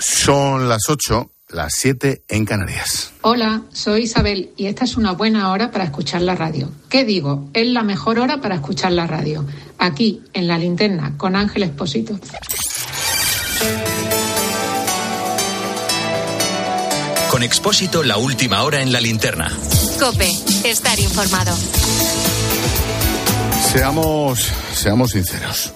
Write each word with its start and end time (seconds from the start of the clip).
Son 0.00 0.66
las 0.66 0.88
8, 0.88 1.30
las 1.50 1.74
7 1.74 2.22
en 2.26 2.46
Canarias. 2.46 3.12
Hola, 3.20 3.64
soy 3.70 4.04
Isabel 4.04 4.50
y 4.56 4.64
esta 4.64 4.86
es 4.86 4.96
una 4.96 5.12
buena 5.12 5.52
hora 5.52 5.70
para 5.70 5.84
escuchar 5.84 6.22
la 6.22 6.34
radio. 6.34 6.72
¿Qué 6.88 7.04
digo? 7.04 7.50
Es 7.52 7.66
la 7.66 7.82
mejor 7.82 8.18
hora 8.18 8.40
para 8.40 8.54
escuchar 8.54 8.92
la 8.92 9.06
radio. 9.06 9.44
Aquí, 9.76 10.22
en 10.32 10.48
la 10.48 10.56
linterna, 10.56 11.18
con 11.18 11.36
Ángel 11.36 11.64
Esposito. 11.64 12.18
Con 17.30 17.42
Expósito, 17.42 18.02
la 18.02 18.16
última 18.16 18.62
hora 18.62 18.80
en 18.80 18.92
la 18.92 19.02
linterna. 19.02 19.54
Cope, 19.98 20.30
estar 20.64 20.98
informado. 20.98 21.54
Seamos, 23.70 24.48
seamos 24.72 25.10
sinceros. 25.10 25.74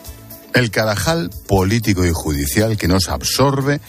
El 0.55 0.71
carajal 0.71 1.29
político 1.47 2.07
y 2.07 2.11
judicial 2.11 2.79
que 2.79 2.89
nos 2.89 3.11
absorbe 3.11 3.83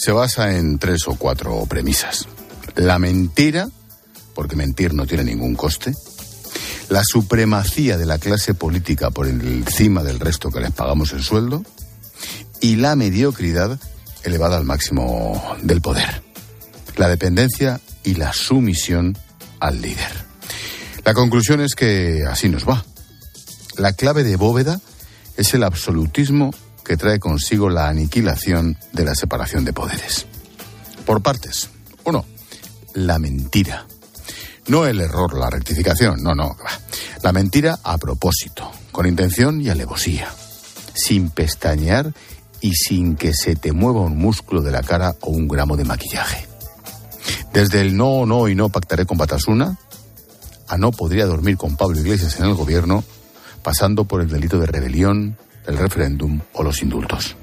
se 0.00 0.12
basa 0.12 0.56
en 0.56 0.78
tres 0.78 1.06
o 1.08 1.14
cuatro 1.16 1.66
premisas. 1.66 2.26
La 2.74 2.98
mentira, 2.98 3.68
porque 4.34 4.56
mentir 4.56 4.94
no 4.94 5.06
tiene 5.06 5.24
ningún 5.24 5.54
coste. 5.54 5.92
La 6.88 7.02
supremacía 7.04 7.98
de 7.98 8.06
la 8.06 8.16
clase 8.16 8.54
política 8.54 9.10
por 9.10 9.26
encima 9.26 10.02
del 10.02 10.18
resto 10.18 10.50
que 10.50 10.60
les 10.60 10.70
pagamos 10.70 11.12
el 11.12 11.22
sueldo. 11.22 11.62
Y 12.62 12.76
la 12.76 12.96
mediocridad 12.96 13.78
elevada 14.24 14.56
al 14.56 14.64
máximo 14.64 15.56
del 15.62 15.82
poder. 15.82 16.22
La 16.96 17.08
dependencia 17.08 17.78
y 18.02 18.14
la 18.14 18.32
sumisión 18.32 19.18
al 19.58 19.82
líder. 19.82 20.12
La 21.04 21.12
conclusión 21.12 21.60
es 21.60 21.74
que 21.74 22.24
así 22.26 22.48
nos 22.48 22.66
va. 22.66 22.86
La 23.76 23.92
clave 23.92 24.24
de 24.24 24.36
bóveda 24.36 24.80
es 25.36 25.52
el 25.52 25.62
absolutismo 25.62 26.52
que 26.90 26.96
trae 26.96 27.20
consigo 27.20 27.70
la 27.70 27.86
aniquilación 27.86 28.76
de 28.92 29.04
la 29.04 29.14
separación 29.14 29.64
de 29.64 29.72
poderes. 29.72 30.26
Por 31.06 31.22
partes. 31.22 31.70
Uno, 32.02 32.24
la 32.94 33.20
mentira. 33.20 33.86
No 34.66 34.84
el 34.86 35.00
error, 35.00 35.38
la 35.38 35.50
rectificación, 35.50 36.20
no, 36.20 36.34
no. 36.34 36.56
La 37.22 37.30
mentira 37.30 37.78
a 37.84 37.96
propósito, 37.96 38.72
con 38.90 39.06
intención 39.06 39.60
y 39.60 39.68
alevosía, 39.68 40.30
sin 40.92 41.30
pestañear 41.30 42.12
y 42.60 42.74
sin 42.74 43.14
que 43.14 43.34
se 43.34 43.54
te 43.54 43.70
mueva 43.70 44.00
un 44.00 44.18
músculo 44.18 44.60
de 44.60 44.72
la 44.72 44.82
cara 44.82 45.14
o 45.20 45.30
un 45.30 45.46
gramo 45.46 45.76
de 45.76 45.84
maquillaje. 45.84 46.48
Desde 47.52 47.82
el 47.82 47.96
no, 47.96 48.26
no 48.26 48.48
y 48.48 48.56
no 48.56 48.68
pactaré 48.68 49.06
con 49.06 49.16
Batasuna, 49.16 49.78
a 50.66 50.76
no 50.76 50.90
podría 50.90 51.26
dormir 51.26 51.56
con 51.56 51.76
Pablo 51.76 52.00
Iglesias 52.00 52.40
en 52.40 52.46
el 52.46 52.54
gobierno, 52.54 53.04
pasando 53.62 54.06
por 54.06 54.22
el 54.22 54.28
delito 54.28 54.58
de 54.58 54.66
rebelión, 54.66 55.36
el 55.70 55.78
referéndum 55.78 56.40
o 56.52 56.62
los 56.62 56.82
indultos. 56.82 57.36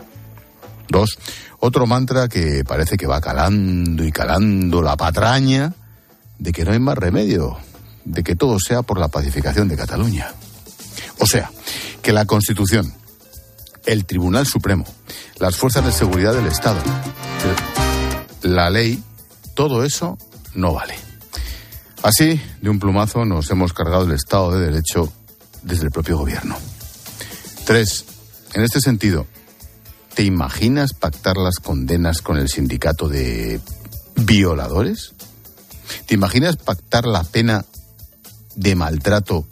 Dos, 0.89 1.17
otro 1.59 1.87
mantra 1.87 2.27
que 2.27 2.63
parece 2.65 2.97
que 2.97 3.07
va 3.07 3.19
calando 3.19 4.05
y 4.05 4.11
calando 4.11 4.81
la 4.81 4.95
patraña 4.95 5.73
de 6.37 6.51
que 6.51 6.63
no 6.63 6.71
hay 6.71 6.79
más 6.79 6.97
remedio, 6.97 7.57
de 8.05 8.23
que 8.23 8.35
todo 8.35 8.59
sea 8.59 8.83
por 8.83 8.99
la 8.99 9.07
pacificación 9.07 9.67
de 9.67 9.75
Cataluña. 9.75 10.31
O 11.19 11.25
sea, 11.25 11.51
que 12.01 12.13
la 12.13 12.25
Constitución, 12.25 12.93
el 13.85 14.05
Tribunal 14.05 14.45
Supremo, 14.45 14.85
las 15.39 15.55
fuerzas 15.55 15.83
de 15.83 15.91
seguridad 15.91 16.33
del 16.33 16.47
Estado, 16.47 16.79
la 18.43 18.69
ley, 18.69 19.03
todo 19.55 19.83
eso 19.83 20.17
no 20.53 20.73
vale. 20.73 20.95
Así, 22.03 22.39
de 22.61 22.69
un 22.69 22.79
plumazo, 22.79 23.25
nos 23.25 23.49
hemos 23.49 23.73
cargado 23.73 24.05
el 24.05 24.11
Estado 24.11 24.51
de 24.51 24.67
Derecho 24.67 25.11
desde 25.63 25.85
el 25.85 25.91
propio 25.91 26.17
gobierno. 26.17 26.55
Tres, 27.65 28.05
en 28.57 28.63
este 28.63 28.81
sentido, 28.81 29.27
¿te 30.15 30.23
imaginas 30.23 30.93
pactar 30.93 31.37
las 31.37 31.57
condenas 31.59 32.23
con 32.23 32.37
el 32.37 32.49
sindicato 32.49 33.07
de 33.07 33.61
violadores? 34.15 35.13
¿Te 36.07 36.15
imaginas 36.15 36.57
pactar 36.57 37.05
la 37.05 37.23
pena 37.23 37.65
de 38.55 38.73
maltrato 38.73 39.47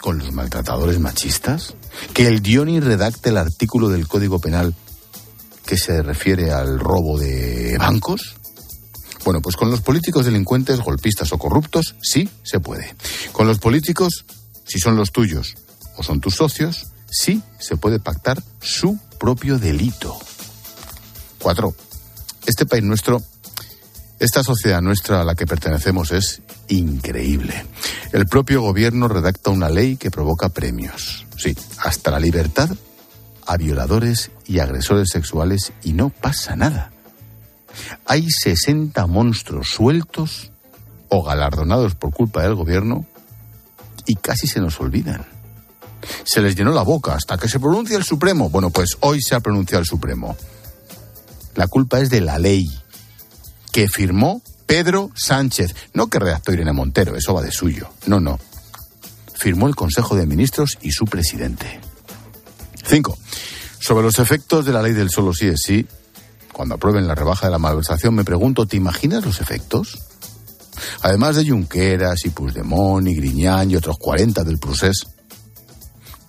con 0.00 0.18
los 0.18 0.32
maltratadores 0.32 0.98
machistas? 0.98 1.76
¿Que 2.12 2.26
el 2.26 2.42
Dioni 2.42 2.80
redacte 2.80 3.28
el 3.28 3.36
artículo 3.36 3.88
del 3.88 4.08
Código 4.08 4.40
Penal 4.40 4.74
que 5.64 5.76
se 5.76 6.02
refiere 6.02 6.50
al 6.50 6.80
robo 6.80 7.16
de 7.16 7.76
bancos? 7.78 8.34
Bueno, 9.24 9.42
pues 9.42 9.54
con 9.54 9.70
los 9.70 9.80
políticos 9.80 10.24
delincuentes, 10.24 10.80
golpistas 10.80 11.32
o 11.32 11.38
corruptos, 11.38 11.94
sí 12.02 12.28
se 12.42 12.58
puede. 12.58 12.96
Con 13.30 13.46
los 13.46 13.60
políticos, 13.60 14.24
si 14.66 14.80
son 14.80 14.96
los 14.96 15.12
tuyos 15.12 15.54
o 15.96 16.02
son 16.02 16.20
tus 16.20 16.34
socios, 16.34 16.88
sí 17.14 17.42
se 17.58 17.76
puede 17.76 18.00
pactar 18.00 18.42
su 18.60 18.98
propio 19.18 19.58
delito. 19.58 20.18
Cuatro. 21.38 21.74
Este 22.46 22.66
país 22.66 22.82
nuestro, 22.82 23.22
esta 24.18 24.42
sociedad 24.42 24.82
nuestra 24.82 25.20
a 25.20 25.24
la 25.24 25.34
que 25.34 25.46
pertenecemos 25.46 26.10
es 26.12 26.42
increíble. 26.68 27.64
El 28.12 28.26
propio 28.26 28.60
gobierno 28.60 29.08
redacta 29.08 29.50
una 29.50 29.70
ley 29.70 29.96
que 29.96 30.10
provoca 30.10 30.50
premios. 30.50 31.26
Sí, 31.36 31.56
hasta 31.78 32.10
la 32.10 32.20
libertad 32.20 32.70
a 33.46 33.56
violadores 33.56 34.30
y 34.46 34.58
agresores 34.58 35.08
sexuales 35.10 35.72
y 35.82 35.92
no 35.92 36.10
pasa 36.10 36.56
nada. 36.56 36.90
Hay 38.06 38.28
60 38.30 39.06
monstruos 39.06 39.68
sueltos 39.68 40.52
o 41.08 41.22
galardonados 41.22 41.94
por 41.94 42.12
culpa 42.12 42.42
del 42.42 42.54
gobierno 42.54 43.06
y 44.06 44.16
casi 44.16 44.46
se 44.46 44.60
nos 44.60 44.80
olvidan 44.80 45.33
se 46.24 46.40
les 46.40 46.54
llenó 46.54 46.72
la 46.72 46.82
boca 46.82 47.14
hasta 47.14 47.36
que 47.36 47.48
se 47.48 47.60
pronuncia 47.60 47.96
el 47.96 48.04
Supremo. 48.04 48.50
Bueno, 48.50 48.70
pues 48.70 48.96
hoy 49.00 49.20
se 49.20 49.34
ha 49.34 49.40
pronunciado 49.40 49.80
el 49.80 49.86
Supremo. 49.86 50.36
La 51.54 51.68
culpa 51.68 52.00
es 52.00 52.10
de 52.10 52.20
la 52.20 52.38
ley 52.38 52.68
que 53.72 53.88
firmó 53.88 54.42
Pedro 54.66 55.10
Sánchez. 55.14 55.74
No 55.92 56.08
que 56.08 56.18
redactó 56.18 56.52
Irene 56.52 56.72
Montero, 56.72 57.16
eso 57.16 57.34
va 57.34 57.42
de 57.42 57.52
suyo. 57.52 57.88
No, 58.06 58.20
no. 58.20 58.38
Firmó 59.34 59.66
el 59.68 59.76
Consejo 59.76 60.16
de 60.16 60.26
Ministros 60.26 60.78
y 60.80 60.92
su 60.92 61.04
presidente. 61.04 61.80
Cinco. 62.86 63.16
Sobre 63.78 64.04
los 64.04 64.18
efectos 64.18 64.64
de 64.64 64.72
la 64.72 64.82
ley 64.82 64.92
del 64.92 65.10
solo 65.10 65.34
sí 65.34 65.46
es 65.46 65.60
sí, 65.62 65.86
cuando 66.52 66.76
aprueben 66.76 67.06
la 67.06 67.14
rebaja 67.14 67.48
de 67.48 67.52
la 67.52 67.58
malversación, 67.58 68.14
me 68.14 68.24
pregunto, 68.24 68.66
¿te 68.66 68.76
imaginas 68.76 69.24
los 69.24 69.40
efectos? 69.40 69.98
Además 71.02 71.36
de 71.36 71.48
Junqueras 71.48 72.24
y 72.24 72.30
Puigdemont 72.30 73.06
y 73.08 73.14
Griñán 73.14 73.70
y 73.70 73.76
otros 73.76 73.98
40 73.98 74.44
del 74.44 74.58
procés, 74.58 75.06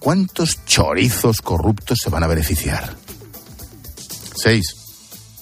¿cuántos 0.06 0.64
chorizos 0.68 1.42
corruptos 1.42 1.98
se 2.04 2.12
van 2.12 2.22
a 2.22 2.28
beneficiar? 2.28 2.96
Seis. 4.36 4.64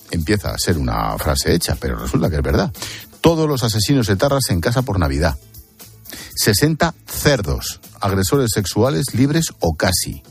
Empieza 0.10 0.52
a 0.52 0.58
ser 0.58 0.78
una 0.78 1.18
frase 1.18 1.54
hecha, 1.54 1.76
pero 1.78 1.98
resulta 1.98 2.30
que 2.30 2.38
es 2.38 2.42
verdad. 2.42 2.72
Todos 3.20 3.46
los 3.46 3.62
asesinos 3.64 4.08
etarras 4.08 4.50
en 4.52 4.62
casa 4.62 4.82
por 4.82 5.00
Navidad. 5.00 5.38
60 6.36 6.96
cerdos, 7.06 7.82
agresores 8.00 8.52
sexuales 8.54 9.08
libres 9.14 9.48
o 9.60 9.76
casi. 9.76 10.24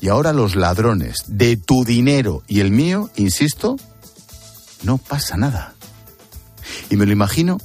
Y 0.00 0.08
ahora 0.08 0.32
los 0.32 0.56
ladrones 0.56 1.18
de 1.28 1.56
tu 1.56 1.84
dinero 1.84 2.42
y 2.48 2.58
el 2.58 2.72
mío, 2.72 3.10
insisto, 3.14 3.76
no 4.82 4.98
pasa 4.98 5.36
nada. 5.36 5.74
Y 6.90 6.96
me 6.96 7.06
lo 7.06 7.12
imagino 7.12 7.58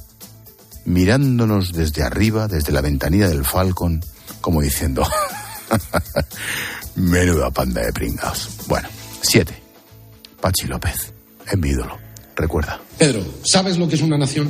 mirándonos 0.84 1.72
desde 1.72 2.04
arriba, 2.04 2.46
desde 2.46 2.70
la 2.70 2.82
ventanilla 2.82 3.28
del 3.28 3.44
Falcon, 3.44 4.00
como 4.40 4.60
diciendo, 4.60 5.02
Menuda 6.96 7.50
panda 7.50 7.82
de 7.82 7.92
pringados. 7.92 8.50
Bueno, 8.66 8.88
siete. 9.22 9.54
Pachi 10.40 10.66
López, 10.66 11.12
en 11.50 11.60
mi 11.60 11.70
ídolo. 11.70 11.98
Recuerda. 12.36 12.80
Pedro, 12.98 13.24
¿sabes 13.44 13.78
lo 13.78 13.88
que 13.88 13.94
es 13.94 14.02
una 14.02 14.18
nación? 14.18 14.48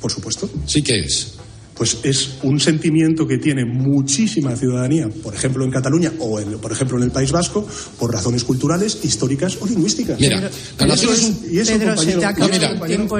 Por 0.00 0.10
supuesto. 0.10 0.50
Sí 0.66 0.82
que 0.82 0.98
es. 1.00 1.38
Pues 1.82 1.98
es 2.04 2.34
un 2.44 2.60
sentimiento 2.60 3.26
que 3.26 3.38
tiene 3.38 3.64
muchísima 3.64 4.54
ciudadanía, 4.54 5.08
por 5.20 5.34
ejemplo 5.34 5.64
en 5.64 5.72
Cataluña 5.72 6.12
o 6.20 6.40
por 6.60 6.70
ejemplo 6.70 6.96
en 6.96 7.02
el 7.02 7.10
País 7.10 7.32
Vasco, 7.32 7.66
por 7.98 8.12
razones 8.12 8.44
culturales, 8.44 9.00
históricas 9.02 9.58
o 9.60 9.66
lingüísticas. 9.66 10.20
Mira, 10.20 10.48
la 10.78 10.86
nación 10.86 11.12
es 11.12 11.22
un... 11.24 11.40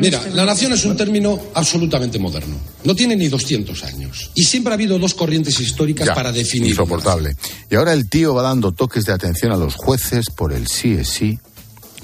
mira, 0.00 0.22
la 0.32 0.44
nación 0.46 0.74
es 0.74 0.84
un 0.84 0.96
término 0.96 1.40
absolutamente 1.54 2.20
moderno. 2.20 2.54
No 2.84 2.94
tiene 2.94 3.16
ni 3.16 3.26
200 3.26 3.82
años. 3.82 4.30
Y 4.36 4.44
siempre 4.44 4.70
ha 4.70 4.74
habido 4.74 4.96
dos 4.96 5.14
corrientes 5.14 5.58
históricas 5.58 6.10
para 6.10 6.30
definir. 6.30 6.68
Insoportable. 6.68 7.34
Y 7.68 7.74
ahora 7.74 7.92
el 7.92 8.08
tío 8.08 8.32
va 8.32 8.42
dando 8.44 8.70
toques 8.70 9.06
de 9.06 9.12
atención 9.12 9.50
a 9.50 9.56
los 9.56 9.74
jueces 9.74 10.30
por 10.30 10.52
el 10.52 10.68
sí 10.68 10.92
es 10.92 11.08
sí, 11.08 11.40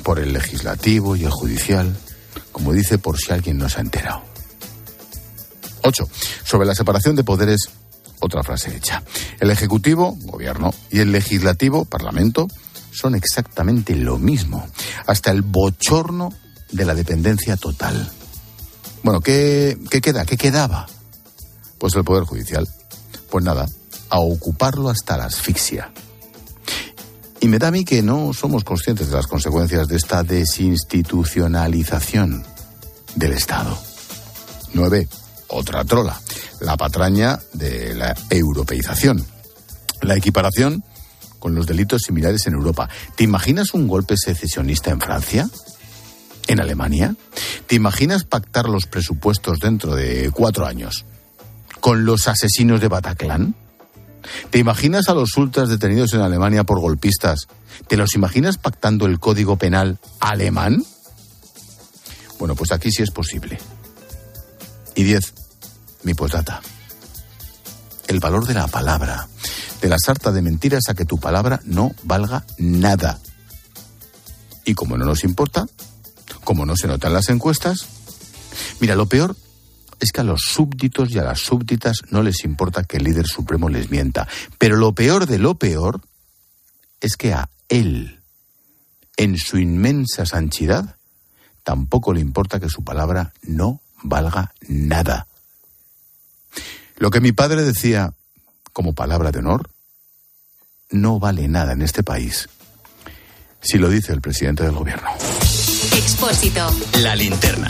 por 0.03 0.19
el 0.19 0.33
legislativo 0.33 1.15
y 1.15 1.23
el 1.23 1.31
judicial, 1.31 1.97
como 2.51 2.73
dice 2.73 2.99
por 2.99 3.17
si 3.17 3.33
alguien 3.33 3.59
no 3.59 3.69
se 3.69 3.79
ha 3.79 3.83
enterado. 3.83 4.38
8. 5.83 6.09
Sobre 6.45 6.67
la 6.67 6.75
separación 6.75 7.17
de 7.17 7.25
poderes, 7.25 7.69
otra 8.21 8.43
frase 8.43 8.77
hecha. 8.77 9.03
El 9.41 9.51
Ejecutivo, 9.51 10.17
Gobierno, 10.23 10.73
y 10.91 11.01
el 11.01 11.13
Legislativo, 11.13 11.85
Parlamento, 11.85 12.49
son 12.91 13.15
exactamente 13.15 13.95
lo 13.95 14.19
mismo. 14.19 14.67
Hasta 15.07 15.31
el 15.31 15.43
bochorno 15.43 16.33
de 16.73 16.85
la 16.85 16.95
dependencia 16.95 17.57
total. 17.57 18.11
Bueno, 19.03 19.21
¿qué, 19.21 19.79
qué 19.91 20.01
queda? 20.01 20.25
¿Qué 20.27 20.37
quedaba? 20.37 20.87
Pues 21.79 21.95
el 21.95 22.05
Poder 22.05 22.25
Judicial. 22.25 22.69
Pues 23.31 23.45
nada, 23.45 23.67
a 24.11 24.19
ocuparlo 24.19 24.91
hasta 24.91 25.17
la 25.17 25.27
asfixia. 25.27 25.93
Y 27.41 27.47
me 27.49 27.59
da 27.59 27.69
a 27.69 27.71
mí 27.71 27.85
que 27.85 28.03
no 28.03 28.33
somos 28.33 28.65
conscientes 28.65 29.11
de 29.11 29.17
las 29.17 29.29
consecuencias 29.29 29.87
de 29.87 29.97
esta 29.97 30.25
desinstitucionalización 30.25 32.45
del 33.15 33.33
Estado. 33.33 33.79
9. 34.75 35.09
Otra 35.49 35.85
trola. 35.85 36.21
La 36.61 36.77
patraña 36.77 37.39
de 37.53 37.95
la 37.95 38.15
europeización. 38.31 39.25
La 40.03 40.17
equiparación 40.17 40.85
con 41.39 41.55
los 41.55 41.67
delitos 41.67 42.03
similares 42.03 42.47
en 42.47 42.55
Europa. 42.55 42.89
¿Te 43.17 43.25
imaginas 43.25 43.75
un 43.75 43.89
golpe 43.89 44.17
secesionista 44.17 44.91
en 44.91 45.01
Francia? 45.01 45.49
¿En 46.47 46.61
Alemania? 46.61 47.15
¿Te 47.67 47.75
imaginas 47.75 48.25
pactar 48.25 48.69
los 48.69 48.87
presupuestos 48.87 49.61
dentro 49.61 49.95
de 49.95 50.31
cuatro 50.33 50.67
años 50.67 51.05
con 51.81 52.05
los 52.05 52.29
asesinos 52.29 52.81
de 52.81 52.89
Bataclan? 52.89 53.55
¿Te 54.51 54.59
imaginas 54.59 55.09
a 55.09 55.15
los 55.15 55.37
ultras 55.37 55.69
detenidos 55.69 56.13
en 56.13 56.21
Alemania 56.21 56.65
por 56.65 56.81
golpistas? 56.81 57.47
¿Te 57.87 57.97
los 57.97 58.15
imaginas 58.15 58.59
pactando 58.59 59.07
el 59.07 59.21
código 59.21 59.57
penal 59.57 59.99
alemán? 60.21 60.85
Bueno, 62.39 62.55
pues 62.55 62.73
aquí 62.73 62.91
sí 62.91 63.03
es 63.03 63.11
posible. 63.11 63.59
Y 64.95 65.05
diez, 65.05 65.35
mi 66.09 66.15
postdata. 66.15 66.63
El 68.07 68.19
valor 68.19 68.47
de 68.47 68.55
la 68.55 68.67
palabra. 68.67 69.29
De 69.83 69.89
la 69.89 69.99
sarta 69.99 70.33
de 70.33 70.41
mentiras 70.41 70.85
a 70.89 70.95
que 70.95 71.05
tu 71.05 71.21
palabra 71.21 71.61
no 71.65 71.95
valga 72.03 72.47
nada. 72.57 73.19
Y 74.65 74.73
como 74.73 74.97
no 74.97 75.05
nos 75.05 75.23
importa, 75.23 75.67
como 76.45 76.65
no 76.65 76.77
se 76.77 76.89
notan 76.89 77.13
las 77.13 77.29
encuestas, 77.29 77.87
mira, 78.81 78.95
lo 78.95 79.05
peor 79.05 79.37
es 80.01 80.11
que 80.11 80.23
a 80.23 80.25
los 80.25 80.41
súbditos 80.41 81.11
y 81.11 81.19
a 81.19 81.25
las 81.25 81.41
súbditas 81.41 81.99
no 82.09 82.23
les 82.23 82.43
importa 82.43 82.85
que 82.85 82.97
el 82.97 83.05
líder 83.05 83.27
supremo 83.27 83.69
les 83.69 83.91
mienta. 83.91 84.27
Pero 84.57 84.77
lo 84.77 84.95
peor 84.95 85.27
de 85.27 85.39
lo 85.39 85.57
peor 85.57 86.01
es 87.03 87.17
que 87.19 87.35
a 87.35 87.51
él, 87.69 88.21
en 89.19 89.37
su 89.37 89.59
inmensa 89.59 90.25
sanchidad, 90.25 90.97
tampoco 91.65 92.15
le 92.15 92.21
importa 92.21 92.61
que 92.61 92.71
su 92.71 92.83
palabra 92.83 93.35
no 93.43 93.83
valga 94.03 94.55
nada. 94.69 95.27
Lo 96.97 97.11
que 97.11 97.21
mi 97.21 97.33
padre 97.33 97.63
decía 97.63 98.13
como 98.73 98.95
palabra 98.95 99.31
de 99.31 99.39
honor 99.39 99.71
no 100.91 101.19
vale 101.19 101.49
nada 101.49 101.73
en 101.73 101.83
este 101.83 102.03
país 102.03 102.49
si 103.61 103.79
lo 103.79 103.89
dice 103.89 104.13
el 104.13 104.21
presidente 104.21 104.63
del 104.63 104.73
gobierno. 104.73 105.09
Expósito. 105.97 106.71
La 107.03 107.15
linterna. 107.15 107.69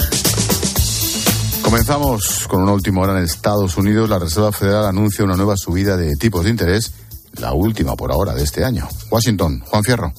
Comenzamos 1.62 2.46
con 2.48 2.62
una 2.62 2.72
última 2.72 3.02
hora 3.02 3.18
en 3.18 3.24
Estados 3.24 3.76
Unidos. 3.76 4.08
La 4.08 4.18
Reserva 4.18 4.52
Federal 4.52 4.86
anuncia 4.86 5.24
una 5.24 5.36
nueva 5.36 5.56
subida 5.56 5.96
de 5.96 6.16
tipos 6.16 6.44
de 6.44 6.50
interés, 6.50 6.92
la 7.34 7.52
última 7.52 7.94
por 7.96 8.12
ahora 8.12 8.34
de 8.34 8.42
este 8.42 8.64
año. 8.64 8.88
Washington, 9.10 9.60
Juan 9.66 9.84
Fierro. 9.84 10.12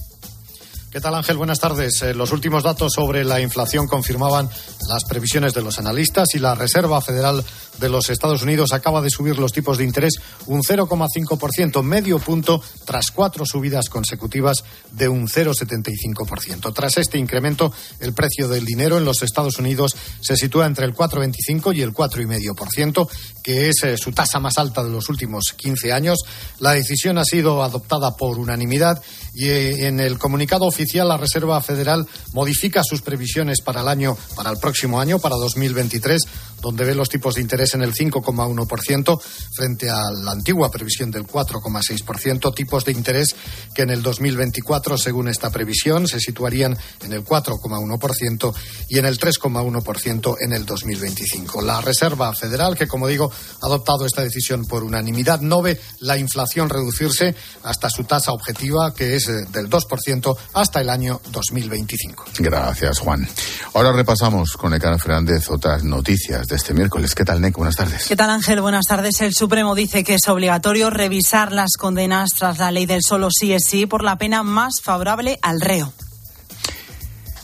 ¿Qué 0.92 1.00
tal 1.00 1.14
Ángel? 1.14 1.38
Buenas 1.38 1.60
tardes. 1.60 2.02
Eh, 2.02 2.16
los 2.16 2.32
últimos 2.32 2.64
datos 2.64 2.94
sobre 2.94 3.24
la 3.24 3.40
inflación 3.40 3.86
confirmaban 3.86 4.50
las 4.88 5.04
previsiones 5.04 5.54
de 5.54 5.62
los 5.62 5.78
analistas 5.78 6.30
y 6.34 6.40
la 6.40 6.56
Reserva 6.56 7.00
Federal 7.00 7.46
de 7.80 7.90
los 7.90 8.10
Estados 8.10 8.42
Unidos 8.42 8.74
acaba 8.74 9.00
de 9.00 9.12
subir 9.12 9.38
los 9.38 9.54
tipos 9.54 9.78
de 9.78 9.84
interés 9.84 10.16
un 10.48 10.64
0,5%, 10.64 11.84
medio 11.84 12.18
punto, 12.18 12.60
tras 12.86 13.12
cuatro 13.12 13.46
subidas 13.46 13.88
consecutivas 13.88 14.64
de 14.92 15.08
un 15.08 15.28
0,75%. 15.28 16.74
Tras 16.74 16.98
este 16.98 17.20
incremento, 17.20 17.72
el 18.00 18.14
precio 18.14 18.48
del 18.48 18.66
dinero 18.66 18.98
en 18.98 19.06
los 19.06 19.22
Estados 19.22 19.60
Unidos 19.60 19.96
se 20.22 20.36
sitúa 20.38 20.66
entre 20.66 20.86
el 20.86 20.96
4,25 20.96 21.76
y 21.76 21.84
el 21.84 21.94
4,5%, 21.94 23.08
que 23.50 23.70
es 23.70 23.84
eh, 23.84 23.98
su 23.98 24.12
tasa 24.12 24.40
más 24.40 24.60
alta 24.60 24.84
de 24.84 24.92
los 24.92 25.10
últimos 25.10 25.56
15 25.58 25.92
años. 25.92 26.20
La 26.60 26.74
decisión 26.74 27.18
ha 27.18 27.26
sido 27.26 27.64
adoptada 27.64 28.16
por 28.16 28.38
unanimidad 28.38 29.02
y 29.34 29.48
eh, 29.48 29.88
en 29.88 30.00
el 30.00 30.20
comunicado 30.20 30.66
oficial 30.66 31.08
la 31.08 31.18
Reserva 31.18 31.60
Federal 31.60 32.06
modifica 32.34 32.84
sus 32.84 33.02
previsiones 33.02 33.62
para 33.62 33.82
el 33.82 33.88
año 33.88 34.16
para 34.36 34.52
el 34.52 34.58
próximo 34.60 35.00
año 35.00 35.18
para 35.18 35.36
2023 35.38 36.22
donde 36.62 36.86
ve 36.86 36.96
los 36.96 37.10
tipos 37.10 37.36
de 37.36 37.42
interés 37.42 37.74
en 37.74 37.82
el 37.82 37.94
5,1% 37.94 39.22
frente 39.54 39.90
a 39.90 40.02
la 40.24 40.32
antigua 40.32 40.70
previsión 40.72 41.12
del 41.12 41.26
4,6%, 41.26 42.54
tipos 42.54 42.86
de 42.86 42.92
interés 42.92 43.36
que 43.74 43.84
en 43.84 43.90
el 43.90 44.02
2024, 44.02 44.98
según 44.98 45.28
esta 45.28 45.50
previsión, 45.50 46.08
se 46.08 46.20
situarían 46.20 46.78
en 47.02 47.14
el 47.14 47.24
4,1% 47.24 48.54
y 48.90 48.98
en 48.98 49.06
el 49.06 49.20
3,1% 49.20 50.36
en 50.40 50.54
el 50.54 50.66
2025. 50.66 51.62
La 51.62 51.82
Reserva 51.82 52.34
Federal, 52.34 52.76
que 52.76 52.88
como 52.88 53.08
digo, 53.08 53.32
ha 53.62 53.66
adoptado 53.66 54.06
esta 54.06 54.22
decisión 54.22 54.66
por 54.66 54.84
unanimidad, 54.84 55.42
no 55.42 55.62
ve 55.62 55.80
la 56.00 56.18
inflación 56.18 56.70
reducirse 56.70 57.36
hasta 57.64 57.90
su 57.90 58.04
tasa 58.04 58.32
objetiva, 58.32 58.94
que 58.94 59.16
es 59.16 59.28
eh, 59.30 59.46
del 59.52 59.70
2% 59.70 60.38
hasta 60.54 60.82
el 60.82 60.90
año 60.90 61.22
2025. 61.32 62.26
Gracias, 62.40 63.00
Juan. 63.00 63.28
Ahora 63.74 63.92
repasamos 63.92 64.54
con 64.54 64.74
Ecana 64.74 64.98
Fernández 64.98 65.50
otras 65.50 65.84
noticias 65.84 66.48
de 66.50 66.56
este 66.56 66.74
miércoles. 66.74 67.16
¿Qué 67.16 67.24
tal, 67.24 67.42
Nick? 67.42 67.56
Buenas 67.56 67.76
tardes. 67.76 68.08
¿Qué 68.08 68.16
tal, 68.16 68.30
Ángel? 68.30 68.62
Buenas 68.62 68.86
tardes. 68.86 69.22
El 69.22 69.34
Supremo 69.34 69.76
dice 69.76 70.04
que 70.04 70.16
es 70.16 70.28
obligatorio 70.28 70.90
revisar 70.90 71.52
las 71.52 71.78
condenas 71.78 72.32
tras 72.32 72.58
la 72.58 72.72
ley 72.72 72.86
del 72.86 73.04
solo 73.04 73.30
sí 73.32 73.54
es 73.54 73.64
sí 73.66 73.86
por 73.86 74.04
la 74.04 74.18
pena 74.18 74.44
más 74.44 74.82
favorable 74.82 75.40
al 75.42 75.62
reo. 75.62 75.94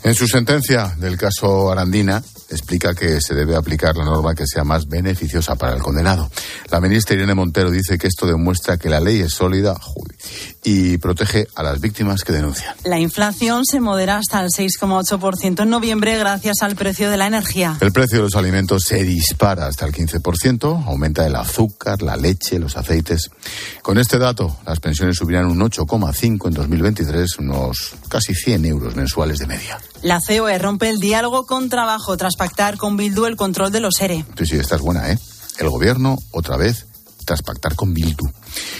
En 0.03 0.13
su 0.13 0.27
sentencia 0.27 0.95
del 0.99 1.17
caso 1.17 1.71
Arandina, 1.71 2.21
explica 2.49 2.93
que 2.93 3.19
se 3.21 3.33
debe 3.33 3.55
aplicar 3.55 3.95
la 3.95 4.05
norma 4.05 4.35
que 4.35 4.45
sea 4.45 4.63
más 4.63 4.87
beneficiosa 4.87 5.55
para 5.55 5.73
el 5.73 5.81
condenado. 5.81 6.29
La 6.69 6.79
ministra 6.79 7.15
Irene 7.15 7.33
Montero 7.33 7.71
dice 7.71 7.97
que 7.97 8.07
esto 8.07 8.27
demuestra 8.27 8.77
que 8.77 8.89
la 8.89 8.99
ley 8.99 9.21
es 9.21 9.33
sólida 9.33 9.75
y 10.65 10.97
protege 10.97 11.47
a 11.55 11.61
las 11.61 11.79
víctimas 11.79 12.23
que 12.23 12.33
denuncian. 12.33 12.75
La 12.83 12.99
inflación 12.99 13.63
se 13.65 13.79
modera 13.79 14.17
hasta 14.17 14.41
el 14.41 14.49
6,8% 14.49 15.61
en 15.61 15.69
noviembre 15.69 16.17
gracias 16.17 16.57
al 16.61 16.75
precio 16.75 17.11
de 17.11 17.17
la 17.17 17.27
energía. 17.27 17.77
El 17.79 17.91
precio 17.91 18.17
de 18.17 18.23
los 18.23 18.35
alimentos 18.35 18.83
se 18.83 19.03
dispara 19.03 19.67
hasta 19.67 19.85
el 19.85 19.93
15%, 19.93 20.85
aumenta 20.87 21.25
el 21.25 21.35
azúcar, 21.35 22.01
la 22.01 22.17
leche, 22.17 22.57
los 22.57 22.75
aceites. 22.75 23.29
Con 23.83 23.99
este 23.99 24.17
dato, 24.17 24.57
las 24.65 24.79
pensiones 24.79 25.17
subirán 25.17 25.45
un 25.45 25.59
8,5 25.59 26.47
en 26.47 26.53
2023, 26.53 27.39
unos 27.39 27.93
casi 28.09 28.33
100 28.33 28.65
euros 28.65 28.95
mensuales 28.95 29.37
de 29.37 29.45
media. 29.45 29.79
La 30.01 30.19
COE 30.19 30.57
rompe 30.57 30.89
el 30.89 30.99
diálogo 30.99 31.45
con 31.45 31.69
trabajo 31.69 32.17
tras 32.17 32.35
pactar 32.35 32.77
con 32.77 32.97
Bildu 32.97 33.25
el 33.25 33.35
control 33.35 33.71
de 33.71 33.81
los 33.81 34.01
ERE. 34.01 34.25
Sí, 34.37 34.45
sí, 34.47 34.55
esta 34.57 34.75
es 34.75 34.81
buena, 34.81 35.11
¿eh? 35.11 35.19
El 35.59 35.69
gobierno, 35.69 36.17
otra 36.31 36.57
vez, 36.57 36.87
tras 37.25 37.41
pactar 37.41 37.75
con 37.75 37.93
Bildu. 37.93 38.25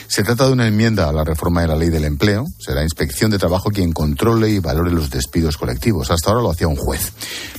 Se 0.07 0.23
trata 0.23 0.45
de 0.45 0.53
una 0.53 0.67
enmienda 0.67 1.09
a 1.09 1.13
la 1.13 1.23
reforma 1.23 1.61
de 1.61 1.67
la 1.67 1.75
ley 1.75 1.89
del 1.89 2.05
empleo. 2.05 2.45
Será 2.59 2.83
Inspección 2.83 3.31
de 3.31 3.37
Trabajo 3.37 3.69
quien 3.69 3.91
controle 3.91 4.49
y 4.49 4.59
valore 4.59 4.91
los 4.91 5.09
despidos 5.09 5.57
colectivos. 5.57 6.11
Hasta 6.11 6.29
ahora 6.29 6.43
lo 6.43 6.51
hacía 6.51 6.67
un 6.67 6.75
juez. 6.75 7.11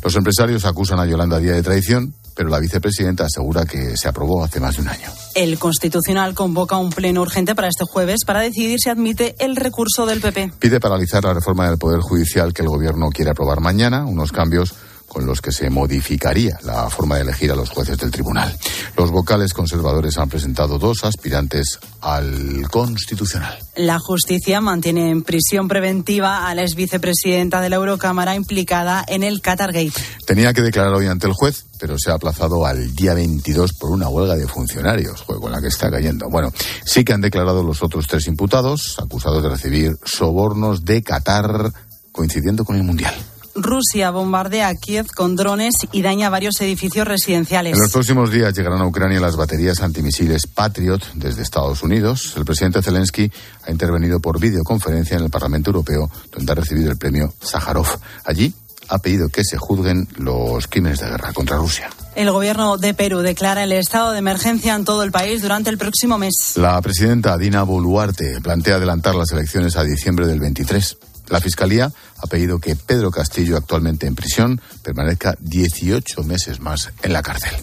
Los 0.02 0.16
empresarios 0.16 0.64
acusan 0.64 1.00
a 1.00 1.06
Yolanda 1.06 1.38
Díaz 1.38 1.56
de 1.56 1.62
traición, 1.62 2.14
pero 2.34 2.48
la 2.50 2.60
vicepresidenta 2.60 3.24
asegura 3.24 3.64
que 3.64 3.96
se 3.96 4.08
aprobó 4.08 4.44
hace 4.44 4.60
más 4.60 4.76
de 4.76 4.82
un 4.82 4.88
año. 4.88 5.10
El 5.34 5.58
Constitucional 5.58 6.34
convoca 6.34 6.76
un 6.76 6.90
pleno 6.90 7.22
urgente 7.22 7.54
para 7.54 7.68
este 7.68 7.84
jueves 7.84 8.20
para 8.26 8.40
decidir 8.40 8.78
si 8.78 8.90
admite 8.90 9.34
el 9.38 9.56
recurso 9.56 10.06
del 10.06 10.20
PP. 10.20 10.52
Pide 10.58 10.78
paralizar 10.78 11.24
la 11.24 11.34
reforma 11.34 11.68
del 11.68 11.78
Poder 11.78 12.00
Judicial 12.00 12.52
que 12.52 12.62
el 12.62 12.68
Gobierno 12.68 13.08
quiere 13.10 13.30
aprobar 13.30 13.60
mañana, 13.60 14.04
unos 14.04 14.32
cambios 14.32 14.74
con 15.16 15.24
los 15.24 15.40
que 15.40 15.50
se 15.50 15.70
modificaría 15.70 16.58
la 16.62 16.90
forma 16.90 17.14
de 17.14 17.22
elegir 17.22 17.50
a 17.50 17.56
los 17.56 17.70
jueces 17.70 17.96
del 17.96 18.10
tribunal. 18.10 18.54
Los 18.98 19.10
vocales 19.10 19.54
conservadores 19.54 20.18
han 20.18 20.28
presentado 20.28 20.78
dos 20.78 21.04
aspirantes 21.04 21.78
al 22.02 22.68
Constitucional. 22.70 23.58
La 23.76 23.98
justicia 23.98 24.60
mantiene 24.60 25.08
en 25.08 25.22
prisión 25.22 25.68
preventiva 25.68 26.46
a 26.46 26.54
la 26.54 26.64
ex 26.64 26.74
vicepresidenta 26.74 27.62
de 27.62 27.70
la 27.70 27.76
Eurocámara 27.76 28.34
implicada 28.34 29.02
en 29.08 29.22
el 29.22 29.40
Qatargate. 29.40 29.90
Tenía 30.26 30.52
que 30.52 30.60
declarar 30.60 30.92
hoy 30.92 31.06
ante 31.06 31.26
el 31.26 31.32
juez, 31.32 31.64
pero 31.80 31.96
se 31.98 32.10
ha 32.10 32.14
aplazado 32.16 32.66
al 32.66 32.94
día 32.94 33.14
22 33.14 33.72
por 33.72 33.92
una 33.92 34.10
huelga 34.10 34.36
de 34.36 34.46
funcionarios, 34.46 35.22
juego 35.22 35.46
en 35.46 35.52
la 35.52 35.62
que 35.62 35.68
está 35.68 35.90
cayendo. 35.90 36.28
Bueno, 36.28 36.52
sí 36.84 37.06
que 37.06 37.14
han 37.14 37.22
declarado 37.22 37.62
los 37.62 37.82
otros 37.82 38.06
tres 38.06 38.26
imputados, 38.26 38.98
acusados 38.98 39.42
de 39.42 39.48
recibir 39.48 39.96
sobornos 40.04 40.84
de 40.84 41.02
Qatar 41.02 41.72
coincidiendo 42.12 42.66
con 42.66 42.76
el 42.76 42.82
Mundial. 42.82 43.14
Rusia 43.56 44.10
bombardea 44.10 44.74
Kiev 44.74 45.06
con 45.14 45.34
drones 45.34 45.74
y 45.92 46.02
daña 46.02 46.30
varios 46.30 46.60
edificios 46.60 47.08
residenciales. 47.08 47.74
En 47.74 47.80
los 47.80 47.92
próximos 47.92 48.30
días 48.30 48.54
llegarán 48.54 48.80
a 48.80 48.86
Ucrania 48.86 49.20
las 49.20 49.36
baterías 49.36 49.80
antimisiles 49.82 50.46
Patriot 50.46 51.02
desde 51.14 51.42
Estados 51.42 51.82
Unidos. 51.82 52.34
El 52.36 52.44
presidente 52.44 52.82
Zelensky 52.82 53.30
ha 53.66 53.70
intervenido 53.70 54.20
por 54.20 54.38
videoconferencia 54.38 55.16
en 55.16 55.24
el 55.24 55.30
Parlamento 55.30 55.70
Europeo, 55.70 56.10
donde 56.30 56.52
ha 56.52 56.54
recibido 56.54 56.90
el 56.90 56.98
premio 56.98 57.32
Sájarov. 57.40 57.86
Allí 58.24 58.54
ha 58.88 58.98
pedido 58.98 59.28
que 59.28 59.42
se 59.44 59.56
juzguen 59.56 60.08
los 60.16 60.66
crímenes 60.68 61.00
de 61.00 61.08
guerra 61.08 61.32
contra 61.32 61.56
Rusia. 61.56 61.90
El 62.14 62.30
gobierno 62.30 62.76
de 62.76 62.94
Perú 62.94 63.18
declara 63.18 63.64
el 63.64 63.72
estado 63.72 64.12
de 64.12 64.18
emergencia 64.18 64.74
en 64.74 64.84
todo 64.84 65.02
el 65.02 65.10
país 65.10 65.42
durante 65.42 65.70
el 65.70 65.78
próximo 65.78 66.18
mes. 66.18 66.52
La 66.56 66.80
presidenta 66.80 67.36
Dina 67.36 67.62
Boluarte 67.62 68.40
plantea 68.40 68.76
adelantar 68.76 69.14
las 69.14 69.32
elecciones 69.32 69.76
a 69.76 69.82
diciembre 69.82 70.26
del 70.26 70.40
23. 70.40 70.96
La 71.28 71.40
Fiscalía 71.40 71.90
ha 72.18 72.26
pedido 72.26 72.58
que 72.58 72.76
Pedro 72.76 73.10
Castillo, 73.10 73.56
actualmente 73.56 74.06
en 74.06 74.14
prisión, 74.14 74.60
permanezca 74.82 75.36
18 75.40 76.22
meses 76.22 76.60
más 76.60 76.90
en 77.02 77.12
la 77.12 77.22
cárcel. 77.22 77.54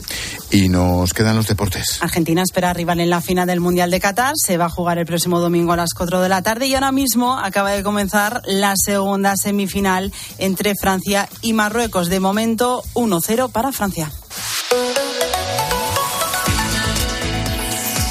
Y 0.52 0.70
nos 0.70 1.14
quedan 1.14 1.36
los 1.36 1.48
deportes. 1.48 1.98
Argentina 2.02 2.42
espera 2.44 2.74
rival 2.74 3.00
en 3.00 3.10
la 3.10 3.22
final 3.22 3.48
del 3.48 3.60
Mundial 3.60 3.90
de 3.90 4.00
Qatar. 4.00 4.34
Se 4.36 4.58
va 4.58 4.66
a 4.66 4.70
jugar 4.70 4.98
el 4.98 5.06
próximo 5.06 5.40
domingo 5.40 5.74
a 5.74 5.78
las 5.78 5.94
4 5.94 6.22
de 6.22 6.30
la 6.30 6.42
tarde 6.42 6.68
y 6.68 6.76
ahora 6.76 6.92
mismo 6.92 7.38
acaba 7.38 7.72
de 7.72 7.84
comenzar 7.84 8.42
la 8.46 8.74
segunda 8.76 9.36
semifinal 9.38 10.12
entre 10.38 10.74
Francia 10.80 11.30
y 11.42 11.54
Marruecos. 11.54 12.10
De 12.10 12.20
momento, 12.20 12.84
1-0 12.94 13.52
para 13.52 13.72
Francia. 13.72 14.12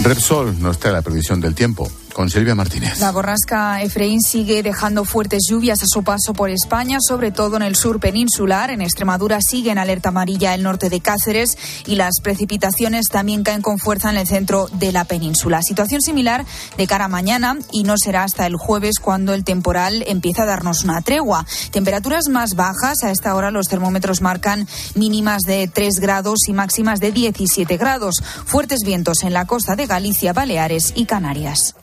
Repsol 0.03 0.61
nos 0.61 0.79
trae 0.79 0.93
la 0.93 1.03
previsión 1.03 1.41
del 1.41 1.55
tiempo 1.55 1.89
con 2.13 2.31
Silvia 2.31 2.55
Martínez. 2.55 3.01
La 3.01 3.11
borrasca 3.11 3.83
Efraín 3.83 4.21
sigue 4.21 4.63
dejando 4.63 5.05
fuertes 5.05 5.45
lluvias 5.49 5.83
a 5.83 5.87
su 5.87 6.03
paso 6.03 6.35
por 6.35 6.51
España, 6.51 6.99
sobre 7.01 7.31
todo 7.33 7.57
en 7.57 7.63
el 7.63 7.77
sur 7.77 8.01
peninsular. 8.01 8.71
En 8.71 8.81
Extremadura 8.81 9.39
sigue 9.41 9.71
en 9.71 9.79
alerta 9.79 10.11
amarilla 10.11 10.55
el 10.55 10.63
norte 10.63 10.91
de 10.91 11.01
Cáceres 11.01 11.57
y 11.87 11.97
las 11.97 12.21
precipitaciones 12.23 13.07
también 13.09 13.43
caen 13.43 13.63
con 13.63 13.79
fuerza 13.79 14.11
en 14.11 14.17
el 14.17 14.27
centro 14.27 14.69
de 14.73 14.93
la 14.93 15.05
península. 15.05 15.63
Situación 15.63 16.03
similar 16.03 16.45
de 16.77 16.87
cara 16.87 17.07
a 17.07 17.09
mañana 17.09 17.57
y 17.71 17.85
no 17.85 17.95
será 17.97 18.25
hasta 18.25 18.47
el 18.47 18.57
jueves 18.57 18.99
cuando 19.01 19.35
el 19.35 19.45
temporal 19.45 20.05
empieza 20.07 20.43
a 20.43 20.47
darnos 20.47 20.85
una 20.85 21.01
tregua. 21.03 21.47
Temperaturas 21.71 22.29
más 22.29 22.55
bajas. 22.55 23.03
A 23.05 23.11
esta 23.11 23.35
hora 23.35 23.51
los 23.51 23.69
termómetros 23.69 24.21
marcan 24.21 24.67
mínimas 24.95 25.43
de 25.43 25.69
3 25.69 26.01
grados 26.01 26.41
y 26.49 26.53
máximas 26.53 27.01
de 27.01 27.13
17 27.13 27.77
grados. 27.77 28.23
Fuertes 28.47 28.81
vientos 28.85 29.23
en 29.23 29.33
la 29.33 29.47
costa 29.47 29.77
de 29.77 29.87
Galicia, 29.87 30.33
Baleares 30.33 30.93
y 30.95 31.07
Canarias. 31.07 31.75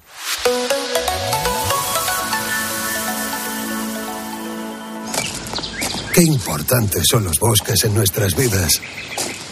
Qué 6.13 6.25
importantes 6.25 7.03
son 7.09 7.23
los 7.23 7.39
bosques 7.39 7.85
en 7.85 7.93
nuestras 7.93 8.35
vidas. 8.35 8.81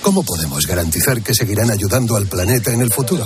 ¿Cómo 0.02 0.24
podemos 0.24 0.68
garantizar 0.68 1.22
que 1.22 1.34
seguirán 1.34 1.72
ayudando 1.72 2.18
al 2.18 2.28
planeta 2.28 2.74
en 2.74 2.82
el 2.82 2.92
futuro? 2.92 3.26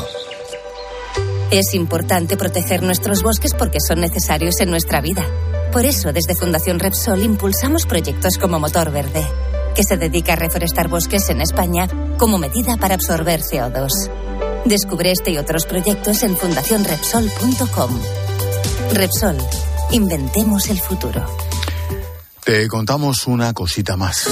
Es 1.50 1.74
importante 1.74 2.38
proteger 2.38 2.84
nuestros 2.84 3.24
bosques 3.24 3.54
porque 3.58 3.80
son 3.80 4.00
necesarios 4.00 4.60
en 4.60 4.70
nuestra 4.70 5.02
vida. 5.02 5.26
Por 5.72 5.86
eso, 5.86 6.14
desde 6.14 6.36
Fundación 6.36 6.80
Repsol 6.80 7.24
impulsamos 7.24 7.86
proyectos 7.86 8.38
como 8.38 8.60
Motor 8.60 8.92
Verde, 8.92 9.26
que 9.76 9.84
se 9.84 9.98
dedica 9.98 10.34
a 10.34 10.36
reforestar 10.36 10.88
bosques 10.88 11.28
en 11.30 11.42
España 11.42 11.88
como 12.18 12.38
medida 12.38 12.78
para 12.78 12.94
absorber 12.94 13.42
CO2. 13.42 14.51
Descubre 14.66 15.12
este 15.12 15.32
y 15.32 15.38
otros 15.38 15.66
proyectos 15.66 16.24
en 16.24 16.38
fundacionrepsol.com. 16.38 18.00
Repsol, 18.94 19.38
inventemos 19.92 20.70
el 20.70 20.80
futuro. 20.80 21.26
Te 22.44 22.68
contamos 22.68 23.28
una 23.28 23.54
cosita 23.54 23.98
más. 23.98 24.28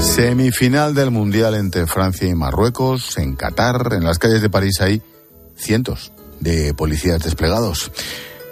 Semifinal 0.00 0.94
del 0.94 1.10
Mundial 1.10 1.56
entre 1.56 1.86
Francia 1.86 2.28
y 2.28 2.34
Marruecos 2.34 3.18
en 3.18 3.34
Qatar. 3.34 3.94
En 3.94 4.04
las 4.04 4.18
calles 4.20 4.42
de 4.42 4.50
París 4.50 4.80
hay 4.80 5.02
cientos 5.56 6.12
de 6.38 6.72
policías 6.72 7.20
desplegados. 7.20 7.90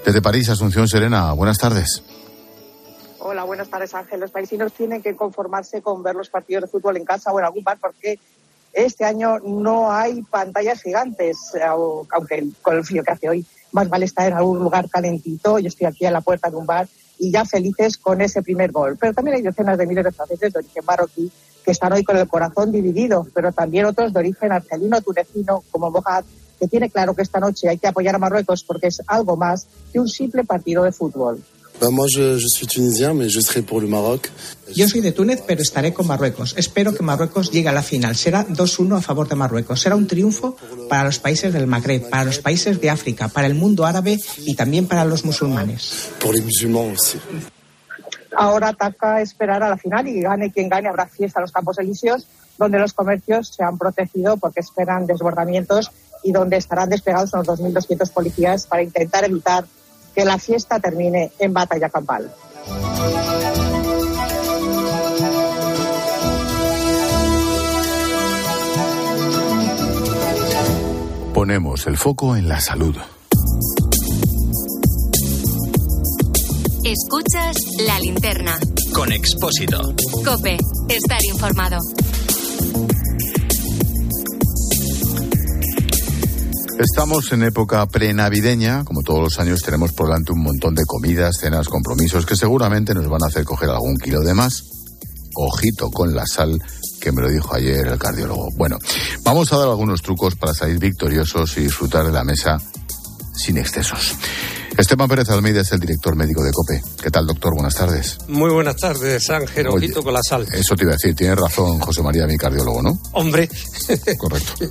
Desde 0.04 0.20
París, 0.20 0.48
Asunción 0.48 0.88
Serena, 0.88 1.32
buenas 1.32 1.58
tardes. 1.58 2.02
Buenas 3.46 3.68
tardes, 3.68 3.94
Ángel. 3.94 4.20
Los 4.20 4.30
paisinos 4.30 4.72
tienen 4.72 5.02
que 5.02 5.16
conformarse 5.16 5.82
con 5.82 6.02
ver 6.02 6.14
los 6.14 6.28
partidos 6.28 6.62
de 6.62 6.68
fútbol 6.68 6.96
en 6.96 7.04
casa 7.04 7.32
o 7.32 7.38
en 7.38 7.44
algún 7.44 7.64
bar 7.64 7.78
porque 7.80 8.18
este 8.72 9.04
año 9.04 9.38
no 9.40 9.92
hay 9.92 10.22
pantallas 10.22 10.82
gigantes, 10.82 11.52
aunque 12.10 12.48
con 12.62 12.76
el 12.76 12.84
frío 12.84 13.02
que 13.02 13.10
hace 13.10 13.28
hoy 13.28 13.46
más 13.72 13.88
vale 13.88 14.04
estar 14.04 14.26
en 14.26 14.34
algún 14.34 14.58
lugar 14.58 14.88
calentito. 14.88 15.58
Yo 15.58 15.68
estoy 15.68 15.86
aquí 15.86 16.06
a 16.06 16.10
la 16.10 16.20
puerta 16.20 16.50
de 16.50 16.56
un 16.56 16.66
bar 16.66 16.88
y 17.18 17.30
ya 17.30 17.44
felices 17.44 17.96
con 17.96 18.20
ese 18.20 18.42
primer 18.42 18.70
gol. 18.70 18.96
Pero 18.98 19.12
también 19.12 19.36
hay 19.36 19.42
decenas 19.42 19.78
de 19.78 19.86
miles 19.86 20.04
de 20.04 20.12
franceses 20.12 20.52
de 20.52 20.58
origen 20.58 20.84
marroquí 20.84 21.30
que 21.64 21.70
están 21.70 21.92
hoy 21.92 22.02
con 22.02 22.16
el 22.16 22.28
corazón 22.28 22.72
dividido, 22.72 23.26
pero 23.34 23.52
también 23.52 23.86
otros 23.86 24.12
de 24.12 24.18
origen 24.18 24.52
argelino, 24.52 25.00
tunecino, 25.00 25.62
como 25.70 25.90
Mohamed, 25.90 26.24
que 26.58 26.66
tiene 26.66 26.90
claro 26.90 27.14
que 27.14 27.22
esta 27.22 27.40
noche 27.40 27.68
hay 27.68 27.78
que 27.78 27.86
apoyar 27.86 28.14
a 28.14 28.18
Marruecos 28.18 28.64
porque 28.64 28.88
es 28.88 29.02
algo 29.06 29.36
más 29.36 29.66
que 29.92 30.00
un 30.00 30.08
simple 30.08 30.44
partido 30.44 30.82
de 30.82 30.92
fútbol. 30.92 31.42
Yo 34.72 34.88
soy 34.88 35.00
de 35.00 35.10
Túnez, 35.10 35.42
pero 35.44 35.62
estaré 35.62 35.92
con 35.92 36.06
Marruecos. 36.06 36.54
Espero 36.56 36.94
que 36.94 37.02
Marruecos 37.02 37.50
llegue 37.50 37.68
a 37.68 37.72
la 37.72 37.82
final. 37.82 38.14
Será 38.14 38.46
2-1 38.46 38.98
a 38.98 39.02
favor 39.02 39.28
de 39.28 39.34
Marruecos. 39.34 39.80
Será 39.80 39.96
un 39.96 40.06
triunfo 40.06 40.56
para 40.88 41.02
los 41.02 41.18
países 41.18 41.52
del 41.52 41.66
Magreb, 41.66 42.08
para 42.08 42.24
los 42.24 42.38
países 42.38 42.80
de 42.80 42.88
África, 42.88 43.26
para 43.26 43.48
el 43.48 43.54
mundo 43.54 43.84
árabe 43.84 44.20
y 44.38 44.54
también 44.54 44.86
para 44.86 45.04
los 45.04 45.24
musulmanes. 45.24 46.10
Ahora 48.36 48.68
ataca 48.68 49.20
esperar 49.20 49.64
a 49.64 49.68
la 49.68 49.76
final 49.76 50.06
y 50.06 50.20
gane 50.20 50.52
quien 50.52 50.68
gane. 50.68 50.88
Habrá 50.88 51.06
fiesta 51.08 51.40
en 51.40 51.42
los 51.42 51.52
Campos 51.52 51.78
Elíseos, 51.80 52.28
donde 52.58 52.78
los 52.78 52.92
comercios 52.92 53.48
se 53.48 53.64
han 53.64 53.76
protegido 53.76 54.36
porque 54.36 54.60
esperan 54.60 55.06
desbordamientos 55.06 55.90
y 56.22 56.30
donde 56.30 56.58
estarán 56.58 56.88
desplegados 56.88 57.32
unos 57.32 57.48
2.200 57.48 58.08
policías 58.10 58.68
para 58.68 58.84
intentar 58.84 59.24
evitar 59.24 59.64
que 60.14 60.24
la 60.24 60.38
fiesta 60.38 60.78
termine 60.78 61.32
en 61.38 61.52
batalla 61.52 61.88
campal. 61.88 62.30
Ponemos 71.34 71.86
el 71.86 71.96
foco 71.96 72.36
en 72.36 72.48
la 72.48 72.60
salud. 72.60 72.96
Escuchas 76.84 77.56
la 77.86 77.98
linterna. 78.00 78.58
Con 78.94 79.10
Expósito. 79.12 79.80
Cope, 80.24 80.58
estar 80.88 81.24
informado. 81.24 81.78
Estamos 86.78 87.30
en 87.32 87.42
época 87.42 87.86
prenavideña, 87.86 88.84
como 88.84 89.02
todos 89.02 89.20
los 89.20 89.38
años 89.38 89.60
tenemos 89.62 89.92
por 89.92 90.06
delante 90.06 90.32
un 90.32 90.42
montón 90.42 90.74
de 90.74 90.84
comidas, 90.86 91.36
cenas, 91.38 91.68
compromisos 91.68 92.24
que 92.24 92.34
seguramente 92.34 92.94
nos 92.94 93.08
van 93.08 93.22
a 93.22 93.26
hacer 93.26 93.44
coger 93.44 93.68
algún 93.70 93.96
kilo 93.96 94.20
de 94.20 94.34
más. 94.34 94.64
Ojito 95.34 95.90
con 95.90 96.14
la 96.14 96.24
sal, 96.26 96.58
que 97.00 97.12
me 97.12 97.22
lo 97.22 97.30
dijo 97.30 97.54
ayer 97.54 97.86
el 97.86 97.98
cardiólogo. 97.98 98.48
Bueno, 98.56 98.78
vamos 99.22 99.52
a 99.52 99.58
dar 99.58 99.68
algunos 99.68 100.00
trucos 100.02 100.34
para 100.34 100.54
salir 100.54 100.78
victoriosos 100.78 101.56
y 101.58 101.62
disfrutar 101.62 102.06
de 102.06 102.12
la 102.12 102.24
mesa 102.24 102.58
sin 103.34 103.58
excesos. 103.58 104.14
Esteban 104.76 105.08
Pérez 105.08 105.28
Almeida 105.28 105.60
es 105.60 105.72
el 105.72 105.80
director 105.80 106.16
médico 106.16 106.42
de 106.42 106.50
COPE. 106.50 106.82
¿Qué 107.02 107.10
tal, 107.10 107.26
doctor? 107.26 107.54
Buenas 107.54 107.74
tardes. 107.74 108.16
Muy 108.28 108.50
buenas 108.50 108.76
tardes, 108.76 109.28
Ángel. 109.28 109.68
Ojito 109.68 110.02
con 110.02 110.14
la 110.14 110.22
sal. 110.22 110.46
Eso 110.52 110.74
te 110.74 110.84
iba 110.84 110.92
a 110.92 110.96
decir. 110.96 111.14
Tiene 111.14 111.34
razón 111.34 111.78
José 111.78 112.02
María, 112.02 112.26
mi 112.26 112.38
cardiólogo, 112.38 112.82
¿no? 112.82 112.98
Hombre. 113.12 113.48
Correcto. 114.18 114.52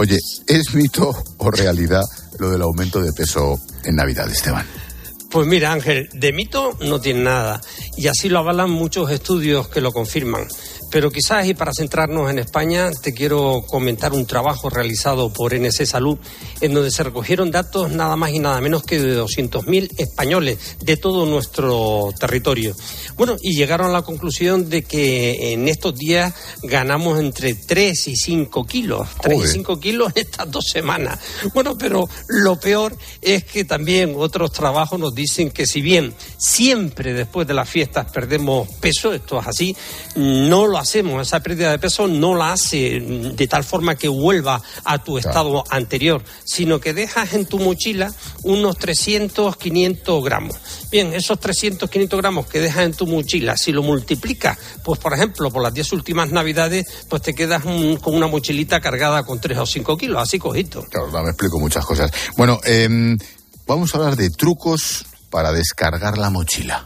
Oye, 0.00 0.16
¿es 0.46 0.74
mito 0.74 1.14
o 1.36 1.50
realidad 1.50 2.00
lo 2.38 2.48
del 2.48 2.62
aumento 2.62 3.02
de 3.02 3.12
peso 3.12 3.60
en 3.84 3.96
Navidad, 3.96 4.30
Esteban? 4.30 4.66
Pues 5.30 5.46
mira, 5.46 5.72
Ángel, 5.72 6.08
de 6.14 6.32
mito 6.32 6.74
no 6.80 7.02
tiene 7.02 7.24
nada. 7.24 7.60
Y 7.98 8.06
así 8.06 8.30
lo 8.30 8.38
avalan 8.38 8.70
muchos 8.70 9.10
estudios 9.10 9.68
que 9.68 9.82
lo 9.82 9.92
confirman. 9.92 10.48
Pero 10.90 11.10
quizás, 11.10 11.46
y 11.46 11.54
para 11.54 11.72
centrarnos 11.72 12.30
en 12.30 12.38
España, 12.38 12.90
te 12.90 13.14
quiero 13.14 13.62
comentar 13.66 14.12
un 14.12 14.26
trabajo 14.26 14.68
realizado 14.68 15.32
por 15.32 15.54
NC 15.54 15.86
Salud, 15.86 16.18
en 16.60 16.74
donde 16.74 16.90
se 16.90 17.04
recogieron 17.04 17.50
datos 17.50 17.90
nada 17.90 18.16
más 18.16 18.32
y 18.32 18.40
nada 18.40 18.60
menos 18.60 18.82
que 18.82 18.98
de 18.98 19.20
200.000 19.20 19.90
españoles 19.98 20.76
de 20.80 20.96
todo 20.96 21.26
nuestro 21.26 22.10
territorio. 22.18 22.74
Bueno, 23.16 23.36
y 23.40 23.54
llegaron 23.54 23.88
a 23.88 23.92
la 23.92 24.02
conclusión 24.02 24.68
de 24.68 24.82
que 24.82 25.52
en 25.52 25.68
estos 25.68 25.94
días 25.94 26.34
ganamos 26.62 27.20
entre 27.20 27.54
3 27.54 28.08
y 28.08 28.16
5 28.16 28.64
kilos. 28.64 29.08
3 29.22 29.44
y 29.44 29.48
5 29.48 29.78
kilos 29.78 30.12
estas 30.14 30.50
dos 30.50 30.64
semanas. 30.66 31.18
Bueno, 31.54 31.78
pero 31.78 32.08
lo 32.28 32.58
peor 32.58 32.96
es 33.20 33.44
que 33.44 33.64
también 33.64 34.14
otros 34.16 34.52
trabajos 34.52 34.98
nos 34.98 35.14
dicen 35.14 35.50
que 35.50 35.66
si 35.66 35.80
bien 35.80 36.14
siempre 36.36 37.14
después 37.14 37.46
de 37.46 37.54
las 37.54 37.68
fiestas 37.68 38.10
perdemos 38.10 38.68
peso, 38.80 39.12
esto 39.12 39.40
es 39.40 39.46
así, 39.46 39.76
no 40.16 40.66
lo 40.66 40.79
hacemos, 40.80 41.26
esa 41.26 41.40
pérdida 41.40 41.70
de 41.70 41.78
peso 41.78 42.08
no 42.08 42.34
la 42.34 42.52
hace 42.52 43.00
de 43.00 43.46
tal 43.46 43.62
forma 43.64 43.94
que 43.94 44.08
vuelva 44.08 44.60
a 44.84 45.02
tu 45.02 45.18
estado 45.18 45.62
anterior, 45.70 46.24
sino 46.44 46.80
que 46.80 46.92
dejas 46.92 47.34
en 47.34 47.46
tu 47.46 47.58
mochila 47.58 48.12
unos 48.42 48.76
300, 48.78 49.56
500 49.56 50.24
gramos. 50.24 50.56
Bien, 50.90 51.12
esos 51.14 51.38
300, 51.38 51.88
500 51.88 52.20
gramos 52.20 52.46
que 52.46 52.60
dejas 52.60 52.84
en 52.84 52.92
tu 52.94 53.06
mochila, 53.06 53.56
si 53.56 53.72
lo 53.72 53.82
multiplicas, 53.82 54.58
pues 54.82 54.98
por 54.98 55.14
ejemplo, 55.14 55.50
por 55.50 55.62
las 55.62 55.72
10 55.72 55.92
últimas 55.92 56.30
navidades, 56.32 56.86
pues 57.08 57.22
te 57.22 57.34
quedas 57.34 57.62
con 57.62 58.14
una 58.14 58.26
mochilita 58.26 58.80
cargada 58.80 59.22
con 59.22 59.40
3 59.40 59.58
o 59.58 59.66
5 59.66 59.96
kilos, 59.96 60.20
así 60.20 60.38
cojito. 60.38 60.84
Claro, 60.84 61.10
me 61.22 61.30
explico 61.30 61.60
muchas 61.60 61.84
cosas. 61.86 62.10
Bueno, 62.36 62.58
vamos 63.66 63.94
a 63.94 63.98
hablar 63.98 64.16
de 64.16 64.30
trucos 64.30 65.04
para 65.30 65.52
descargar 65.52 66.18
la 66.18 66.30
mochila. 66.30 66.84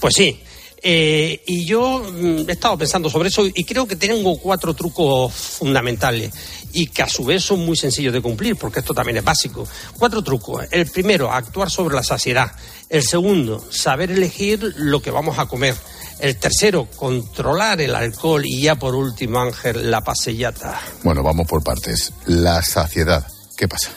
Pues 0.00 0.14
sí, 0.14 0.42
Eh, 0.82 1.42
y 1.46 1.64
yo 1.64 2.00
mm, 2.00 2.48
he 2.48 2.52
estado 2.52 2.78
pensando 2.78 3.10
sobre 3.10 3.28
eso 3.28 3.44
y 3.46 3.64
creo 3.64 3.86
que 3.86 3.96
tengo 3.96 4.38
cuatro 4.38 4.74
trucos 4.74 5.34
fundamentales 5.34 6.32
y 6.72 6.86
que 6.86 7.02
a 7.02 7.08
su 7.08 7.24
vez 7.24 7.42
son 7.42 7.64
muy 7.64 7.76
sencillos 7.76 8.12
de 8.12 8.20
cumplir, 8.20 8.56
porque 8.56 8.80
esto 8.80 8.94
también 8.94 9.18
es 9.18 9.24
básico. 9.24 9.66
Cuatro 9.98 10.22
trucos. 10.22 10.66
El 10.70 10.86
primero, 10.86 11.32
actuar 11.32 11.70
sobre 11.70 11.94
la 11.94 12.02
saciedad. 12.02 12.52
El 12.88 13.02
segundo, 13.02 13.64
saber 13.70 14.10
elegir 14.10 14.74
lo 14.76 15.00
que 15.00 15.10
vamos 15.10 15.38
a 15.38 15.46
comer. 15.46 15.74
El 16.18 16.36
tercero, 16.36 16.88
controlar 16.96 17.80
el 17.80 17.94
alcohol. 17.94 18.44
Y 18.44 18.62
ya 18.62 18.76
por 18.76 18.94
último, 18.94 19.40
Ángel, 19.40 19.90
la 19.90 20.02
pasellata. 20.02 20.80
Bueno, 21.02 21.22
vamos 21.22 21.46
por 21.46 21.62
partes. 21.62 22.12
La 22.26 22.62
saciedad. 22.62 23.26
¿Qué 23.56 23.66
pasa? 23.66 23.90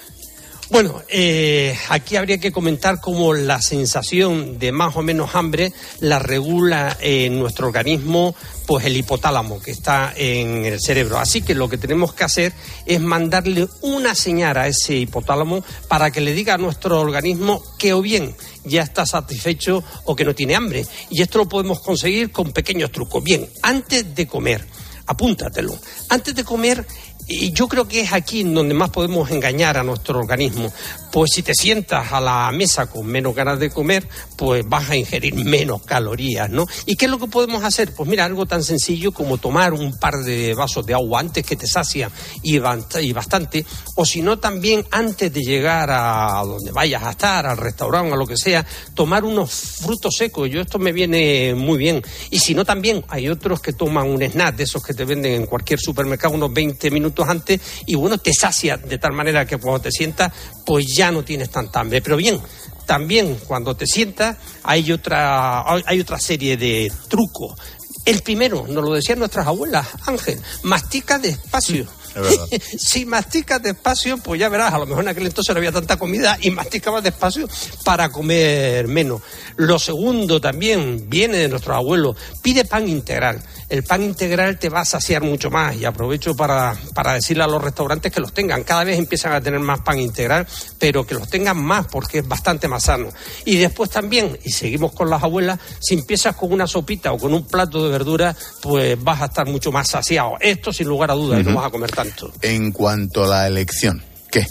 Bueno, 0.71 1.03
eh, 1.09 1.77
aquí 1.89 2.15
habría 2.15 2.37
que 2.37 2.53
comentar 2.53 3.01
cómo 3.01 3.33
la 3.33 3.61
sensación 3.61 4.57
de 4.57 4.71
más 4.71 4.95
o 4.95 5.01
menos 5.01 5.35
hambre 5.35 5.73
la 5.99 6.17
regula 6.17 6.97
en 7.01 7.37
nuestro 7.37 7.67
organismo 7.67 8.33
pues 8.65 8.85
el 8.85 8.95
hipotálamo 8.95 9.61
que 9.61 9.71
está 9.71 10.13
en 10.15 10.63
el 10.63 10.79
cerebro. 10.79 11.17
Así 11.19 11.41
que 11.41 11.55
lo 11.55 11.67
que 11.67 11.77
tenemos 11.77 12.13
que 12.13 12.23
hacer 12.23 12.53
es 12.85 13.01
mandarle 13.01 13.67
una 13.81 14.15
señal 14.15 14.55
a 14.55 14.67
ese 14.67 14.95
hipotálamo 14.95 15.61
para 15.89 16.09
que 16.09 16.21
le 16.21 16.33
diga 16.33 16.53
a 16.53 16.57
nuestro 16.57 17.01
organismo 17.01 17.61
que 17.77 17.91
o 17.91 18.01
bien 18.01 18.33
ya 18.63 18.83
está 18.83 19.05
satisfecho 19.05 19.83
o 20.05 20.15
que 20.15 20.23
no 20.23 20.33
tiene 20.33 20.55
hambre. 20.55 20.85
Y 21.09 21.21
esto 21.21 21.37
lo 21.37 21.49
podemos 21.49 21.81
conseguir 21.81 22.31
con 22.31 22.53
pequeños 22.53 22.93
trucos. 22.93 23.21
Bien, 23.21 23.45
antes 23.61 24.15
de 24.15 24.25
comer, 24.25 24.65
apúntatelo. 25.05 25.77
Antes 26.07 26.33
de 26.33 26.45
comer 26.45 26.85
y 27.27 27.51
yo 27.51 27.67
creo 27.67 27.87
que 27.87 28.01
es 28.01 28.13
aquí 28.13 28.43
donde 28.43 28.73
más 28.73 28.89
podemos 28.89 29.29
engañar 29.31 29.77
a 29.77 29.83
nuestro 29.83 30.19
organismo. 30.19 30.71
Pues 31.11 31.31
si 31.33 31.43
te 31.43 31.53
sientas 31.53 32.13
a 32.13 32.21
la 32.21 32.49
mesa 32.53 32.85
con 32.85 33.05
menos 33.05 33.35
ganas 33.35 33.59
de 33.59 33.69
comer, 33.69 34.07
pues 34.37 34.63
vas 34.67 34.89
a 34.89 34.95
ingerir 34.95 35.35
menos 35.35 35.81
calorías, 35.83 36.49
¿no? 36.49 36.65
¿Y 36.85 36.95
qué 36.95 37.05
es 37.05 37.11
lo 37.11 37.19
que 37.19 37.27
podemos 37.27 37.65
hacer? 37.65 37.93
Pues 37.93 38.09
mira, 38.09 38.23
algo 38.23 38.45
tan 38.45 38.63
sencillo 38.63 39.11
como 39.11 39.37
tomar 39.37 39.73
un 39.73 39.97
par 39.99 40.19
de 40.19 40.53
vasos 40.53 40.85
de 40.85 40.93
agua 40.93 41.19
antes 41.19 41.45
que 41.45 41.57
te 41.57 41.67
sacia 41.67 42.09
y 42.41 42.59
bastante, 42.59 43.65
o 43.95 44.05
si 44.05 44.21
no 44.21 44.39
también 44.39 44.85
antes 44.91 45.33
de 45.33 45.41
llegar 45.41 45.89
a 45.91 46.41
donde 46.45 46.71
vayas 46.71 47.03
a 47.03 47.11
estar, 47.11 47.45
al 47.45 47.57
restaurante 47.57 48.13
o 48.13 48.15
lo 48.15 48.25
que 48.25 48.37
sea, 48.37 48.65
tomar 48.93 49.25
unos 49.25 49.51
frutos 49.51 50.15
secos. 50.17 50.49
Yo 50.49 50.61
esto 50.61 50.79
me 50.79 50.93
viene 50.93 51.53
muy 51.55 51.77
bien. 51.77 52.01
Y 52.29 52.39
si 52.39 52.55
no 52.55 52.63
también 52.63 53.03
hay 53.09 53.27
otros 53.27 53.59
que 53.59 53.73
toman 53.73 54.07
un 54.09 54.21
snack 54.21 54.55
de 54.55 54.63
esos 54.63 54.81
que 54.81 54.93
te 54.93 55.03
venden 55.03 55.33
en 55.33 55.45
cualquier 55.45 55.79
supermercado 55.79 56.35
unos 56.35 56.53
20 56.53 56.89
minutos 56.89 57.27
antes 57.27 57.59
y 57.85 57.95
bueno, 57.95 58.17
te 58.17 58.31
sacia 58.33 58.77
de 58.77 58.97
tal 58.97 59.11
manera 59.11 59.45
que 59.45 59.57
cuando 59.57 59.81
te 59.81 59.91
sientas, 59.91 60.31
pues 60.65 60.85
ya 60.95 61.00
no 61.09 61.23
tienes 61.23 61.49
tanta 61.49 61.79
hambre. 61.79 62.01
Pero 62.01 62.17
bien, 62.17 62.39
también 62.85 63.39
cuando 63.47 63.75
te 63.75 63.87
sientas 63.87 64.37
hay 64.63 64.91
otra, 64.91 65.63
hay 65.85 65.99
otra 66.01 66.19
serie 66.19 66.57
de 66.57 66.91
trucos. 67.07 67.57
El 68.03 68.21
primero, 68.21 68.65
nos 68.67 68.83
lo 68.83 68.93
decían 68.93 69.19
nuestras 69.19 69.47
abuelas, 69.47 69.87
Ángel, 70.05 70.39
mastica 70.63 71.17
despacio. 71.17 71.87
si 72.77 73.05
masticas 73.05 73.61
despacio, 73.61 74.17
pues 74.17 74.39
ya 74.39 74.49
verás, 74.49 74.73
a 74.73 74.79
lo 74.79 74.85
mejor 74.85 75.03
en 75.03 75.09
aquel 75.09 75.27
entonces 75.27 75.53
no 75.53 75.59
había 75.59 75.71
tanta 75.71 75.97
comida 75.97 76.37
y 76.41 76.51
masticabas 76.51 77.03
despacio 77.03 77.47
para 77.85 78.09
comer 78.09 78.87
menos. 78.87 79.21
Lo 79.55 79.79
segundo 79.79 80.41
también 80.41 81.09
viene 81.09 81.37
de 81.37 81.47
nuestros 81.47 81.75
abuelos, 81.75 82.17
pide 82.41 82.65
pan 82.65 82.87
integral 82.87 83.41
el 83.71 83.83
pan 83.83 84.03
integral 84.03 84.59
te 84.59 84.67
va 84.67 84.81
a 84.81 84.85
saciar 84.85 85.23
mucho 85.23 85.49
más 85.49 85.77
y 85.77 85.85
aprovecho 85.85 86.35
para, 86.35 86.75
decirle 87.13 87.43
a 87.43 87.47
los 87.47 87.63
restaurantes 87.63 88.11
que 88.11 88.19
los 88.19 88.33
tengan. 88.33 88.65
Cada 88.65 88.83
vez 88.83 88.99
empiezan 88.99 89.31
a 89.31 89.39
tener 89.39 89.61
más 89.61 89.79
pan 89.79 89.97
integral, 89.97 90.45
pero 90.77 91.07
que 91.07 91.15
los 91.15 91.29
tengan 91.29 91.57
más 91.57 91.87
porque 91.87 92.19
es 92.19 92.27
bastante 92.27 92.67
más 92.67 92.83
sano. 92.83 93.07
Y 93.45 93.55
después 93.55 93.89
también, 93.89 94.37
y 94.43 94.51
seguimos 94.51 94.91
con 94.91 95.09
las 95.09 95.23
abuelas, 95.23 95.57
si 95.79 95.93
empiezas 95.93 96.35
con 96.35 96.51
una 96.51 96.67
sopita 96.67 97.13
o 97.13 97.17
con 97.17 97.33
un 97.33 97.47
plato 97.47 97.85
de 97.85 97.91
verdura, 97.91 98.35
pues 98.61 99.01
vas 99.01 99.21
a 99.21 99.25
estar 99.25 99.47
mucho 99.47 99.71
más 99.71 99.87
saciado. 99.87 100.33
Esto 100.41 100.73
sin 100.73 100.89
lugar 100.89 101.09
a 101.09 101.13
dudas, 101.13 101.39
y 101.39 101.43
no 101.43 101.55
vas 101.55 101.67
a 101.67 101.69
comer 101.69 101.91
tanto. 101.91 102.33
En 102.41 102.73
cuanto 102.73 103.23
a 103.23 103.27
la 103.27 103.47
elección, 103.47 104.03
¿qué? 104.29 104.45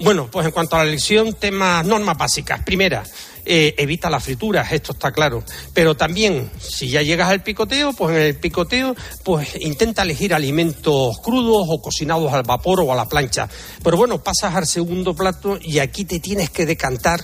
Bueno, 0.00 0.28
pues 0.28 0.44
en 0.44 0.50
cuanto 0.50 0.74
a 0.74 0.80
la 0.80 0.88
elección, 0.88 1.34
temas, 1.34 1.86
normas 1.86 2.18
básicas. 2.18 2.64
Primera, 2.64 3.04
eh, 3.46 3.74
evita 3.78 4.10
las 4.10 4.24
frituras, 4.24 4.72
esto 4.72 4.92
está 4.92 5.12
claro. 5.12 5.42
Pero 5.72 5.96
también, 5.96 6.50
si 6.58 6.88
ya 6.88 7.02
llegas 7.02 7.30
al 7.30 7.42
picoteo, 7.42 7.92
pues 7.92 8.16
en 8.16 8.22
el 8.22 8.36
picoteo, 8.36 8.94
pues 9.24 9.56
intenta 9.60 10.02
elegir 10.02 10.34
alimentos 10.34 11.18
crudos 11.20 11.66
o 11.68 11.80
cocinados 11.80 12.32
al 12.32 12.42
vapor 12.42 12.80
o 12.80 12.92
a 12.92 12.96
la 12.96 13.06
plancha. 13.06 13.48
Pero 13.82 13.96
bueno, 13.96 14.22
pasas 14.22 14.54
al 14.54 14.66
segundo 14.66 15.14
plato 15.14 15.58
y 15.60 15.78
aquí 15.78 16.04
te 16.04 16.20
tienes 16.20 16.50
que 16.50 16.66
decantar 16.66 17.20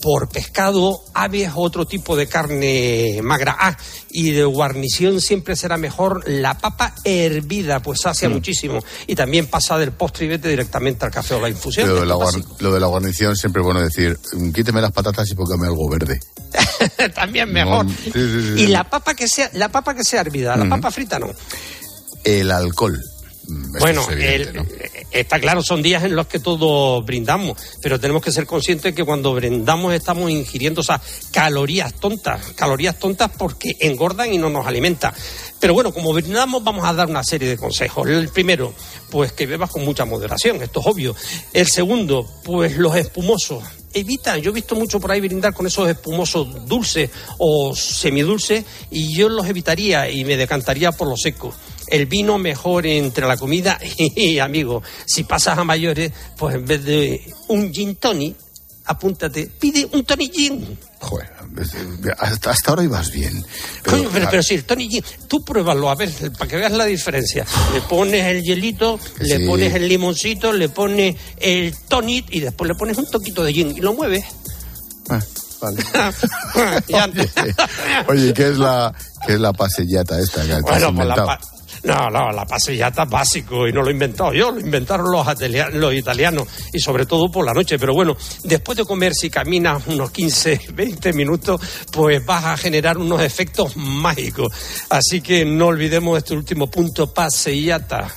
por 0.00 0.28
pescado, 0.28 1.00
aves 1.14 1.50
o 1.54 1.60
otro 1.60 1.86
tipo 1.86 2.16
de 2.16 2.26
carne 2.26 3.20
magra. 3.22 3.56
Ah, 3.58 3.76
y 4.10 4.30
de 4.30 4.44
guarnición 4.44 5.20
siempre 5.20 5.56
será 5.56 5.76
mejor 5.76 6.28
la 6.28 6.58
papa 6.58 6.94
hervida, 7.04 7.80
pues 7.80 8.00
sacia 8.00 8.28
mm. 8.28 8.32
muchísimo. 8.32 8.82
Y 9.06 9.14
también 9.14 9.46
pasa 9.46 9.78
del 9.78 9.92
postre 9.92 10.26
y 10.26 10.28
vete 10.28 10.48
directamente 10.48 11.04
al 11.04 11.10
café 11.10 11.34
o 11.34 11.40
la 11.40 11.48
infusión. 11.48 11.88
Lo 11.88 12.00
de 12.00 12.80
la, 12.80 12.86
guarnición 12.86 13.36
siempre 13.36 13.60
es 13.60 13.64
bueno 13.64 13.80
decir, 13.80 14.18
mm, 14.32 14.52
quíteme 14.52 14.80
las 14.80 14.92
patatas 14.92 15.30
y 15.30 15.34
póngame 15.34 15.66
algo 15.66 15.88
verde. 15.88 16.20
también 17.14 17.52
mejor. 17.52 17.86
y 18.14 18.66
la 18.68 18.84
papa 18.84 19.14
que 19.14 19.28
sea, 19.28 19.50
la 19.54 19.68
papa 19.70 19.94
que 19.94 20.04
sea 20.04 20.20
hervida, 20.20 20.56
la 20.56 20.68
papa 20.68 20.90
frita 20.90 21.18
no. 21.18 21.30
El 22.24 22.50
alcohol 22.50 23.00
bueno, 23.48 24.06
está 25.10 25.38
claro, 25.38 25.62
son 25.62 25.82
días 25.82 26.02
en 26.04 26.16
los 26.16 26.26
que 26.26 26.40
todos 26.40 27.04
brindamos, 27.04 27.56
pero 27.80 28.00
tenemos 28.00 28.22
que 28.22 28.32
ser 28.32 28.46
conscientes 28.46 28.94
que 28.94 29.04
cuando 29.04 29.34
brindamos 29.34 29.94
estamos 29.94 30.30
ingiriendo 30.30 30.80
esas 30.80 31.00
calorías 31.30 31.94
tontas, 31.94 32.52
calorías 32.54 32.98
tontas 32.98 33.30
porque 33.36 33.76
engordan 33.80 34.32
y 34.32 34.38
no 34.38 34.50
nos 34.50 34.66
alimentan. 34.66 35.14
Pero 35.60 35.74
bueno, 35.74 35.92
como 35.92 36.12
brindamos 36.12 36.64
vamos 36.64 36.84
a 36.84 36.92
dar 36.92 37.08
una 37.08 37.22
serie 37.22 37.48
de 37.48 37.56
consejos. 37.56 38.08
El 38.08 38.28
primero, 38.28 38.74
pues 39.10 39.32
que 39.32 39.46
bebas 39.46 39.70
con 39.70 39.84
mucha 39.84 40.04
moderación, 40.04 40.62
esto 40.62 40.80
es 40.80 40.86
obvio. 40.86 41.14
El 41.52 41.66
segundo, 41.66 42.28
pues 42.44 42.76
los 42.76 42.96
espumosos 42.96 43.62
evita, 43.94 44.36
yo 44.36 44.50
he 44.50 44.54
visto 44.54 44.74
mucho 44.74 45.00
por 45.00 45.10
ahí 45.10 45.20
brindar 45.20 45.54
con 45.54 45.66
esos 45.66 45.88
espumosos 45.88 46.66
dulces 46.66 47.10
o 47.38 47.74
semidulces 47.74 48.64
y 48.90 49.16
yo 49.16 49.28
los 49.30 49.46
evitaría 49.46 50.10
y 50.10 50.24
me 50.24 50.36
decantaría 50.36 50.92
por 50.92 51.08
los 51.08 51.22
secos 51.22 51.54
el 51.88 52.06
vino 52.06 52.38
mejor 52.38 52.86
entre 52.86 53.26
la 53.26 53.36
comida 53.36 53.78
y, 53.98 54.38
amigo, 54.38 54.82
si 55.06 55.24
pasas 55.24 55.58
a 55.58 55.64
mayores, 55.64 56.12
pues 56.36 56.54
en 56.56 56.66
vez 56.66 56.84
de 56.84 57.34
un 57.48 57.72
gin 57.72 57.96
tonic, 57.96 58.36
apúntate, 58.86 59.50
pide 59.58 59.88
un 59.92 60.04
tonic 60.04 60.32
gin. 60.32 60.78
Joder, 61.00 61.30
hasta, 62.18 62.50
hasta 62.50 62.70
ahora 62.70 62.84
ibas 62.84 63.10
bien. 63.10 63.44
Pero, 63.82 63.98
Coño, 63.98 64.10
pero, 64.30 64.42
sí, 64.42 64.54
el 64.54 64.64
tonic 64.64 64.90
gin, 64.90 65.04
tú 65.28 65.44
pruébalo, 65.44 65.90
a 65.90 65.94
ver, 65.94 66.10
para 66.32 66.48
que 66.48 66.56
veas 66.56 66.72
la 66.72 66.84
diferencia. 66.84 67.44
Le 67.74 67.80
pones 67.82 68.24
el 68.24 68.42
hielito, 68.42 68.98
le 69.20 69.46
pones 69.46 69.74
el 69.74 69.88
limoncito, 69.88 70.52
le 70.52 70.68
pones 70.68 71.16
el 71.38 71.74
tonic 71.88 72.26
y 72.30 72.40
después 72.40 72.68
le 72.68 72.74
pones 72.74 72.96
un 72.98 73.10
toquito 73.10 73.42
de 73.44 73.52
gin 73.52 73.76
y 73.76 73.80
lo 73.80 73.94
mueves. 73.94 74.24
Ah, 75.08 75.20
vale. 75.60 75.82
Oye, 78.08 78.32
¿qué 78.34 78.48
es 78.48 78.58
la, 78.58 78.92
qué 79.26 79.34
es 79.34 79.40
la 79.40 79.52
pasellata 79.52 80.18
esta 80.18 80.42
que 80.42 80.60
bueno, 80.60 80.94
pues 80.94 81.06
la, 81.06 81.38
no, 81.86 82.10
no, 82.10 82.32
la 82.32 82.44
pasillata 82.44 83.04
es 83.04 83.08
básico 83.08 83.68
y 83.68 83.72
no 83.72 83.80
lo 83.80 83.88
he 83.88 83.92
inventado 83.92 84.32
yo, 84.32 84.50
lo 84.50 84.60
inventaron 84.60 85.10
los, 85.10 85.24
los 85.74 85.94
italianos 85.94 86.48
y 86.72 86.80
sobre 86.80 87.06
todo 87.06 87.30
por 87.30 87.44
la 87.46 87.54
noche. 87.54 87.78
Pero 87.78 87.94
bueno, 87.94 88.16
después 88.42 88.76
de 88.76 88.84
comer, 88.84 89.14
si 89.14 89.30
caminas 89.30 89.86
unos 89.86 90.10
15, 90.10 90.72
20 90.74 91.12
minutos, 91.12 91.60
pues 91.92 92.24
vas 92.26 92.44
a 92.44 92.56
generar 92.56 92.98
unos 92.98 93.22
efectos 93.22 93.76
mágicos. 93.76 94.52
Así 94.90 95.20
que 95.20 95.44
no 95.44 95.66
olvidemos 95.66 96.18
este 96.18 96.34
último 96.34 96.68
punto, 96.68 97.12
pasillata 97.12 98.08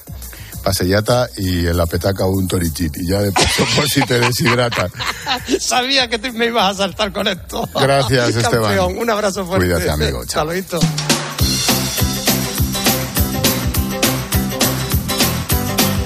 pasellata 0.60 1.30
y 1.38 1.68
en 1.68 1.78
la 1.78 1.86
petaca 1.86 2.26
un 2.26 2.46
torichit. 2.46 2.98
Y 2.98 3.08
ya 3.08 3.22
de 3.22 3.32
paso 3.32 3.66
por 3.76 3.90
si 3.90 4.02
te 4.02 4.20
deshidrata. 4.20 4.90
Sabía 5.60 6.10
que 6.10 6.18
me 6.34 6.48
ibas 6.48 6.76
a 6.76 6.78
saltar 6.84 7.14
con 7.14 7.28
esto. 7.28 7.68
Gracias, 7.74 8.36
Esteban. 8.36 8.98
Un 8.98 9.10
abrazo 9.10 9.46
fuerte. 9.46 9.66
Cuídate, 9.66 9.90
amigo. 9.90 10.26
Chao. 10.26 10.50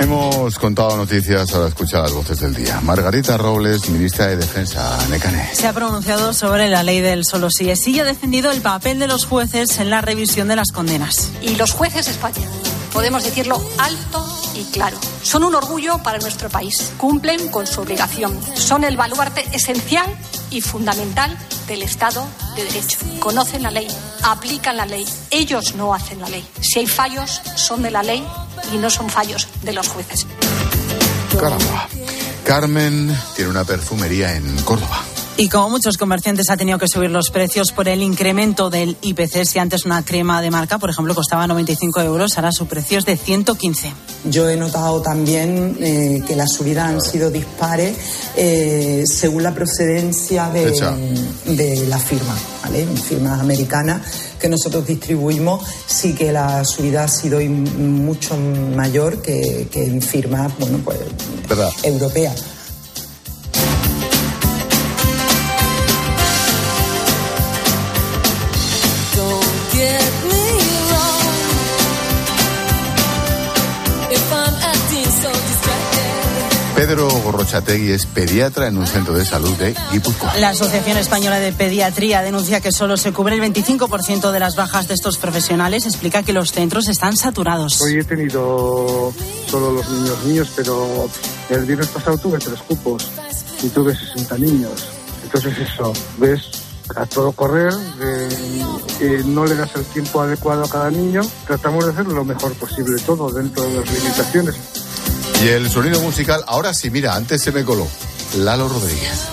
Hemos 0.03 0.59
contado 0.59 0.97
noticias 0.97 1.55
a 1.55 1.65
escuchar 1.65 2.01
las 2.01 2.11
voces 2.11 2.37
del 2.41 2.53
día. 2.53 2.81
Margarita 2.81 3.37
Robles, 3.37 3.89
ministra 3.89 4.27
de 4.27 4.35
Defensa, 4.35 4.97
Necane. 5.09 5.55
Se 5.55 5.65
ha 5.65 5.71
pronunciado 5.71 6.33
sobre 6.33 6.67
la 6.67 6.83
ley 6.83 6.99
del 6.99 7.23
solo 7.23 7.49
sí 7.49 7.69
es 7.69 7.83
sí 7.83 7.91
y 7.91 8.01
ha 8.01 8.03
defendido 8.03 8.51
el 8.51 8.59
papel 8.59 8.99
de 8.99 9.07
los 9.07 9.25
jueces 9.25 9.79
en 9.79 9.89
la 9.89 10.01
revisión 10.01 10.49
de 10.49 10.57
las 10.57 10.73
condenas. 10.73 11.31
Y 11.41 11.55
los 11.55 11.71
jueces 11.71 12.09
España, 12.09 12.45
podemos 12.91 13.23
decirlo 13.23 13.63
alto 13.77 14.27
y 14.53 14.65
claro, 14.73 14.97
son 15.21 15.45
un 15.45 15.55
orgullo 15.55 15.99
para 16.03 16.19
nuestro 16.19 16.49
país. 16.49 16.91
Cumplen 16.97 17.47
con 17.47 17.65
su 17.65 17.79
obligación. 17.79 18.37
Son 18.55 18.83
el 18.83 18.97
baluarte 18.97 19.45
esencial 19.53 20.13
y 20.49 20.59
fundamental 20.59 21.37
del 21.67 21.81
Estado 21.81 22.25
de 22.55 22.63
Derecho. 22.65 22.97
Conocen 23.19 23.63
la 23.63 23.71
ley, 23.71 23.87
aplican 24.23 24.77
la 24.77 24.85
ley. 24.85 25.05
Ellos 25.31 25.75
no 25.75 25.93
hacen 25.93 26.19
la 26.19 26.29
ley. 26.29 26.45
Si 26.61 26.79
hay 26.79 26.87
fallos, 26.87 27.41
son 27.55 27.81
de 27.81 27.91
la 27.91 28.03
ley 28.03 28.25
y 28.73 28.77
no 28.77 28.89
son 28.89 29.09
fallos 29.09 29.47
de 29.63 29.73
los 29.73 29.87
jueces. 29.87 30.25
Caramba. 31.39 31.87
Carmen 32.43 33.17
tiene 33.35 33.49
una 33.49 33.63
perfumería 33.63 34.35
en 34.35 34.61
Córdoba. 34.63 35.01
Y 35.35 35.49
como 35.49 35.71
muchos 35.71 35.97
comerciantes 35.97 36.51
ha 36.51 36.57
tenido 36.57 36.77
que 36.77 36.87
subir 36.87 37.09
los 37.09 37.31
precios 37.31 37.71
por 37.71 37.87
el 37.87 38.03
incremento 38.03 38.69
del 38.69 38.95
IPC, 39.01 39.45
si 39.45 39.57
antes 39.57 39.83
una 39.83 40.05
crema 40.05 40.43
de 40.43 40.51
marca, 40.51 40.77
por 40.77 40.91
ejemplo, 40.91 41.15
costaba 41.15 41.47
95 41.47 42.01
euros, 42.01 42.37
ahora 42.37 42.51
su 42.51 42.67
precio 42.67 42.99
es 42.99 43.05
de 43.05 43.17
115. 43.17 43.91
Yo 44.25 44.47
he 44.47 44.55
notado 44.55 45.01
también 45.01 45.75
eh, 45.79 46.23
que 46.27 46.35
las 46.35 46.53
subidas 46.53 46.87
han 46.87 47.01
sido 47.01 47.31
dispares 47.31 47.97
eh, 48.35 49.03
según 49.07 49.41
la 49.41 49.55
procedencia 49.55 50.49
de, 50.49 50.71
de 51.45 51.87
la 51.87 51.97
firma, 51.97 52.35
¿vale? 52.61 52.85
Firmas 52.85 53.39
americanas 53.39 54.01
que 54.39 54.49
nosotros 54.49 54.85
distribuimos, 54.85 55.65
sí 55.87 56.13
que 56.13 56.31
la 56.31 56.63
subida 56.63 57.05
ha 57.05 57.07
sido 57.07 57.39
mucho 57.39 58.37
mayor 58.37 59.19
que, 59.23 59.67
que 59.71 59.83
en 59.83 59.99
firmas, 59.99 60.51
bueno, 60.59 60.77
pues, 60.83 60.99
europeas. 61.83 62.52
Pedro 76.85 77.07
Gorrochategui 77.07 77.91
es 77.91 78.05
pediatra 78.05 78.67
en 78.67 78.77
un 78.77 78.85
centro 78.85 79.13
de 79.13 79.23
salud 79.23 79.53
de 79.53 79.73
Guipúzcoa. 79.93 80.35
La 80.35 80.49
Asociación 80.49 80.97
Española 80.97 81.39
de 81.39 81.53
Pediatría 81.53 82.21
denuncia 82.21 82.59
que 82.59 82.73
solo 82.73 82.97
se 82.97 83.13
cubre 83.13 83.35
el 83.35 83.41
25% 83.41 84.31
de 84.31 84.39
las 84.41 84.57
bajas 84.57 84.89
de 84.89 84.93
estos 84.95 85.17
profesionales. 85.17 85.85
Explica 85.85 86.23
que 86.23 86.33
los 86.33 86.51
centros 86.51 86.89
están 86.89 87.15
saturados. 87.15 87.79
Hoy 87.79 87.99
he 87.99 88.03
tenido 88.03 89.13
solo 89.49 89.71
los 89.71 89.89
niños 89.91 90.23
niños, 90.25 90.51
pero 90.57 91.07
el 91.51 91.63
viernes 91.63 91.87
pasado 91.87 92.17
tuve 92.17 92.37
tres 92.39 92.59
cupos 92.67 93.07
y 93.61 93.69
tuve 93.69 93.95
60 93.95 94.37
niños. 94.39 94.89
Entonces 95.23 95.53
eso, 95.59 95.93
ves 96.17 96.41
a 96.97 97.05
todo 97.05 97.31
correr, 97.31 97.73
no 99.23 99.45
le 99.45 99.55
das 99.55 99.73
el 99.75 99.85
tiempo 99.85 100.19
adecuado 100.19 100.65
a 100.65 100.69
cada 100.69 100.91
niño. 100.91 101.21
Tratamos 101.47 101.85
de 101.85 101.91
hacer 101.93 102.07
lo 102.07 102.25
mejor 102.25 102.51
posible 102.55 102.99
todo 103.05 103.31
dentro 103.31 103.63
de 103.63 103.79
las 103.79 103.89
limitaciones. 103.89 104.55
Y 105.41 105.47
el 105.47 105.69
sonido 105.69 105.99
musical, 106.01 106.43
ahora 106.47 106.73
sí, 106.73 106.89
mira, 106.89 107.15
antes 107.15 107.41
se 107.41 107.51
me 107.51 107.63
coló. 107.65 107.87
Lalo 108.37 108.67
Rodríguez. 108.69 109.27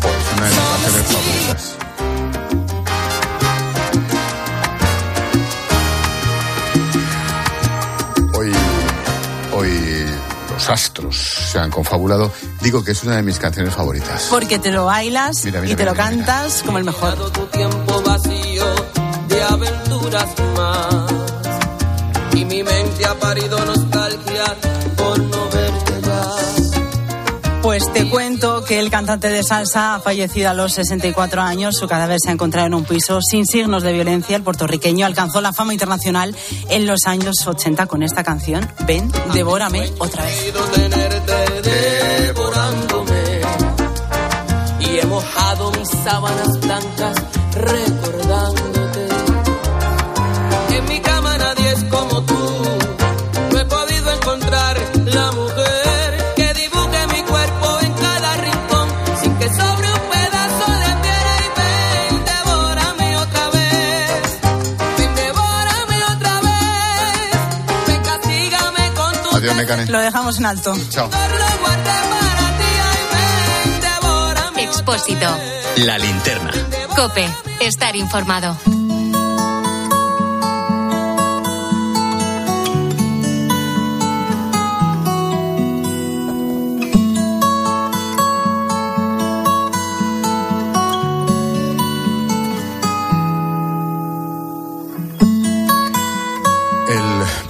Pues 0.00 0.14
una 0.36 0.44
de 0.46 0.50
mis 0.50 0.60
canciones 0.60 1.06
favoritas. 1.12 1.74
Hoy, 8.34 8.52
hoy 9.54 10.06
los 10.52 10.68
astros 10.68 11.16
se 11.52 11.58
han 11.58 11.70
confabulado. 11.70 12.30
Digo 12.60 12.84
que 12.84 12.92
es 12.92 13.02
una 13.04 13.16
de 13.16 13.22
mis 13.22 13.38
canciones 13.38 13.74
favoritas. 13.74 14.26
Porque 14.30 14.58
te 14.58 14.70
lo 14.70 14.84
bailas 14.86 15.44
Mira, 15.44 15.60
mira, 15.60 15.72
y 15.72 15.76
te 15.76 15.82
mira, 15.84 15.92
lo 15.92 16.02
mira, 16.02 16.10
mira. 16.10 16.24
cantas 16.26 16.62
como 16.62 16.78
el 16.78 16.84
mejor. 16.84 17.14
tu 17.32 17.46
tiempo 17.46 18.02
vacío 18.02 18.64
de 19.28 19.42
más. 20.56 21.12
Y 22.32 22.44
mi 22.44 22.62
mente 22.62 23.04
ha 23.06 23.14
parido 23.14 23.64
nostalgia 23.64 24.44
por 24.96 25.18
no 25.18 25.48
verte 25.48 26.00
ya. 26.02 26.22
Pues 27.62 27.92
te 27.92 28.08
cuento 28.08 28.64
que 28.64 28.78
el 28.78 28.90
cantante 28.90 29.28
de 29.28 29.42
salsa 29.42 29.96
ha 29.96 30.00
fallecido 30.00 30.50
a 30.50 30.54
los 30.54 30.74
64 30.74 31.42
años. 31.42 31.76
Su 31.76 31.88
cadáver 31.88 32.18
se 32.22 32.30
ha 32.30 32.32
encontrado 32.32 32.68
en 32.68 32.74
un 32.74 32.84
piso 32.84 33.20
sin 33.20 33.44
signos 33.46 33.82
de 33.82 33.92
violencia. 33.92 34.36
El 34.36 34.42
puertorriqueño 34.42 35.04
alcanzó 35.04 35.40
la 35.40 35.52
fama 35.52 35.72
internacional 35.72 36.36
en 36.68 36.86
los 36.86 37.06
años 37.06 37.44
80 37.44 37.86
con 37.86 38.02
esta 38.02 38.22
canción. 38.22 38.68
Ven, 38.86 39.10
devórame 39.32 39.90
otra 39.98 40.24
vez. 40.24 40.52
Devorándome. 41.62 43.40
Y 44.80 44.98
he 44.98 45.06
mojado 45.06 45.72
mis 45.72 45.88
sábanas 45.88 46.60
blancas. 46.60 47.16
Lo 69.88 70.00
dejamos 70.00 70.38
en 70.38 70.46
alto. 70.46 70.74
Chao. 70.90 71.08
Expósito. 74.56 75.26
La 75.76 75.98
linterna. 75.98 76.50
Cope. 76.94 77.28
Estar 77.60 77.96
informado. 77.96 78.56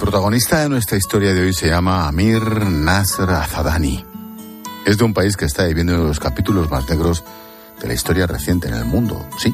Protagonista 0.07 0.61
de 0.61 0.69
nuestra 0.69 0.97
historia 0.97 1.33
de 1.33 1.41
hoy 1.41 1.53
se 1.53 1.67
llama 1.67 2.07
Amir 2.07 2.65
Nasr 2.65 3.29
Azadani. 3.29 4.05
Es 4.85 4.97
de 4.97 5.03
un 5.03 5.13
país 5.13 5.35
que 5.35 5.43
está 5.43 5.65
viviendo 5.65 5.95
uno 5.95 6.03
de 6.03 6.07
los 6.07 6.21
capítulos 6.21 6.71
más 6.71 6.87
negros 6.87 7.25
de 7.81 7.89
la 7.89 7.93
historia 7.93 8.25
reciente 8.25 8.69
en 8.69 8.75
el 8.75 8.85
mundo. 8.85 9.27
Sí, 9.37 9.53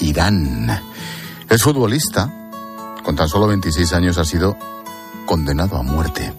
Irán. 0.00 0.80
Es 1.46 1.62
futbolista. 1.62 2.32
Con 3.04 3.16
tan 3.16 3.28
solo 3.28 3.48
26 3.48 3.92
años 3.92 4.16
ha 4.16 4.24
sido 4.24 4.56
condenado 5.26 5.76
a 5.76 5.82
muerte. 5.82 6.32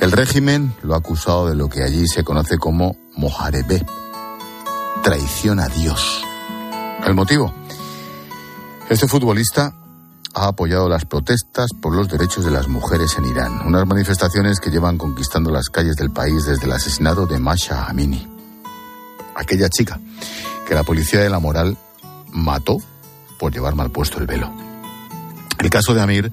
El 0.00 0.12
régimen 0.12 0.72
lo 0.84 0.94
ha 0.94 0.98
acusado 0.98 1.48
de 1.48 1.56
lo 1.56 1.68
que 1.68 1.82
allí 1.82 2.06
se 2.06 2.22
conoce 2.22 2.56
como 2.56 2.96
mojarebe, 3.16 3.84
traición 5.02 5.58
a 5.58 5.66
Dios. 5.66 6.24
¿El 7.04 7.14
motivo? 7.14 7.52
Este 8.88 9.08
futbolista 9.08 9.74
ha 10.34 10.48
apoyado 10.48 10.88
las 10.88 11.04
protestas 11.04 11.70
por 11.80 11.94
los 11.94 12.08
derechos 12.08 12.44
de 12.44 12.50
las 12.50 12.68
mujeres 12.68 13.16
en 13.18 13.26
Irán, 13.26 13.66
unas 13.66 13.86
manifestaciones 13.86 14.60
que 14.60 14.70
llevan 14.70 14.98
conquistando 14.98 15.50
las 15.50 15.68
calles 15.68 15.96
del 15.96 16.10
país 16.10 16.44
desde 16.44 16.66
el 16.66 16.72
asesinato 16.72 17.26
de 17.26 17.38
Masha 17.38 17.86
Amini, 17.86 18.26
aquella 19.34 19.68
chica 19.68 20.00
que 20.66 20.74
la 20.74 20.84
policía 20.84 21.20
de 21.20 21.30
la 21.30 21.38
moral 21.38 21.76
mató 22.32 22.78
por 23.38 23.52
llevar 23.52 23.74
mal 23.74 23.90
puesto 23.90 24.18
el 24.18 24.26
velo. 24.26 24.50
El 25.58 25.70
caso 25.70 25.94
de 25.94 26.02
Amir 26.02 26.32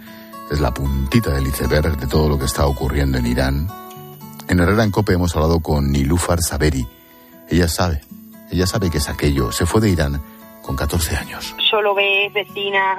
es 0.49 0.59
la 0.59 0.73
puntita 0.73 1.31
del 1.31 1.47
iceberg 1.47 1.97
de 1.97 2.07
todo 2.07 2.29
lo 2.29 2.39
que 2.39 2.45
está 2.45 2.65
ocurriendo 2.65 3.17
en 3.17 3.25
Irán. 3.25 3.67
En 4.47 4.59
Herrera 4.59 4.83
en 4.83 4.91
Cope 4.91 5.13
hemos 5.13 5.35
hablado 5.35 5.59
con 5.59 5.91
Nilufar 5.91 6.41
Saberi. 6.41 6.87
Ella 7.49 7.67
sabe, 7.67 8.01
ella 8.49 8.65
sabe 8.65 8.89
que 8.89 8.97
es 8.97 9.09
aquello. 9.09 9.51
Se 9.51 9.65
fue 9.65 9.81
de 9.81 9.89
Irán 9.89 10.21
con 10.69 10.75
14 10.75 11.15
años. 11.15 11.55
Solo 11.67 11.95
ves 11.95 12.31
vecinas 12.31 12.95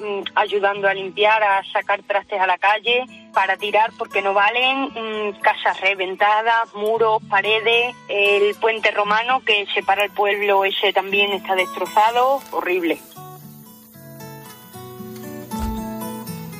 mm, 0.00 0.32
ayudando 0.34 0.88
a 0.88 0.94
limpiar, 0.94 1.40
a 1.44 1.62
sacar 1.72 2.02
trastes 2.02 2.40
a 2.40 2.46
la 2.48 2.58
calle 2.58 3.04
para 3.32 3.56
tirar 3.56 3.92
porque 3.96 4.20
no 4.20 4.34
valen, 4.34 4.86
mm, 4.86 5.40
casas 5.40 5.80
reventadas, 5.80 6.74
muros, 6.74 7.22
paredes, 7.30 7.94
el 8.08 8.56
puente 8.56 8.90
romano 8.90 9.40
que 9.46 9.64
separa 9.72 10.02
el 10.02 10.10
pueblo 10.10 10.64
ese 10.64 10.92
también 10.92 11.30
está 11.30 11.54
destrozado, 11.54 12.40
horrible. 12.50 12.98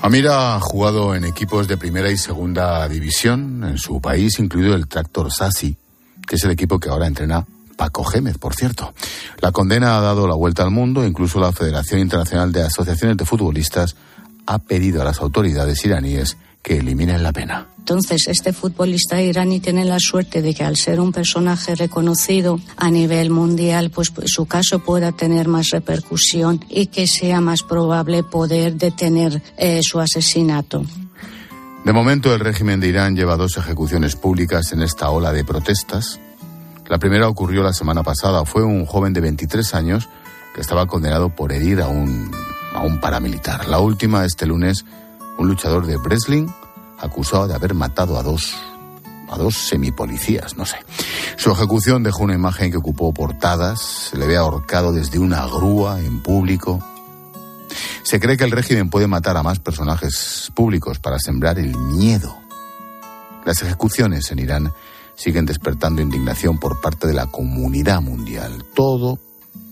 Amir 0.02 0.28
ha 0.28 0.60
jugado 0.60 1.16
en 1.16 1.24
equipos 1.24 1.66
de 1.66 1.76
primera 1.76 2.12
y 2.12 2.16
segunda 2.16 2.86
división 2.86 3.64
en 3.64 3.78
su 3.78 4.00
país, 4.00 4.38
incluido 4.38 4.76
el 4.76 4.86
Tractor 4.86 5.32
Sassi, 5.32 5.76
que 6.24 6.36
es 6.36 6.44
el 6.44 6.52
equipo 6.52 6.78
que 6.78 6.90
ahora 6.90 7.08
entrena 7.08 7.44
Paco 7.76 8.04
Gémez, 8.04 8.38
por 8.38 8.54
cierto. 8.54 8.94
La 9.40 9.52
condena 9.52 9.96
ha 9.96 10.00
dado 10.00 10.26
la 10.26 10.34
vuelta 10.34 10.62
al 10.62 10.70
mundo, 10.70 11.04
incluso 11.04 11.40
la 11.40 11.52
Federación 11.52 12.00
Internacional 12.00 12.52
de 12.52 12.62
Asociaciones 12.62 13.16
de 13.16 13.24
Futbolistas 13.24 13.96
ha 14.46 14.58
pedido 14.58 15.02
a 15.02 15.04
las 15.04 15.20
autoridades 15.20 15.84
iraníes 15.84 16.36
que 16.62 16.78
eliminen 16.78 17.22
la 17.22 17.32
pena. 17.32 17.68
Entonces, 17.78 18.28
este 18.28 18.54
futbolista 18.54 19.20
iraní 19.20 19.60
tiene 19.60 19.84
la 19.84 19.98
suerte 20.00 20.40
de 20.40 20.54
que 20.54 20.64
al 20.64 20.78
ser 20.78 21.00
un 21.00 21.12
personaje 21.12 21.74
reconocido 21.74 22.58
a 22.78 22.90
nivel 22.90 23.28
mundial, 23.28 23.90
pues, 23.90 24.08
pues, 24.08 24.32
su 24.32 24.46
caso 24.46 24.78
pueda 24.78 25.12
tener 25.12 25.48
más 25.48 25.68
repercusión 25.68 26.64
y 26.70 26.86
que 26.86 27.06
sea 27.06 27.42
más 27.42 27.62
probable 27.62 28.22
poder 28.22 28.76
detener 28.76 29.42
eh, 29.58 29.82
su 29.82 30.00
asesinato. 30.00 30.82
De 31.84 31.92
momento, 31.92 32.32
el 32.32 32.40
régimen 32.40 32.80
de 32.80 32.88
Irán 32.88 33.14
lleva 33.14 33.36
dos 33.36 33.58
ejecuciones 33.58 34.16
públicas 34.16 34.72
en 34.72 34.80
esta 34.80 35.10
ola 35.10 35.34
de 35.34 35.44
protestas. 35.44 36.18
La 36.86 36.98
primera 36.98 37.28
ocurrió 37.28 37.62
la 37.62 37.72
semana 37.72 38.02
pasada. 38.02 38.44
Fue 38.44 38.62
un 38.62 38.84
joven 38.84 39.12
de 39.12 39.20
23 39.20 39.74
años 39.74 40.08
que 40.54 40.60
estaba 40.60 40.86
condenado 40.86 41.30
por 41.30 41.52
herir 41.52 41.80
a 41.80 41.88
un, 41.88 42.30
a 42.74 42.82
un 42.82 43.00
paramilitar. 43.00 43.68
La 43.68 43.80
última, 43.80 44.24
este 44.24 44.46
lunes, 44.46 44.84
un 45.38 45.48
luchador 45.48 45.86
de 45.86 45.96
wrestling 45.96 46.46
acusado 46.98 47.48
de 47.48 47.54
haber 47.54 47.74
matado 47.74 48.18
a 48.18 48.22
dos 48.22 48.54
a 49.30 49.38
dos 49.38 49.56
semipolicías, 49.56 50.56
no 50.56 50.66
sé. 50.66 50.76
Su 51.36 51.50
ejecución 51.50 52.02
dejó 52.02 52.24
una 52.24 52.34
imagen 52.34 52.70
que 52.70 52.76
ocupó 52.76 53.12
portadas, 53.12 53.80
se 54.10 54.18
le 54.18 54.26
ve 54.26 54.36
ahorcado 54.36 54.92
desde 54.92 55.18
una 55.18 55.46
grúa 55.46 56.00
en 56.00 56.22
público. 56.22 56.82
Se 58.02 58.20
cree 58.20 58.36
que 58.36 58.44
el 58.44 58.50
régimen 58.50 58.90
puede 58.90 59.06
matar 59.06 59.36
a 59.36 59.42
más 59.42 59.58
personajes 59.58 60.52
públicos 60.54 60.98
para 60.98 61.18
sembrar 61.18 61.58
el 61.58 61.76
miedo. 61.76 62.36
Las 63.44 63.62
ejecuciones 63.62 64.30
en 64.30 64.38
Irán 64.38 64.72
siguen 65.14 65.46
despertando 65.46 66.02
indignación 66.02 66.58
por 66.58 66.80
parte 66.80 67.06
de 67.06 67.14
la 67.14 67.26
comunidad 67.26 68.00
mundial. 68.00 68.64
Todo, 68.74 69.18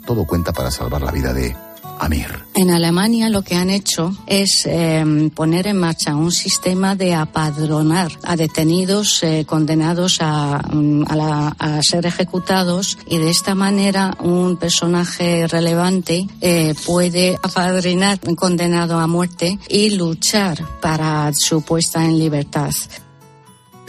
todo 0.07 0.27
cuenta 0.27 0.53
para 0.53 0.71
salvar 0.71 1.03
la 1.03 1.13
vida 1.13 1.33
de 1.33 1.57
Amir. 1.99 2.27
En 2.57 2.71
Alemania 2.71 3.29
lo 3.29 3.43
que 3.43 3.55
han 3.55 3.71
hecho 3.71 4.13
es 4.27 4.67
eh, 4.67 5.31
poner 5.35 5.69
en 5.69 5.79
marcha 5.79 6.17
un 6.17 6.33
sistema 6.33 6.97
de 6.97 7.15
apadronar 7.15 8.11
a 8.25 8.35
detenidos 8.35 9.23
eh, 9.23 9.45
condenados 9.47 10.19
a, 10.21 10.61
mm, 10.73 11.05
a, 11.09 11.81
ser 11.83 12.07
ejecutados 12.07 12.99
y 13.07 13.19
de 13.19 13.31
esta 13.31 13.55
manera 13.55 14.17
un 14.21 14.57
personaje 14.57 15.47
relevante 15.47 16.27
eh, 16.41 16.75
puede 16.87 17.37
apadrinar 17.41 18.19
un 18.27 18.35
condenado 18.35 18.99
a 18.99 19.07
muerte 19.07 19.59
y 19.69 19.91
luchar 19.91 20.59
para 20.81 21.31
su 21.33 21.63
puesta 21.63 22.05
en 22.05 22.19
libertad. 22.19 22.73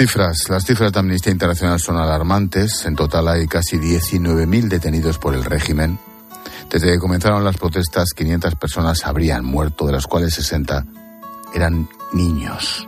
Cifras. 0.03 0.49
Las 0.49 0.65
cifras 0.65 0.91
de 0.91 0.99
Amnistía 0.99 1.31
Internacional 1.31 1.79
son 1.79 1.95
alarmantes. 1.95 2.85
En 2.85 2.93
total 2.93 3.25
hay 3.29 3.47
casi 3.47 3.77
19.000 3.77 4.67
detenidos 4.67 5.17
por 5.17 5.33
el 5.33 5.45
régimen. 5.45 5.97
Desde 6.69 6.91
que 6.91 6.99
comenzaron 6.99 7.45
las 7.45 7.55
protestas, 7.55 8.09
500 8.13 8.55
personas 8.55 9.05
habrían 9.05 9.45
muerto, 9.45 9.85
de 9.85 9.93
las 9.93 10.05
cuales 10.05 10.33
60 10.33 10.85
eran 11.55 11.87
niños. 12.11 12.85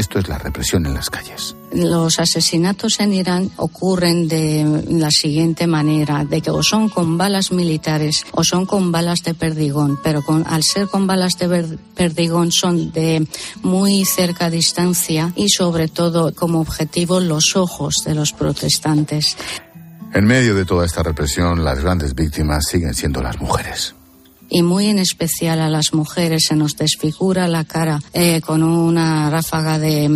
Esto 0.00 0.18
es 0.18 0.28
la 0.28 0.38
represión 0.38 0.86
en 0.86 0.94
las 0.94 1.10
calles. 1.10 1.54
Los 1.74 2.20
asesinatos 2.20 3.00
en 3.00 3.12
Irán 3.12 3.50
ocurren 3.56 4.28
de 4.28 4.86
la 4.88 5.10
siguiente 5.10 5.66
manera, 5.66 6.24
de 6.24 6.40
que 6.40 6.50
o 6.50 6.62
son 6.62 6.88
con 6.88 7.18
balas 7.18 7.52
militares 7.52 8.24
o 8.32 8.42
son 8.42 8.64
con 8.64 8.92
balas 8.92 9.22
de 9.24 9.34
perdigón, 9.34 9.98
pero 10.02 10.22
con, 10.22 10.46
al 10.46 10.62
ser 10.62 10.86
con 10.86 11.06
balas 11.06 11.34
de 11.38 11.76
perdigón 11.94 12.50
son 12.50 12.92
de 12.92 13.28
muy 13.62 14.06
cerca 14.06 14.48
distancia 14.48 15.34
y 15.36 15.50
sobre 15.50 15.88
todo 15.88 16.34
como 16.34 16.60
objetivo 16.60 17.20
los 17.20 17.54
ojos 17.54 17.96
de 18.06 18.14
los 18.14 18.32
protestantes. 18.32 19.36
En 20.14 20.24
medio 20.24 20.54
de 20.54 20.64
toda 20.64 20.86
esta 20.86 21.02
represión, 21.02 21.62
las 21.62 21.78
grandes 21.78 22.14
víctimas 22.14 22.64
siguen 22.70 22.94
siendo 22.94 23.22
las 23.22 23.38
mujeres 23.38 23.94
y 24.50 24.62
muy 24.62 24.88
en 24.88 24.98
especial 24.98 25.60
a 25.60 25.68
las 25.68 25.94
mujeres 25.94 26.44
se 26.48 26.56
nos 26.56 26.76
desfigura 26.76 27.48
la 27.48 27.64
cara 27.64 28.00
eh, 28.12 28.40
con 28.40 28.62
una 28.62 29.30
ráfaga 29.30 29.78
de, 29.78 30.08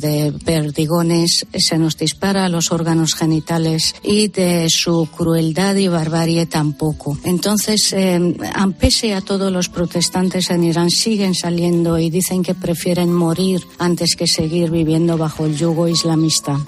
de, 0.00 0.32
perdigones, 0.44 1.46
se 1.56 1.78
nos 1.78 1.96
dispara 1.96 2.48
los 2.48 2.72
órganos 2.72 3.14
genitales 3.14 3.94
y 4.02 4.28
de 4.28 4.68
su 4.68 5.08
crueldad 5.16 5.76
y 5.76 5.88
barbarie 5.88 6.46
tampoco. 6.46 7.16
Entonces, 7.24 7.92
eh, 7.92 8.36
pese 8.78 9.14
a 9.14 9.20
todos 9.20 9.52
los 9.52 9.68
protestantes 9.68 10.50
en 10.50 10.64
Irán 10.64 10.90
siguen 10.90 11.34
saliendo 11.34 11.98
y 11.98 12.10
dicen 12.10 12.42
que 12.42 12.54
prefieren 12.54 13.12
morir 13.12 13.60
antes 13.78 14.16
que 14.16 14.26
seguir 14.26 14.70
viviendo 14.70 15.16
bajo 15.16 15.46
el 15.46 15.56
yugo 15.56 15.88
islamista. 15.88 16.58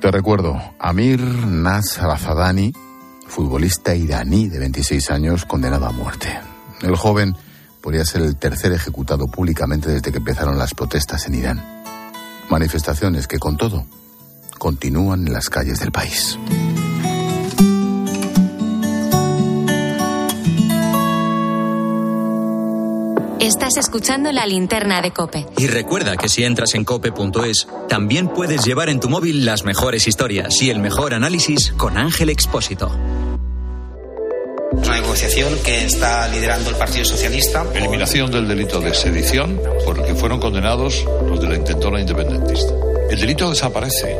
Te 0.00 0.10
recuerdo, 0.10 0.58
Amir 0.78 1.20
Nasr 1.20 2.08
Afadani, 2.10 2.72
futbolista 3.26 3.94
iraní 3.94 4.48
de 4.48 4.58
26 4.58 5.10
años 5.10 5.44
condenado 5.44 5.86
a 5.86 5.92
muerte. 5.92 6.49
El 6.82 6.96
joven 6.96 7.36
podría 7.80 8.04
ser 8.04 8.22
el 8.22 8.36
tercer 8.36 8.72
ejecutado 8.72 9.28
públicamente 9.28 9.90
desde 9.90 10.12
que 10.12 10.18
empezaron 10.18 10.58
las 10.58 10.74
protestas 10.74 11.26
en 11.26 11.34
Irán. 11.34 11.82
Manifestaciones 12.48 13.26
que, 13.26 13.38
con 13.38 13.56
todo, 13.56 13.86
continúan 14.58 15.26
en 15.26 15.32
las 15.32 15.48
calles 15.48 15.80
del 15.80 15.92
país. 15.92 16.38
Estás 23.40 23.78
escuchando 23.78 24.30
la 24.32 24.46
linterna 24.46 25.00
de 25.00 25.12
Cope. 25.12 25.46
Y 25.56 25.66
recuerda 25.66 26.16
que 26.16 26.28
si 26.28 26.44
entras 26.44 26.74
en 26.74 26.84
cope.es, 26.84 27.66
también 27.88 28.28
puedes 28.28 28.64
llevar 28.64 28.90
en 28.90 29.00
tu 29.00 29.08
móvil 29.08 29.46
las 29.46 29.64
mejores 29.64 30.06
historias 30.06 30.60
y 30.60 30.68
el 30.68 30.78
mejor 30.78 31.14
análisis 31.14 31.72
con 31.72 31.96
Ángel 31.96 32.28
Expósito. 32.28 32.92
Negociación 35.30 35.64
que 35.64 35.84
está 35.84 36.26
liderando 36.26 36.70
el 36.70 36.76
Partido 36.76 37.04
Socialista. 37.04 37.64
Eliminación 37.72 38.32
del 38.32 38.48
delito 38.48 38.80
de 38.80 38.92
sedición 38.92 39.60
por 39.84 39.96
el 39.96 40.04
que 40.04 40.16
fueron 40.16 40.40
condenados 40.40 41.06
los 41.24 41.40
de 41.40 41.46
la 41.46 41.54
intentona 41.54 42.00
independentista. 42.00 42.89
El 43.10 43.18
delito 43.18 43.50
desaparece. 43.50 44.16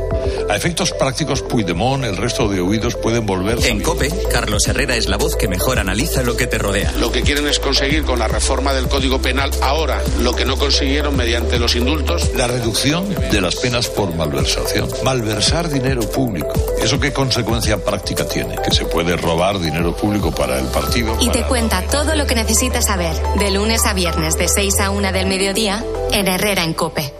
A 0.48 0.56
efectos 0.56 0.90
prácticos, 0.90 1.42
Puigdemont, 1.42 2.04
el 2.04 2.16
resto 2.16 2.48
de 2.48 2.60
huidos 2.60 2.96
pueden 2.96 3.24
volver. 3.24 3.64
En 3.64 3.80
COPE, 3.80 4.10
Carlos 4.32 4.66
Herrera 4.66 4.96
es 4.96 5.08
la 5.08 5.16
voz 5.16 5.36
que 5.36 5.46
mejor 5.46 5.78
analiza 5.78 6.24
lo 6.24 6.36
que 6.36 6.48
te 6.48 6.58
rodea. 6.58 6.92
Lo 6.98 7.12
que 7.12 7.22
quieren 7.22 7.46
es 7.46 7.60
conseguir 7.60 8.02
con 8.02 8.18
la 8.18 8.26
reforma 8.26 8.72
del 8.72 8.88
Código 8.88 9.22
Penal 9.22 9.52
ahora 9.62 10.02
lo 10.22 10.34
que 10.34 10.44
no 10.44 10.56
consiguieron 10.56 11.16
mediante 11.16 11.60
los 11.60 11.76
indultos. 11.76 12.32
La 12.34 12.48
reducción 12.48 13.08
de 13.30 13.40
las 13.40 13.54
penas 13.54 13.86
por 13.86 14.12
malversación. 14.16 14.88
Malversar 15.04 15.68
dinero 15.68 16.02
público. 16.10 16.52
¿Eso 16.82 16.98
qué 16.98 17.12
consecuencia 17.12 17.78
práctica 17.78 18.26
tiene? 18.26 18.56
Que 18.56 18.72
se 18.72 18.86
puede 18.86 19.16
robar 19.16 19.60
dinero 19.60 19.94
público 19.94 20.32
para 20.32 20.58
el 20.58 20.66
partido. 20.66 21.16
Y 21.20 21.28
para... 21.28 21.40
te 21.40 21.46
cuenta 21.46 21.82
todo 21.82 22.16
lo 22.16 22.26
que 22.26 22.34
necesitas 22.34 22.86
saber, 22.86 23.14
de 23.38 23.52
lunes 23.52 23.86
a 23.86 23.94
viernes, 23.94 24.36
de 24.36 24.48
6 24.48 24.80
a 24.80 24.90
1 24.90 25.12
del 25.12 25.26
mediodía, 25.26 25.84
en 26.10 26.26
Herrera 26.26 26.64
en 26.64 26.74
COPE. 26.74 27.19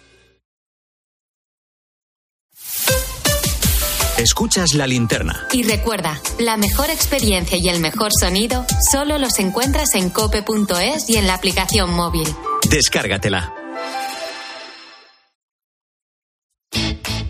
Escuchas 4.21 4.75
la 4.75 4.85
linterna. 4.85 5.47
Y 5.51 5.63
recuerda, 5.63 6.21
la 6.37 6.55
mejor 6.55 6.91
experiencia 6.91 7.57
y 7.57 7.69
el 7.69 7.79
mejor 7.79 8.11
sonido 8.13 8.67
solo 8.91 9.17
los 9.17 9.39
encuentras 9.39 9.95
en 9.95 10.11
cope.es 10.11 11.09
y 11.09 11.17
en 11.17 11.25
la 11.25 11.33
aplicación 11.33 11.91
móvil. 11.91 12.27
Descárgatela. 12.69 13.51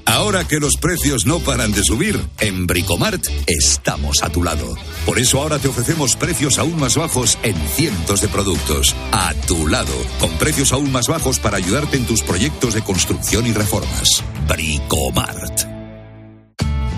Ahora 0.06 0.46
que 0.46 0.60
los 0.60 0.76
precios 0.76 1.26
no 1.26 1.40
paran 1.40 1.72
de 1.72 1.82
subir, 1.82 2.20
en 2.42 2.68
Bricomart 2.68 3.26
estamos 3.48 4.22
a 4.22 4.30
tu 4.30 4.44
lado. 4.44 4.76
Por 5.06 5.18
eso 5.18 5.42
ahora 5.42 5.60
te 5.60 5.70
ofrecemos 5.70 6.18
precios 6.18 6.60
aún 6.60 6.78
más 6.78 6.98
bajos 6.98 7.38
en 7.44 7.56
cientos 7.70 8.20
de 8.20 8.28
productos. 8.28 8.94
A 9.14 9.34
tu 9.48 9.68
lado, 9.68 9.94
con 10.20 10.30
precios 10.32 10.74
aún 10.74 10.92
más 10.92 11.08
bajos 11.08 11.40
para 11.40 11.56
ayudarte 11.56 11.96
en 11.96 12.06
tus 12.06 12.22
proyectos 12.22 12.74
de 12.74 12.84
construcción 12.84 13.48
y 13.48 13.54
reformas. 13.54 14.24
Bricomart. 14.50 15.71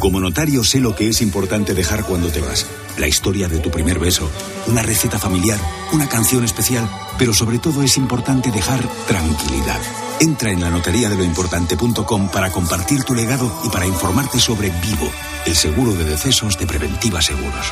Como 0.00 0.18
notario 0.18 0.64
sé 0.64 0.80
lo 0.80 0.96
que 0.96 1.08
es 1.08 1.20
importante 1.20 1.74
dejar 1.74 2.04
cuando 2.04 2.28
te 2.28 2.40
vas. 2.40 2.66
La 2.96 3.06
historia 3.06 3.48
de 3.48 3.58
tu 3.58 3.70
primer 3.70 3.98
beso, 3.98 4.30
una 4.66 4.82
receta 4.82 5.18
familiar, 5.18 5.60
una 5.92 6.08
canción 6.08 6.42
especial, 6.42 6.88
pero 7.18 7.34
sobre 7.34 7.58
todo 7.58 7.82
es 7.82 7.98
importante 7.98 8.50
dejar 8.50 8.80
tranquilidad. 9.06 9.78
Entra 10.18 10.52
en 10.52 10.62
la 10.62 10.70
notaría 10.70 11.10
de 11.10 11.16
para 12.28 12.50
compartir 12.50 13.04
tu 13.04 13.14
legado 13.14 13.52
y 13.62 13.68
para 13.68 13.86
informarte 13.86 14.40
sobre 14.40 14.70
Vivo, 14.70 15.10
el 15.44 15.54
seguro 15.54 15.92
de 15.92 16.04
decesos 16.04 16.58
de 16.58 16.66
Preventiva 16.66 17.20
Seguros. 17.20 17.70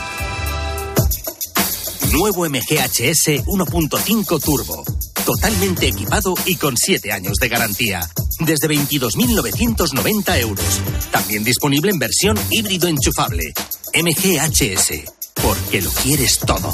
Nuevo 2.13 2.49
MGHS 2.49 3.45
1.5 3.45 4.43
Turbo. 4.43 4.85
Totalmente 5.27 5.89
equipado 5.89 6.35
y 6.47 6.57
con 6.57 6.77
7 6.77 7.13
años 7.13 7.35
de 7.39 7.49
garantía. 7.49 8.01
Desde 8.41 8.69
22.990 8.69 10.41
euros. 10.41 10.81
También 11.11 11.45
disponible 11.45 11.91
en 11.91 11.99
versión 11.99 12.39
híbrido 12.51 12.89
enchufable. 12.89 13.53
MGHS. 13.95 15.13
Porque 15.43 15.83
lo 15.83 15.91
quieres 15.91 16.39
todo. 16.39 16.71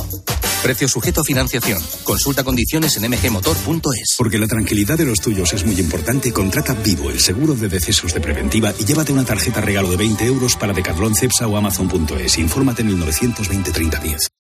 Precio 0.63 0.89
sujeto 0.89 1.23
a 1.23 1.25
financiación. 1.25 1.83
Consulta 2.05 2.45
condiciones 2.45 2.97
en 2.97 3.11
mgmotor.es. 3.11 4.15
Porque 4.17 4.39
la 4.39 4.47
tranquilidad 4.47 4.97
de 4.97 5.05
los 5.05 5.21
tuyos 5.21 5.53
es 5.53 5.65
muy 5.67 5.79
importante, 5.79 6.33
contrata 6.33 6.75
Vivo, 6.75 7.11
el 7.11 7.21
seguro 7.21 7.55
de 7.55 7.69
decesos 7.69 8.15
de 8.15 8.21
preventiva 8.21 8.73
y 8.79 8.85
llévate 8.85 9.13
una 9.13 9.25
tarjeta 9.25 9.61
regalo 9.61 9.91
de 9.91 9.97
20 9.97 10.25
euros 10.25 10.57
para 10.57 10.73
Decathlon, 10.73 11.15
Cepsa 11.15 11.47
o 11.47 11.57
Amazon.es. 11.57 12.39
Infórmate 12.39 12.83
en 12.83 12.89
el 12.89 12.99
920 12.99 13.73
3010. 13.73 14.34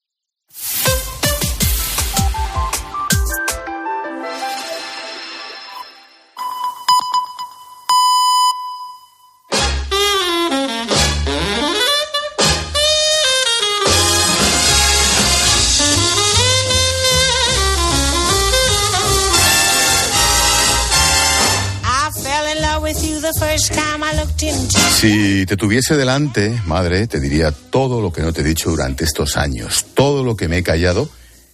Si 24.97 25.45
te 25.47 25.57
tuviese 25.57 25.97
delante, 25.97 26.61
madre, 26.67 27.07
te 27.07 27.21
diría 27.21 27.53
todo 27.53 28.01
lo 28.01 28.13
que 28.13 28.23
no 28.23 28.33
te 28.33 28.41
he 28.41 28.45
dicho 28.45 28.71
durante 28.71 29.05
estos 29.05 29.37
años, 29.37 29.87
todo 29.95 30.25
lo 30.25 30.37
que 30.37 30.49
me 30.49 30.59
he 30.59 30.63
callado 30.63 31.09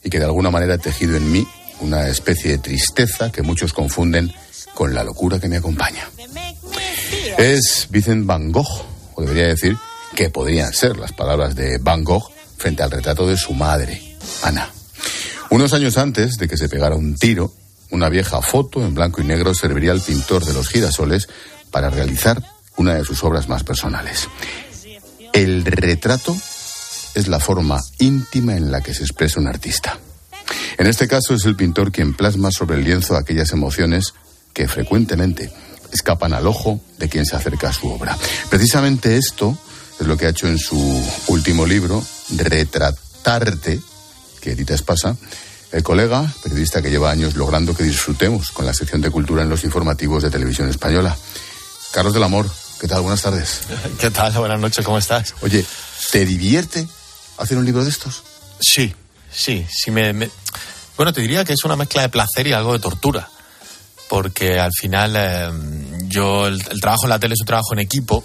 y 0.05 0.11
que 0.11 0.19
de 0.19 0.25
alguna 0.25 0.51
manera 0.51 0.75
ha 0.75 0.79
tejido 0.79 1.17
en 1.17 1.31
mí 1.31 1.47
una 1.81 2.09
especie 2.09 2.53
de 2.53 2.59
tristeza 2.59 3.33
que 3.33 3.43
muchos 3.43 3.73
confunden 3.73 4.33
con 4.75 4.95
la 4.95 5.05
locura 5.05 5.41
que 5.41 5.49
me 5.49 5.57
acompaña. 5.57 6.09
Es 7.39 7.89
Vincent 7.91 8.27
Van 8.27 8.53
Gogh, 8.53 8.85
o 9.15 9.23
debería 9.23 9.49
decir 9.49 9.77
que 10.15 10.31
podrían 10.31 10.73
ser 10.73 10.97
las 10.97 11.13
palabras 11.13 11.55
de 11.55 11.79
Van 11.79 12.05
Gogh 12.05 12.31
frente 12.57 12.83
al 12.83 12.91
retrato 12.91 13.27
de 13.27 13.37
su 13.37 13.53
madre, 13.53 14.17
Ana. 14.43 14.71
Unos 15.51 15.73
años 15.73 15.99
antes 15.99 16.37
de 16.37 16.47
que 16.47 16.57
se 16.57 16.69
pegara 16.69 16.95
un 16.95 17.17
tiro, 17.17 17.53
una 17.91 18.09
vieja 18.09 18.41
foto 18.43 18.85
en 18.85 18.95
blanco 18.95 19.21
y 19.21 19.25
negro 19.25 19.55
serviría 19.55 19.93
al 19.93 20.01
pintor 20.01 20.45
de 20.45 20.55
los 20.55 20.69
girasoles 20.69 21.29
para 21.71 21.91
realizar 21.91 22.41
una 22.77 22.95
de 22.95 23.05
sus 23.05 23.23
obras 23.25 23.49
más 23.49 23.65
personales. 23.65 24.29
El 25.33 25.65
retrato 25.65 26.37
es 27.15 27.29
la 27.29 27.41
forma 27.41 27.81
íntima 27.99 28.57
en 28.57 28.71
la 28.71 28.81
que 28.81 28.95
se 28.95 29.03
expresa 29.03 29.41
un 29.41 29.49
artista. 29.49 29.99
En 30.79 30.87
este 30.87 31.09
caso 31.09 31.35
es 31.35 31.45
el 31.45 31.57
pintor 31.57 31.93
quien 31.93 32.15
plasma 32.15 32.51
sobre 32.51 32.77
el 32.77 32.85
lienzo 32.85 33.17
aquellas 33.17 33.53
emociones 33.53 34.15
que 34.53 34.69
frecuentemente 34.69 35.53
escapan 35.93 36.33
al 36.33 36.47
ojo 36.47 36.81
de 36.99 37.09
quien 37.09 37.27
se 37.27 37.37
acerca 37.37 37.69
a 37.69 37.73
su 37.73 37.89
obra. 37.89 38.17
Precisamente 38.49 39.17
esto 39.17 39.57
es 39.99 40.07
lo 40.07 40.17
que 40.17 40.27
ha 40.27 40.31
hecho 40.31 40.49
en 40.49 40.59
su 40.59 40.79
último 41.29 41.67
libro, 41.67 42.03
Retratarte, 42.37 43.81
que 44.41 44.53
edita 44.53 44.75
Espasa, 44.75 45.17
el 45.73 45.83
colega, 45.83 46.33
periodista 46.43 46.83
que 46.83 46.91
lleva 46.91 47.11
años 47.11 47.37
logrando 47.37 47.77
que 47.77 47.85
disfrutemos 47.85 48.51
con 48.51 48.67
la 48.67 48.75
sección 48.75 49.01
de 49.01 49.11
cultura 49.11 49.43
en 49.43 49.49
los 49.49 49.65
informativos 49.65 50.23
de 50.23 50.31
televisión 50.31 50.69
española. 50.69 51.17
Carlos 51.93 52.15
del 52.15 52.23
Amor, 52.23 52.51
¿qué 52.81 52.89
tal? 52.89 53.03
Buenas 53.03 53.23
tardes. 53.23 53.61
¿Qué 54.01 54.11
tal? 54.11 54.33
Buenas 54.33 54.59
noches, 54.59 54.85
¿cómo 54.85 54.99
estás? 54.99 55.35
Oye, 55.43 55.65
¿te 56.11 56.25
divierte 56.25 56.89
hacer 57.37 57.59
un 57.59 57.67
libro 57.67 57.85
de 57.85 57.91
estos? 57.91 58.23
Sí, 58.59 58.95
sí, 59.31 59.67
sí 59.71 59.91
me, 59.91 60.31
Bueno, 60.97 61.13
te 61.13 61.21
diría 61.21 61.45
que 61.45 61.53
es 61.53 61.65
una 61.65 61.77
mezcla 61.77 62.03
de 62.03 62.09
placer 62.09 62.47
y 62.47 62.53
algo 62.55 62.73
de 62.73 62.79
tortura, 62.79 63.29
porque 64.09 64.59
al 64.59 64.73
final 64.73 65.15
eh, 65.17 65.51
yo, 66.09 66.47
el, 66.47 66.63
trabajo 66.81 67.05
en 67.05 67.11
la 67.11 67.19
tele 67.19 67.35
es 67.35 67.41
un 67.41 67.47
trabajo 67.47 67.75
en 67.75 67.81
equipo 67.81 68.25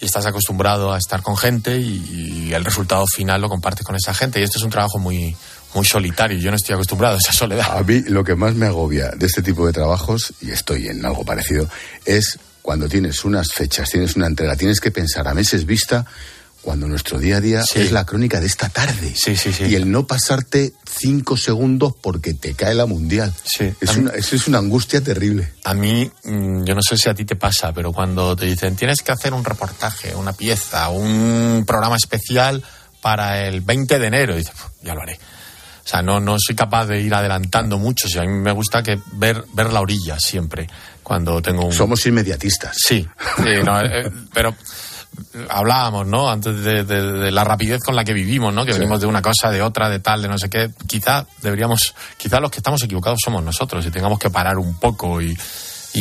y 0.00 0.06
estás 0.06 0.26
acostumbrado 0.26 0.92
a 0.92 0.98
estar 0.98 1.22
con 1.22 1.36
gente 1.36 1.78
y, 1.78 2.48
y 2.48 2.52
el 2.52 2.64
resultado 2.64 3.06
final 3.06 3.40
lo 3.40 3.48
compartes 3.48 3.86
con 3.86 3.94
esa 3.94 4.12
gente 4.12 4.40
y 4.40 4.42
esto 4.42 4.58
es 4.58 4.64
un 4.64 4.70
trabajo 4.70 4.98
muy, 4.98 5.36
muy 5.72 5.84
solitario. 5.84 6.36
Yo 6.38 6.50
no 6.50 6.56
estoy 6.56 6.74
acostumbrado 6.74 7.14
a 7.14 7.18
esa 7.18 7.32
soledad. 7.32 7.78
A 7.78 7.82
mí 7.84 8.00
lo 8.08 8.24
que 8.24 8.34
más 8.34 8.54
me 8.54 8.66
agobia 8.66 9.10
de 9.10 9.26
este 9.26 9.40
tipo 9.40 9.64
de 9.66 9.72
trabajos, 9.72 10.34
y 10.40 10.50
estoy 10.50 10.88
en 10.88 11.06
algo 11.06 11.24
parecido, 11.24 11.68
es 12.04 12.38
cuando 12.64 12.88
tienes 12.88 13.26
unas 13.26 13.52
fechas, 13.52 13.90
tienes 13.90 14.16
una 14.16 14.26
entrega, 14.26 14.56
tienes 14.56 14.80
que 14.80 14.90
pensar 14.90 15.28
a 15.28 15.34
meses 15.34 15.66
vista 15.66 16.06
cuando 16.62 16.88
nuestro 16.88 17.18
día 17.18 17.36
a 17.36 17.40
día 17.42 17.62
es 17.74 17.92
la 17.92 18.06
crónica 18.06 18.40
de 18.40 18.46
esta 18.46 18.70
tarde. 18.70 19.12
Sí, 19.14 19.36
sí, 19.36 19.52
sí. 19.52 19.64
Y 19.64 19.74
el 19.74 19.90
no 19.90 20.06
pasarte 20.06 20.72
cinco 20.86 21.36
segundos 21.36 21.92
porque 22.00 22.32
te 22.32 22.54
cae 22.54 22.74
la 22.74 22.86
mundial. 22.86 23.34
Sí. 23.44 23.70
Es 23.82 23.98
una, 23.98 24.12
eso 24.12 24.34
es 24.34 24.48
una 24.48 24.60
angustia 24.60 25.02
terrible. 25.02 25.52
A 25.64 25.74
mí, 25.74 26.10
mm, 26.24 26.64
yo 26.64 26.74
no 26.74 26.80
sé 26.80 26.96
si 26.96 27.10
a 27.10 27.14
ti 27.14 27.26
te 27.26 27.36
pasa, 27.36 27.70
pero 27.74 27.92
cuando 27.92 28.34
te 28.34 28.46
dicen 28.46 28.76
tienes 28.76 29.02
que 29.02 29.12
hacer 29.12 29.34
un 29.34 29.44
reportaje, 29.44 30.14
una 30.14 30.32
pieza, 30.32 30.88
un 30.88 31.64
programa 31.66 31.96
especial 31.96 32.64
para 33.02 33.46
el 33.46 33.60
20 33.60 33.98
de 33.98 34.06
enero, 34.06 34.36
dices, 34.36 34.54
ya 34.82 34.94
lo 34.94 35.02
haré. 35.02 35.18
O 35.84 35.86
sea, 35.86 36.00
no, 36.00 36.18
no 36.18 36.36
soy 36.38 36.56
capaz 36.56 36.86
de 36.86 37.02
ir 37.02 37.12
adelantando 37.12 37.78
mucho. 37.78 38.08
a 38.18 38.22
mí 38.22 38.28
me 38.28 38.52
gusta 38.52 38.82
que 38.82 38.98
ver, 39.12 39.44
ver 39.52 39.70
la 39.70 39.82
orilla 39.82 40.18
siempre 40.18 40.66
cuando 41.04 41.40
tengo 41.40 41.66
un... 41.66 41.72
Somos 41.72 42.04
inmediatistas. 42.06 42.76
Sí, 42.76 43.06
eh, 43.46 44.10
pero 44.32 44.56
hablábamos, 45.48 46.06
¿no? 46.06 46.28
Antes 46.30 46.64
de, 46.64 47.30
la 47.30 47.44
rapidez 47.44 47.80
con 47.80 47.94
la 47.94 48.04
que 48.04 48.12
vivimos, 48.12 48.52
¿no? 48.52 48.64
Que 48.64 48.72
venimos 48.72 49.00
de 49.00 49.06
una 49.06 49.22
cosa, 49.22 49.50
de 49.50 49.62
otra, 49.62 49.88
de 49.88 50.00
tal, 50.00 50.22
de 50.22 50.28
no 50.28 50.38
sé 50.38 50.48
qué. 50.48 50.70
Quizá 50.86 51.26
deberíamos, 51.42 51.94
quizá 52.16 52.40
los 52.40 52.50
que 52.50 52.58
estamos 52.58 52.82
equivocados 52.82 53.20
somos 53.22 53.44
nosotros 53.44 53.84
y 53.86 53.90
tengamos 53.90 54.18
que 54.18 54.30
parar 54.30 54.58
un 54.58 54.78
poco 54.78 55.20
y, 55.20 55.36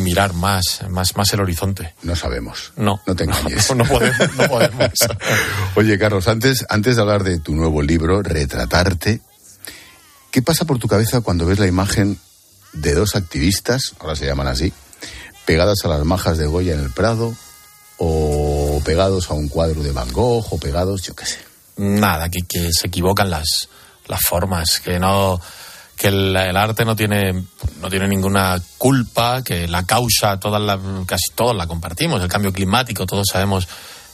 mirar 0.02 0.34
más, 0.34 0.82
más, 0.90 1.16
más 1.16 1.32
el 1.34 1.42
horizonte. 1.42 1.94
No 2.02 2.16
sabemos. 2.16 2.74
No. 2.78 3.00
No 3.06 3.16
te 3.16 3.26
engañes. 3.26 3.76
No, 3.76 3.86
podemos. 3.86 4.36
No 4.36 4.48
podemos. 4.48 4.90
Oye, 5.76 6.00
Carlos, 6.00 6.28
antes, 6.28 6.66
antes 6.70 6.96
de 6.96 7.02
hablar 7.02 7.24
de 7.24 7.40
tu 7.40 7.54
nuevo 7.54 7.82
libro, 7.84 8.24
Retratarte, 8.24 9.22
¿qué 10.32 10.42
pasa 10.42 10.66
por 10.66 10.80
tu 10.80 10.88
cabeza 10.88 11.22
cuando 11.22 11.46
ves 11.46 11.60
la 11.60 11.68
imagen 11.68 12.18
de 12.74 12.96
dos 12.96 13.16
activistas, 13.16 13.94
ahora 14.00 14.16
se 14.16 14.26
llaman 14.26 14.48
así, 14.48 14.74
pegadas 15.46 15.84
a 15.86 15.88
las 15.88 16.04
majas 16.06 16.38
de 16.38 16.48
Goya 16.48 16.74
en 16.74 16.80
el 16.80 16.92
Prado 16.92 17.34
o 17.98 18.82
pegados 18.84 19.30
a 19.30 19.34
un 19.34 19.48
cuadro 19.48 19.84
de 19.84 19.92
Van 19.92 20.12
Gogh 20.12 20.46
o 20.52 20.58
pegados, 20.58 21.02
yo 21.04 21.16
qué 21.16 21.26
sé. 21.26 21.40
Nada, 21.78 22.30
que, 22.30 22.42
que 22.48 22.70
se 22.72 22.88
equivocan 22.88 23.30
las, 23.30 23.70
las 24.08 24.22
formas, 24.22 24.80
que 24.80 25.00
no 25.00 25.40
que 25.96 26.08
el, 26.08 26.36
arte 26.36 26.86
no 26.86 26.96
tiene 26.96 27.34
no 27.80 27.90
tiene 27.90 28.08
ninguna 28.08 28.60
culpa, 28.78 29.44
que 29.44 29.68
la 29.68 29.86
causa 29.86 30.40
todas 30.40 30.62
la, 30.62 30.80
casi 31.06 31.32
todos 31.36 31.56
la 31.56 31.68
compartimos, 31.68 32.22
el 32.22 32.28
cambio 32.28 32.52
climático, 32.52 33.06
todos 33.06 33.28
sabemos 33.32 33.68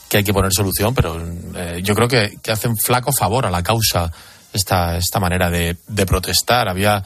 que 0.08 0.18
hay 0.18 0.24
que 0.24 0.32
poner 0.32 0.52
solución, 0.52 0.94
pero 0.94 1.20
eh, 1.54 1.80
yo 1.82 1.94
creo 1.94 2.08
que, 2.08 2.38
que 2.42 2.52
hacen 2.52 2.76
flaco 2.76 3.12
favor 3.12 3.46
a 3.46 3.50
la 3.50 3.62
causa 3.62 4.10
esta, 4.52 4.96
esta 4.96 5.20
manera 5.20 5.48
de, 5.50 5.76
de 5.86 6.06
protestar. 6.06 6.68
Había 6.68 7.02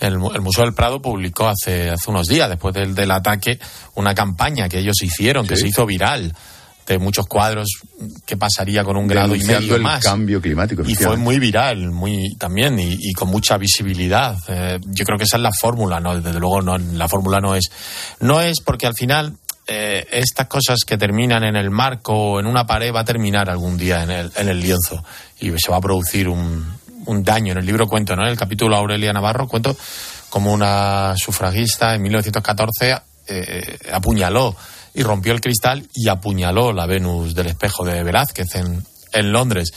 el, 0.00 0.18
Museo 0.18 0.64
del 0.64 0.74
Prado 0.74 1.00
publicó 1.00 1.48
hace, 1.48 1.90
hace 1.90 2.10
unos 2.10 2.26
días, 2.26 2.48
después 2.48 2.74
del, 2.74 2.94
del 2.94 3.10
ataque, 3.10 3.58
una 3.94 4.14
campaña 4.14 4.68
que 4.68 4.78
ellos 4.78 5.02
hicieron, 5.02 5.46
que 5.46 5.56
se 5.56 5.68
hizo 5.68 5.86
viral 5.86 6.34
de 6.90 6.98
muchos 6.98 7.26
cuadros 7.26 7.68
qué 8.26 8.36
pasaría 8.36 8.82
con 8.82 8.96
un 8.96 9.06
grado 9.06 9.36
y 9.36 9.44
medio 9.44 9.76
el 9.76 9.82
más. 9.82 10.02
cambio 10.02 10.40
climático. 10.40 10.82
Y 10.84 10.96
fue 10.96 11.16
muy 11.16 11.38
viral, 11.38 11.92
muy 11.92 12.34
también, 12.36 12.78
y, 12.80 13.12
con 13.12 13.28
mucha 13.28 13.56
visibilidad. 13.58 14.36
Eh, 14.48 14.80
yo 14.86 15.04
creo 15.04 15.16
que 15.16 15.24
esa 15.24 15.36
es 15.36 15.42
la 15.42 15.52
fórmula, 15.52 16.00
¿no? 16.00 16.20
Desde 16.20 16.40
luego 16.40 16.62
no, 16.62 16.76
la 16.78 17.06
fórmula 17.06 17.38
no 17.38 17.54
es. 17.54 17.70
No 18.18 18.40
es 18.40 18.60
porque 18.60 18.88
al 18.88 18.94
final 18.94 19.36
eh, 19.68 20.04
estas 20.10 20.48
cosas 20.48 20.80
que 20.84 20.98
terminan 20.98 21.44
en 21.44 21.54
el 21.54 21.70
marco 21.70 22.12
o 22.12 22.40
en 22.40 22.46
una 22.46 22.66
pared 22.66 22.92
va 22.92 23.00
a 23.00 23.04
terminar 23.04 23.48
algún 23.48 23.76
día 23.76 24.02
en 24.02 24.10
el, 24.10 24.32
en 24.34 24.48
el 24.48 24.60
lienzo 24.60 25.04
y 25.38 25.52
se 25.58 25.70
va 25.70 25.76
a 25.76 25.80
producir 25.80 26.28
un, 26.28 26.79
un 27.10 27.24
daño. 27.24 27.52
En 27.52 27.58
el 27.58 27.66
libro 27.66 27.86
cuento, 27.86 28.16
¿no? 28.16 28.22
En 28.22 28.30
el 28.30 28.38
capítulo 28.38 28.76
Aurelia 28.76 29.12
Navarro 29.12 29.48
cuento 29.48 29.76
como 30.28 30.52
una 30.52 31.14
sufragista 31.16 31.94
en 31.94 32.02
1914 32.02 32.96
eh, 33.26 33.78
apuñaló 33.92 34.56
y 34.94 35.02
rompió 35.02 35.32
el 35.32 35.40
cristal 35.40 35.86
y 35.94 36.08
apuñaló 36.08 36.72
la 36.72 36.86
Venus 36.86 37.34
del 37.34 37.48
espejo 37.48 37.84
de 37.84 38.02
Velázquez 38.02 38.54
en, 38.54 38.84
en 39.12 39.32
Londres. 39.32 39.72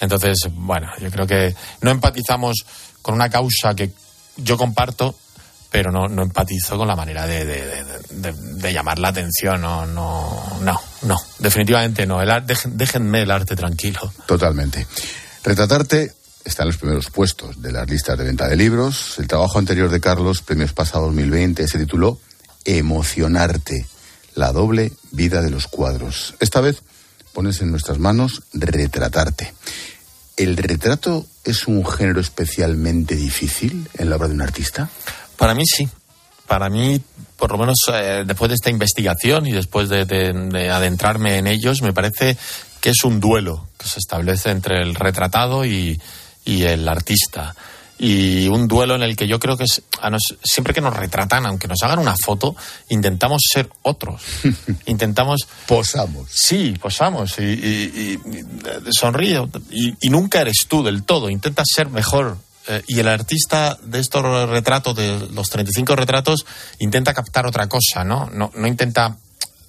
Entonces, 0.00 0.38
bueno, 0.52 0.88
yo 1.00 1.10
creo 1.10 1.26
que 1.26 1.54
no 1.80 1.90
empatizamos 1.90 2.64
con 3.00 3.14
una 3.14 3.28
causa 3.28 3.74
que 3.74 3.90
yo 4.36 4.56
comparto, 4.56 5.14
pero 5.70 5.90
no, 5.90 6.08
no 6.08 6.22
empatizo 6.22 6.76
con 6.76 6.86
la 6.86 6.96
manera 6.96 7.26
de, 7.26 7.44
de, 7.44 8.72
llamar 8.72 8.98
la 8.98 9.08
atención. 9.08 9.60
No, 9.60 9.86
no, 9.86 10.58
no, 10.60 10.80
no, 11.02 11.16
definitivamente 11.38 12.06
no. 12.06 12.20
El, 12.20 12.30
déjenme 12.66 13.22
el 13.22 13.30
arte 13.30 13.56
tranquilo. 13.56 14.12
Totalmente. 14.26 14.86
Retratarte 15.42 16.12
está 16.44 16.62
en 16.62 16.68
los 16.68 16.76
primeros 16.78 17.10
puestos 17.10 17.60
de 17.62 17.72
las 17.72 17.88
listas 17.88 18.18
de 18.18 18.24
venta 18.24 18.48
de 18.48 18.56
libros. 18.56 19.16
El 19.18 19.28
trabajo 19.28 19.58
anterior 19.58 19.90
de 19.90 20.00
Carlos, 20.00 20.42
Premios 20.42 20.72
Pasado 20.72 21.06
2020, 21.06 21.66
se 21.68 21.78
tituló 21.78 22.18
Emocionarte, 22.64 23.86
la 24.34 24.52
doble 24.52 24.92
vida 25.10 25.40
de 25.42 25.50
los 25.50 25.66
cuadros. 25.66 26.34
Esta 26.40 26.60
vez 26.60 26.82
pones 27.32 27.60
en 27.60 27.70
nuestras 27.70 27.98
manos 27.98 28.42
retratarte. 28.52 29.54
¿el 30.36 30.56
retrato 30.56 31.26
es 31.44 31.66
un 31.68 31.86
género 31.86 32.20
especialmente 32.20 33.14
difícil 33.14 33.86
en 33.94 34.08
la 34.10 34.16
obra 34.16 34.28
de 34.28 34.34
un 34.34 34.40
artista? 34.42 34.88
Para 35.36 35.54
mí 35.54 35.62
sí. 35.66 35.88
Para 36.46 36.68
mí, 36.70 37.00
por 37.36 37.52
lo 37.52 37.58
menos 37.58 37.76
eh, 37.92 38.24
después 38.26 38.48
de 38.48 38.54
esta 38.56 38.70
investigación 38.70 39.46
y 39.46 39.52
después 39.52 39.88
de, 39.88 40.04
de- 40.06 40.32
de 40.32 40.70
adentrarme 40.70 41.36
en 41.38 41.46
ellos, 41.46 41.82
me 41.82 41.92
parece 41.92 42.36
que 42.80 42.90
es 42.90 43.04
un 43.04 43.20
duelo 43.20 43.68
que 43.78 43.86
se 43.88 43.98
establece 43.98 44.50
entre 44.50 44.82
el 44.82 44.94
retratado 44.94 45.64
y, 45.64 46.00
y 46.44 46.64
el 46.64 46.88
artista. 46.88 47.54
Y 47.98 48.48
un 48.48 48.66
duelo 48.66 48.96
en 48.96 49.02
el 49.04 49.14
que 49.14 49.28
yo 49.28 49.38
creo 49.38 49.56
que 49.56 49.62
es, 49.64 49.80
a 50.00 50.10
nos- 50.10 50.34
siempre 50.42 50.74
que 50.74 50.80
nos 50.80 50.96
retratan, 50.96 51.46
aunque 51.46 51.68
nos 51.68 51.80
hagan 51.84 52.00
una 52.00 52.14
foto, 52.20 52.56
intentamos 52.88 53.42
ser 53.52 53.68
otros. 53.82 54.20
intentamos. 54.86 55.46
Posamos. 55.68 56.28
Sí, 56.32 56.74
posamos. 56.80 57.38
Y, 57.38 57.42
y- 57.44 58.18
y- 58.24 58.38
y 58.38 58.92
sonríe. 58.92 59.46
Y, 59.70 60.08
nunca 60.08 60.40
eres 60.40 60.66
tú 60.68 60.82
del 60.82 61.04
todo. 61.04 61.30
Intentas 61.30 61.68
ser 61.72 61.90
mejor. 61.90 62.38
Eh, 62.68 62.82
y 62.88 62.98
el 62.98 63.08
artista 63.08 63.78
de 63.82 64.00
estos 64.00 64.48
retratos, 64.48 64.96
de 64.96 65.28
los 65.32 65.48
35 65.48 65.94
retratos, 65.94 66.44
intenta 66.80 67.14
captar 67.14 67.46
otra 67.46 67.68
cosa, 67.68 68.02
¿no? 68.04 68.30
No, 68.32 68.50
no 68.54 68.66
intenta 68.66 69.16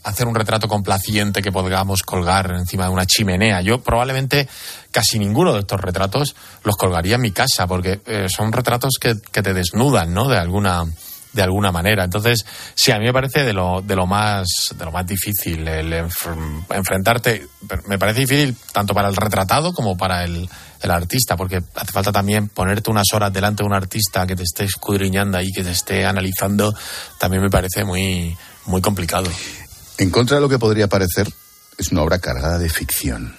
hacer 0.03 0.27
un 0.27 0.35
retrato 0.35 0.67
complaciente 0.67 1.41
que 1.41 1.51
podamos 1.51 2.03
colgar 2.03 2.51
encima 2.51 2.85
de 2.85 2.91
una 2.91 3.05
chimenea. 3.05 3.61
Yo 3.61 3.81
probablemente 3.81 4.47
casi 4.91 5.17
ninguno 5.17 5.53
de 5.53 5.59
estos 5.61 5.79
retratos 5.79 6.35
los 6.63 6.75
colgaría 6.75 7.15
en 7.15 7.21
mi 7.21 7.31
casa 7.31 7.67
porque 7.67 8.01
eh, 8.05 8.27
son 8.29 8.51
retratos 8.51 8.93
que, 8.99 9.15
que 9.31 9.41
te 9.41 9.53
desnudan, 9.53 10.13
¿no? 10.13 10.27
De 10.27 10.37
alguna 10.37 10.85
de 11.33 11.41
alguna 11.41 11.71
manera. 11.71 12.03
Entonces, 12.03 12.45
sí, 12.75 12.91
a 12.91 12.99
mí 12.99 13.05
me 13.05 13.11
parece 13.11 13.43
de 13.43 13.53
lo, 13.53 13.81
de 13.81 13.95
lo 13.95 14.05
más 14.05 14.45
de 14.77 14.85
lo 14.85 14.91
más 14.91 15.07
difícil 15.07 15.67
el 15.67 15.91
enf- 15.91 16.65
enfrentarte. 16.69 17.47
Me 17.87 17.97
parece 17.97 18.19
difícil 18.19 18.55
tanto 18.71 18.93
para 18.93 19.07
el 19.07 19.15
retratado 19.15 19.73
como 19.73 19.97
para 19.97 20.23
el, 20.25 20.47
el 20.79 20.91
artista, 20.91 21.35
porque 21.35 21.63
hace 21.73 21.91
falta 21.91 22.11
también 22.11 22.49
ponerte 22.49 22.91
unas 22.91 23.07
horas 23.13 23.33
delante 23.33 23.63
de 23.63 23.67
un 23.67 23.73
artista 23.73 24.27
que 24.27 24.35
te 24.35 24.43
esté 24.43 24.65
escudriñando 24.65 25.39
ahí, 25.39 25.51
que 25.51 25.63
te 25.63 25.71
esté 25.71 26.05
analizando. 26.05 26.71
También 27.17 27.41
me 27.41 27.49
parece 27.49 27.83
muy 27.83 28.37
muy 28.65 28.81
complicado. 28.81 29.27
En 29.97 30.09
contra 30.09 30.37
de 30.37 30.41
lo 30.41 30.49
que 30.49 30.59
podría 30.59 30.87
parecer, 30.87 31.29
es 31.77 31.91
una 31.91 32.01
obra 32.01 32.19
cargada 32.19 32.57
de 32.59 32.69
ficción 32.69 33.35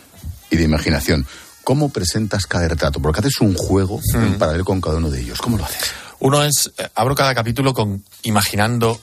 y 0.50 0.56
de 0.56 0.64
imaginación. 0.64 1.26
¿Cómo 1.64 1.88
presentas 1.90 2.46
cada 2.46 2.68
retrato? 2.68 3.00
Porque 3.00 3.20
haces 3.20 3.40
un 3.40 3.54
juego 3.54 4.00
en 4.14 4.38
paralelo 4.38 4.64
con 4.64 4.80
cada 4.80 4.96
uno 4.98 5.10
de 5.10 5.20
ellos. 5.20 5.40
¿Cómo 5.40 5.56
lo 5.56 5.64
haces? 5.64 5.90
Uno 6.20 6.42
es, 6.44 6.70
eh, 6.78 6.88
abro 6.94 7.14
cada 7.14 7.34
capítulo 7.34 7.72
con 7.74 8.04
imaginando 8.22 9.00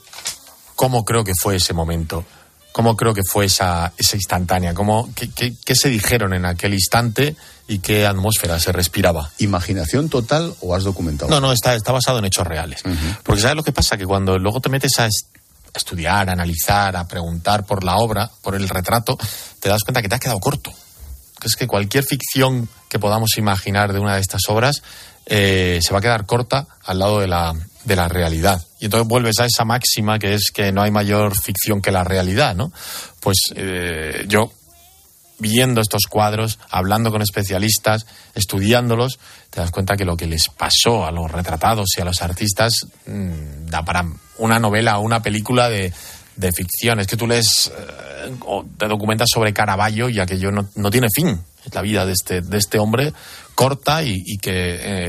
cómo 0.76 1.04
creo 1.06 1.24
que 1.24 1.34
fue 1.40 1.56
ese 1.58 1.74
momento, 1.74 2.24
cómo 2.72 2.96
creo 2.96 3.14
que 3.14 3.24
fue 3.24 3.46
esa, 3.46 3.92
esa 3.98 4.16
instantánea, 4.16 4.74
cómo, 4.74 5.10
qué, 5.16 5.30
qué- 5.30 5.54
qué 5.66 5.76
se 5.76 5.90
dijeron 5.90 6.34
en 6.34 6.46
aquel 6.46 6.74
instante 6.74 7.36
y 7.68 7.80
qué 7.80 8.06
atmósfera 8.06 8.60
se 8.60 8.72
respiraba. 8.72 9.30
¿Imaginación 9.40 10.10
total 10.10 10.54
o 10.62 10.74
has 10.76 10.84
documentado? 10.84 11.30
No, 11.32 11.40
no, 11.42 11.52
está, 11.52 11.76
está 11.76 11.92
basado 11.92 12.20
en 12.20 12.26
hechos 12.26 12.46
reales. 12.48 12.82
Porque 13.24 13.42
¿sabes 13.42 13.58
lo 13.58 13.64
que 13.64 13.72
pasa? 13.72 13.98
Que 13.98 14.06
cuando 14.06 14.38
luego 14.38 14.60
te 14.62 14.70
metes 14.70 14.98
a, 15.00 15.08
a 15.74 15.78
estudiar, 15.78 16.30
a 16.30 16.34
analizar, 16.34 16.96
a 16.96 17.08
preguntar 17.08 17.66
por 17.66 17.84
la 17.84 17.98
obra, 17.98 18.30
por 18.42 18.56
el 18.56 18.68
retrato, 18.68 19.18
te 19.60 19.70
das 19.70 19.84
cuenta 19.84 20.02
que 20.02 20.10
te 20.10 20.16
has 20.16 20.22
quedado 20.22 20.40
corto. 20.40 20.72
Es 21.44 21.56
que 21.56 21.68
cualquier 21.68 22.04
ficción 22.04 22.70
que 22.90 23.00
podamos 23.00 23.38
imaginar 23.38 23.94
de 23.94 24.00
una 24.00 24.16
de 24.16 24.22
estas 24.22 24.44
obras 24.48 24.84
eh, 25.26 25.80
se 25.82 25.94
va 25.94 26.00
a 26.00 26.02
quedar 26.02 26.26
corta 26.26 26.68
al 26.84 27.00
lado 27.00 27.20
de 27.20 27.28
la, 27.28 27.54
de 27.84 27.96
la 27.96 28.08
realidad. 28.08 28.62
Y 28.80 28.86
entonces 28.86 29.08
vuelves 29.08 29.40
a 29.40 29.46
esa 29.46 29.66
máxima 29.66 30.20
que 30.20 30.34
es 30.34 30.52
que 30.54 30.72
no 30.72 30.82
hay 30.82 30.92
mayor 30.92 31.34
ficción 31.36 31.82
que 31.82 31.92
la 31.92 32.04
realidad, 32.04 32.56
¿no? 32.56 32.72
Pues 33.20 33.38
eh, 33.56 34.26
yo 34.28 34.52
viendo 35.42 35.82
estos 35.82 36.04
cuadros, 36.08 36.60
hablando 36.70 37.12
con 37.12 37.22
especialistas, 37.22 38.06
estudiándolos, 38.36 39.20
te 39.50 39.60
das 39.60 39.72
cuenta 39.72 39.98
que 39.98 40.06
lo 40.06 40.16
que 40.16 40.28
les 40.28 40.48
pasó 40.50 41.06
a 41.06 41.12
los 41.12 41.30
retratados 41.32 41.90
y 41.98 42.02
a 42.02 42.06
los 42.06 42.22
artistas 42.22 42.86
mm, 43.08 43.66
da 43.66 43.84
para 43.84 44.06
una 44.38 44.60
novela 44.60 45.00
o 45.00 45.02
una 45.02 45.22
película 45.22 45.68
de, 45.68 45.92
de 46.36 46.52
ficción. 46.52 47.00
Es 47.00 47.08
que 47.08 47.18
tú 47.18 47.28
lees 47.28 47.72
eh, 47.76 48.36
o 48.46 48.64
te 48.78 48.88
documentas 48.88 49.28
sobre 49.34 49.52
Caravaggio 49.54 50.08
y 50.10 50.20
aquello 50.20 50.52
no, 50.52 50.70
no 50.76 50.90
tiene 50.92 51.08
fin. 51.14 51.42
Es 51.66 51.74
la 51.74 51.82
vida 51.82 52.06
de 52.06 52.14
este, 52.14 52.42
de 52.42 52.58
este 52.58 52.80
hombre 52.80 53.14
corta 53.56 54.04
y, 54.04 54.24
y 54.26 54.38
que 54.38 54.52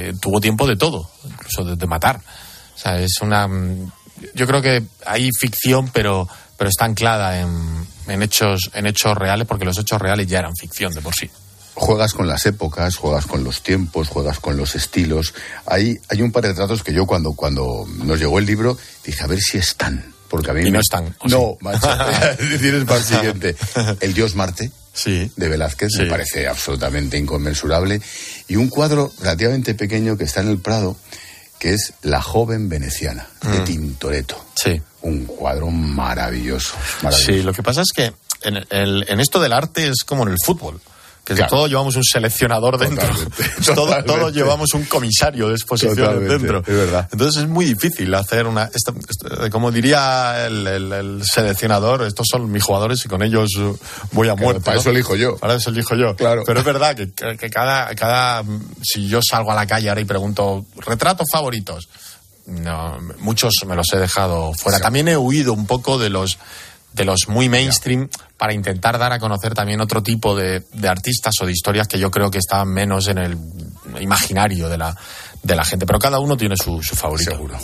eh, 0.09 0.13
tuvo 0.21 0.41
tiempo 0.41 0.67
de 0.67 0.77
todo, 0.77 1.09
incluso 1.25 1.65
de, 1.65 1.77
de 1.77 1.87
matar. 1.87 2.21
O 2.75 2.79
sea, 2.79 2.99
es 2.99 3.21
una. 3.21 3.47
mm, 3.47 3.93
Yo 4.35 4.47
creo 4.47 4.61
que 4.61 4.83
hay 5.07 5.31
ficción, 5.39 5.89
pero, 5.93 6.29
pero 6.59 6.69
está 6.69 6.85
anclada 6.85 7.41
en, 7.41 7.87
en 8.09 8.23
hechos, 8.23 8.71
en 8.75 8.87
hechos 8.87 9.17
reales, 9.17 9.47
porque 9.47 9.65
los 9.65 9.79
hechos 9.79 10.01
reales 10.01 10.27
ya 10.27 10.39
eran 10.41 10.55
ficción 10.57 10.93
de 10.95 11.01
por 11.01 11.15
sí. 11.15 11.31
Juegas 11.75 12.13
con 12.13 12.29
las 12.29 12.45
épocas, 12.47 12.97
juegas 12.97 13.25
con 13.27 13.45
los 13.45 13.63
tiempos, 13.63 14.09
juegas 14.09 14.39
con 14.41 14.57
los 14.57 14.75
estilos. 14.75 15.33
Hay, 15.67 15.99
hay 16.11 16.21
un 16.21 16.31
par 16.31 16.43
de 16.43 16.51
retratos 16.51 16.83
que 16.83 16.93
yo 16.93 17.07
cuando, 17.07 17.33
cuando 17.33 17.87
nos 18.05 18.19
llegó 18.19 18.39
el 18.39 18.45
libro 18.47 18.77
dije, 19.05 19.25
a 19.25 19.27
ver 19.27 19.41
si 19.41 19.57
están. 19.59 20.13
Porque 20.29 20.51
a 20.51 20.55
mí 20.55 20.61
Y 20.63 20.65
me- 20.65 20.71
no 20.73 20.81
están, 20.81 21.15
¿o 21.21 21.29
No, 21.29 21.39
sí? 21.59 21.65
macho. 21.65 21.89
Tienes 22.61 22.85
para 22.85 22.99
el 23.01 23.05
siguiente. 23.05 23.57
El 24.01 24.15
Dios 24.15 24.35
Marte. 24.35 24.71
Sí. 24.95 25.31
De 25.37 25.49
Velázquez 25.49 25.89
me 25.99 26.07
parece 26.07 26.47
absolutamente 26.47 27.17
inconmensurable. 27.17 28.01
Y 28.49 28.57
un 28.57 28.69
cuadro 28.69 29.11
relativamente 29.21 29.75
pequeño 29.75 30.19
que 30.19 30.25
está 30.25 30.43
en 30.43 30.49
el 30.49 30.59
Prado, 30.59 30.97
que 31.63 31.75
es 31.75 31.93
La 32.03 32.21
joven 32.21 32.69
veneciana, 32.69 33.29
de 33.41 33.61
Mm. 33.61 33.65
Tintoretto. 33.65 34.45
Sí. 34.57 34.83
Un 35.03 35.27
cuadro 35.27 35.71
maravilloso. 35.71 36.75
maravilloso. 37.03 37.33
Sí, 37.33 37.43
lo 37.45 37.53
que 37.53 37.63
pasa 37.63 37.83
es 37.83 37.93
que 37.95 38.13
en, 38.43 38.57
el- 38.71 39.05
en 39.09 39.21
esto 39.21 39.41
del 39.41 39.53
arte 39.53 39.87
es 39.87 40.03
como 40.05 40.25
en 40.25 40.31
el 40.31 40.37
fútbol. 40.45 40.81
Que 41.25 41.35
Claro. 41.35 41.51
todos 41.51 41.71
llevamos 41.71 41.95
un 41.95 42.03
seleccionador 42.03 42.79
dentro. 42.79 43.09
Todo- 43.77 44.03
todos 44.03 44.33
llevamos 44.33 44.75
un 44.75 44.85
comisario 44.87 45.47
de 45.49 45.55
exposiciones 45.55 46.29
dentro. 46.29 46.59
es 46.59 46.67
verdad. 46.67 47.09
Entonces 47.13 47.43
es 47.45 47.49
muy 47.49 47.65
difícil 47.65 48.13
hacer 48.15 48.47
una. 48.49 48.69
esto- 48.75 48.93
como 49.53 49.71
diría 49.71 50.47
el, 50.47 50.67
el- 50.67 50.93
el 50.93 51.23
seleccionador, 51.25 52.03
estos 52.03 52.27
son 52.29 52.51
mis 52.51 52.65
jugadores 52.65 53.05
y 53.05 53.09
con 53.09 53.23
ellos 53.23 53.51
uh, 53.57 53.77
voy 54.11 54.29
a 54.29 54.33
Claro, 54.33 54.45
muerte. 54.45 54.63
para 54.65 54.75
¿no? 54.75 54.81
eso 54.81 54.91
elijo 54.91 55.15
yo. 55.15 55.37
Para 55.37 55.55
eso 55.55 55.71
elijo 55.71 55.95
yo. 55.95 56.17
Claro. 56.17 56.43
Pero 56.45 56.59
es 56.59 56.65
verdad 56.67 56.97
que, 56.97 57.13
que- 57.13 57.37
que 57.37 57.51
cada, 57.51 57.95
cada. 57.95 58.43
Si 58.83 59.07
yo 59.07 59.21
salgo 59.23 59.53
a 59.53 59.55
la 59.55 59.67
calle 59.67 59.91
ahora 59.91 60.01
y 60.01 60.05
pregunto, 60.05 60.67
¿retratos 60.85 61.29
favoritos? 61.31 61.89
No, 62.47 62.99
muchos 63.21 63.53
me 63.69 63.77
los 63.77 63.87
he 63.93 63.99
dejado 63.99 64.53
fuera. 64.55 64.81
También 64.81 65.07
he 65.07 65.17
huido 65.17 65.53
un 65.53 65.67
poco 65.69 65.99
de 65.99 66.11
los 66.11 66.39
de 66.93 67.05
los 67.05 67.29
muy 67.29 67.49
mainstream 67.49 68.09
para 68.37 68.53
intentar 68.53 68.99
dar 68.99 69.13
a 69.13 69.19
conocer 69.19 69.55
también 69.55 69.81
otro 69.81 70.03
tipo 70.03 70.37
de, 70.37 70.65
de 70.73 70.89
artistas 70.89 71.35
o 71.41 71.47
de 71.47 71.53
historias 71.53 71.89
que 71.89 71.99
yo 71.99 72.11
creo 72.11 72.31
que 72.31 72.39
estaban 72.39 72.69
menos 72.69 73.09
en 73.09 73.19
el 73.19 73.39
imaginario 74.01 74.69
de 74.69 74.79
la, 74.79 74.97
de 75.43 75.57
la 75.57 75.65
gente. 75.65 75.87
Pero 75.87 75.99
cada 75.99 76.19
uno 76.19 76.37
tiene 76.37 76.57
su, 76.57 76.83
su 76.83 76.97
favorito. 76.97 77.31
Seguro. 77.31 77.57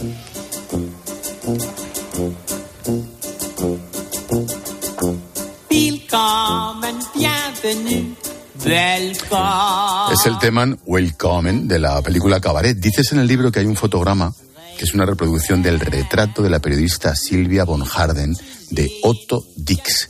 Es 10.12 10.26
el 10.26 10.38
tema 10.38 10.66
Welcome 10.84 11.52
de 11.64 11.78
la 11.78 12.02
película 12.02 12.40
Cabaret. 12.40 12.76
Dices 12.76 13.12
en 13.12 13.18
el 13.18 13.26
libro 13.26 13.52
que 13.52 13.60
hay 13.60 13.66
un 13.66 13.76
fotograma 13.76 14.32
que 14.78 14.84
es 14.84 14.94
una 14.94 15.04
reproducción 15.04 15.60
del 15.60 15.80
retrato 15.80 16.40
de 16.40 16.50
la 16.50 16.60
periodista 16.60 17.14
Silvia 17.16 17.64
von 17.64 17.84
Harden 17.84 18.36
de 18.70 18.90
Otto 19.02 19.44
Dix. 19.56 20.08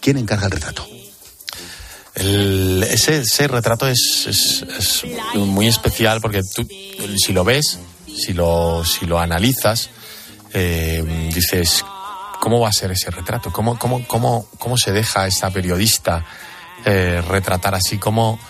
¿Quién 0.00 0.18
encarga 0.18 0.46
el 0.46 0.52
retrato? 0.52 0.86
Ese, 2.14 3.46
retrato 3.46 3.86
es, 3.86 5.04
muy 5.34 5.68
especial 5.68 6.20
porque 6.20 6.42
tú, 6.42 6.66
si 7.16 7.32
lo 7.32 7.44
ves, 7.44 7.78
si 8.06 8.32
lo, 8.32 8.84
si 8.84 9.06
lo 9.06 9.20
analizas, 9.20 9.90
eh, 10.52 11.30
dices, 11.32 11.84
¿cómo 12.40 12.58
va 12.58 12.68
a 12.68 12.72
ser 12.72 12.90
ese 12.90 13.10
retrato? 13.10 13.52
¿Cómo, 13.52 13.78
cómo, 13.78 14.06
cómo, 14.08 14.48
cómo 14.58 14.76
se 14.76 14.90
deja 14.90 15.28
esa 15.28 15.50
periodista 15.50 16.26
eh, 16.84 17.22
retratar 17.28 17.76
así? 17.76 17.98
¿Cómo, 17.98 18.40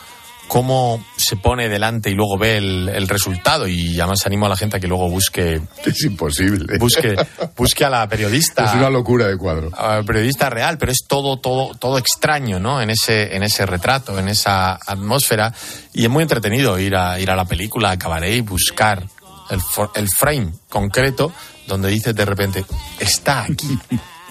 ¿Cómo 0.50 1.00
se 1.16 1.36
pone 1.36 1.68
delante 1.68 2.10
y 2.10 2.14
luego 2.14 2.36
ve 2.36 2.56
el, 2.56 2.88
el 2.92 3.06
resultado? 3.06 3.68
Y 3.68 4.00
además 4.00 4.26
animo 4.26 4.46
a 4.46 4.48
la 4.48 4.56
gente 4.56 4.78
a 4.78 4.80
que 4.80 4.88
luego 4.88 5.08
busque... 5.08 5.60
Es 5.86 6.02
imposible. 6.02 6.76
Busque, 6.76 7.14
busque 7.56 7.84
a 7.84 7.88
la 7.88 8.08
periodista 8.08 8.64
Es 8.64 8.74
una 8.74 8.90
locura 8.90 9.28
de 9.28 9.36
cuadro. 9.36 9.70
al 9.78 10.04
periodista 10.04 10.50
real, 10.50 10.76
pero 10.76 10.90
es 10.90 11.04
todo, 11.06 11.36
todo, 11.38 11.76
todo 11.76 11.98
extraño, 11.98 12.58
¿no? 12.58 12.82
En 12.82 12.90
ese, 12.90 13.36
en 13.36 13.44
ese 13.44 13.64
retrato, 13.64 14.18
en 14.18 14.26
esa 14.26 14.72
atmósfera. 14.74 15.54
Y 15.92 16.02
es 16.02 16.10
muy 16.10 16.22
entretenido 16.22 16.76
ir 16.80 16.96
a, 16.96 17.20
ir 17.20 17.30
a 17.30 17.36
la 17.36 17.44
película, 17.44 17.92
a 17.92 17.96
Cabaret 17.98 18.34
y 18.34 18.40
buscar 18.40 19.06
el, 19.50 19.60
for- 19.60 19.92
el 19.94 20.08
frame 20.08 20.52
concreto 20.68 21.32
donde 21.68 21.90
dices 21.90 22.12
de 22.16 22.24
repente, 22.24 22.64
está 22.98 23.44
aquí, 23.44 23.78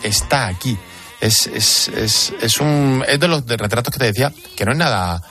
está 0.04 0.48
aquí. 0.48 0.78
Es, 1.22 1.48
es, 1.48 1.88
es, 1.88 2.34
es 2.42 2.58
un, 2.60 3.06
es 3.08 3.18
de 3.22 3.28
los 3.30 3.46
de 3.46 3.56
retratos 3.56 3.94
que 3.94 4.00
te 4.00 4.06
decía 4.08 4.34
que 4.58 4.66
no 4.66 4.74
es 4.74 4.78
nada, 4.78 5.22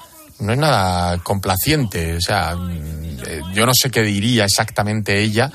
no 0.40 0.52
es 0.52 0.58
nada 0.58 1.18
complaciente. 1.18 2.16
O 2.16 2.20
sea, 2.20 2.56
eh, 3.26 3.40
yo 3.52 3.66
no 3.66 3.72
sé 3.74 3.90
qué 3.90 4.02
diría 4.02 4.44
exactamente 4.44 5.20
ella, 5.20 5.50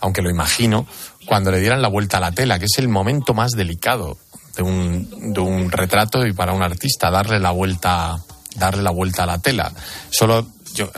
aunque 0.00 0.22
lo 0.22 0.30
imagino, 0.30 0.86
cuando 1.26 1.50
le 1.50 1.60
dieran 1.60 1.82
la 1.82 1.88
vuelta 1.88 2.18
a 2.18 2.20
la 2.20 2.32
tela, 2.32 2.58
que 2.58 2.66
es 2.66 2.78
el 2.78 2.88
momento 2.88 3.34
más 3.34 3.52
delicado 3.52 4.18
de 4.56 4.62
un, 4.62 5.32
de 5.32 5.40
un 5.40 5.70
retrato 5.70 6.26
y 6.26 6.32
para 6.32 6.52
un 6.52 6.62
artista, 6.62 7.10
darle 7.10 7.40
la 7.40 7.50
vuelta 7.50 8.16
darle 8.56 8.82
la 8.82 8.90
vuelta 8.90 9.24
a 9.24 9.26
la 9.26 9.38
tela. 9.38 9.72
Solo 10.10 10.46
yo 10.74 10.90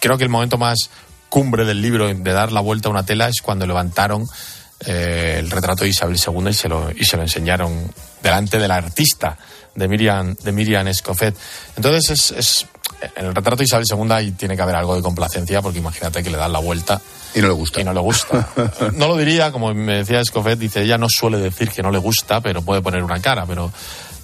creo 0.00 0.18
que 0.18 0.24
el 0.24 0.30
momento 0.30 0.58
más 0.58 0.90
cumbre 1.28 1.64
del 1.64 1.82
libro 1.82 2.06
de 2.06 2.32
dar 2.32 2.52
la 2.52 2.60
vuelta 2.60 2.88
a 2.88 2.92
una 2.92 3.04
tela 3.04 3.28
es 3.28 3.40
cuando 3.42 3.66
levantaron 3.66 4.26
eh, 4.80 5.36
el 5.38 5.50
retrato 5.50 5.84
de 5.84 5.90
Isabel 5.90 6.16
II 6.16 6.48
y 6.48 6.54
se 6.54 6.68
lo, 6.68 6.90
y 6.90 7.04
se 7.04 7.16
lo 7.16 7.22
enseñaron 7.22 7.92
delante 8.22 8.58
del 8.58 8.70
artista 8.70 9.36
de 9.74 9.88
Miriam, 9.88 10.34
de 10.34 10.52
Miriam 10.52 10.86
Escofet. 10.88 11.34
Entonces, 11.76 12.10
es, 12.10 12.30
es, 12.32 12.66
en 13.16 13.26
el 13.26 13.34
retrato 13.34 13.58
de 13.58 13.64
Isabel 13.64 13.86
II 13.88 14.32
tiene 14.32 14.56
que 14.56 14.62
haber 14.62 14.76
algo 14.76 14.96
de 14.96 15.02
complacencia, 15.02 15.62
porque 15.62 15.78
imagínate 15.78 16.22
que 16.22 16.30
le 16.30 16.36
dan 16.36 16.52
la 16.52 16.60
vuelta. 16.60 17.00
Y 17.34 17.40
no 17.40 17.48
le 17.48 17.54
gusta. 17.54 17.80
Y 17.80 17.84
no 17.84 17.92
le 17.92 18.00
gusta. 18.00 18.48
no 18.94 19.08
lo 19.08 19.16
diría, 19.16 19.52
como 19.52 19.72
me 19.74 19.96
decía 19.96 20.20
Escofet, 20.20 20.58
dice, 20.58 20.82
ella 20.82 20.98
no 20.98 21.08
suele 21.08 21.38
decir 21.38 21.70
que 21.70 21.82
no 21.82 21.90
le 21.90 21.98
gusta, 21.98 22.40
pero 22.40 22.62
puede 22.62 22.82
poner 22.82 23.02
una 23.02 23.20
cara, 23.20 23.46
pero 23.46 23.72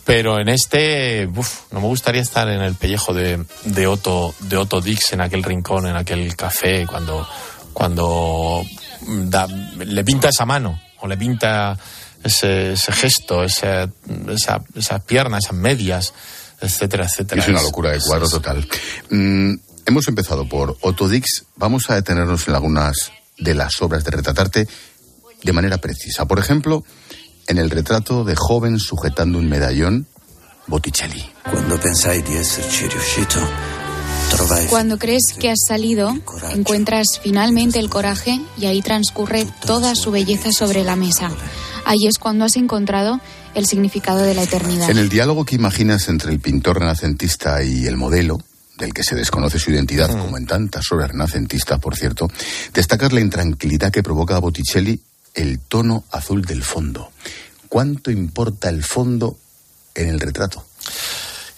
pero 0.03 0.41
en 0.41 0.49
este 0.49 1.29
uf, 1.37 1.73
no 1.73 1.81
me 1.81 1.87
gustaría 1.87 2.23
estar 2.23 2.49
en 2.49 2.63
el 2.63 2.75
pellejo 2.75 3.13
de, 3.13 3.45
de 3.65 3.87
Otto 3.87 4.35
de 4.41 4.57
Otto 4.57 4.81
Dix 4.81 5.13
en 5.13 5.21
aquel 5.21 5.43
rincón 5.43 5.87
en 5.87 5.95
aquel 5.95 6.35
café 6.35 6.87
cuando 6.87 7.29
cuando 7.73 8.65
le 9.79 10.05
pinta 10.05 10.29
esa 10.29 10.47
mano 10.47 10.81
o 11.01 11.07
le 11.07 11.17
pinta 11.17 11.77
ese, 12.23 12.73
ese 12.73 12.93
gesto, 12.93 13.45
esa, 13.45 13.89
esa, 14.29 14.63
esas 14.75 15.03
piernas, 15.05 15.45
esas 15.45 15.57
medias, 15.57 16.13
etcétera, 16.61 17.07
etcétera. 17.07 17.43
Es 17.43 17.49
una 17.49 17.63
locura 17.63 17.91
de 17.93 18.01
cuadro 18.01 18.29
total. 18.29 18.67
Mm, 19.11 19.55
hemos 19.87 20.09
empezado 20.09 20.49
por 20.49 20.77
Otto 20.81 21.09
Dix. 21.09 21.45
Vamos 21.57 21.89
a 21.91 21.95
detenernos 21.95 22.47
en 22.49 22.55
algunas 22.55 23.13
de 23.39 23.55
las 23.55 23.81
obras 23.81 24.05
de 24.05 24.11
retratarte 24.11 24.69
de 25.43 25.53
manera 25.53 25.79
precisa. 25.79 26.27
Por 26.27 26.39
ejemplo, 26.39 26.85
en 27.47 27.59
el 27.59 27.71
retrato 27.71 28.25
de 28.25 28.37
joven 28.37 28.79
sujetando 28.79 29.39
un 29.39 29.49
medallón, 29.49 30.07
Botticelli. 30.67 31.25
Cuando 31.51 31.81
pensáis 31.81 32.25
di 32.25 32.37
esserci 32.37 32.87
riuscito, 32.87 33.41
cuando 34.69 34.99
crees 34.99 35.23
que 35.39 35.51
has 35.51 35.61
salido, 35.67 36.15
encuentras 36.53 37.21
finalmente 37.23 37.79
el 37.79 37.91
coraje 37.91 38.41
y 38.57 38.67
ahí 38.67 38.83
transcurre 38.83 39.47
toda 39.67 39.95
su 39.95 40.11
belleza 40.11 40.51
sobre 40.53 40.85
la 40.85 40.97
mesa. 40.97 41.31
Ahí 41.85 42.07
es 42.07 42.19
cuando 42.19 42.45
has 42.45 42.57
encontrado 42.57 43.21
el 43.55 43.67
significado 43.67 44.21
de 44.21 44.35
la 44.35 44.43
eternidad. 44.43 44.91
En 44.91 44.99
el 44.99 45.09
diálogo 45.09 45.45
que 45.45 45.57
imaginas 45.57 46.09
entre 46.09 46.33
el 46.33 46.41
pintor 46.41 46.79
renacentista 46.79 47.63
y 47.63 47.87
el 47.87 47.97
modelo, 47.97 48.39
del 48.79 48.95
que 48.95 49.05
se 49.05 49.15
desconoce 49.15 49.59
su 49.59 49.71
identidad, 49.71 50.09
como 50.09 50.39
en 50.39 50.47
tantas 50.47 50.91
obras 50.91 51.11
renacentistas, 51.11 51.79
por 51.79 51.97
cierto, 51.97 52.29
destacas 52.73 53.13
la 53.13 53.21
intranquilidad 53.21 53.93
que 53.93 54.03
provoca 54.03 54.37
a 54.37 54.41
Botticelli 54.41 55.01
el 55.35 55.61
tono 55.61 56.05
azul 56.11 56.43
del 56.43 56.63
fondo. 56.63 57.13
¿Cuánto 57.69 58.11
importa 58.11 58.69
el 58.69 58.83
fondo 58.83 59.39
en 59.95 60.09
el 60.09 60.19
retrato? 60.19 60.65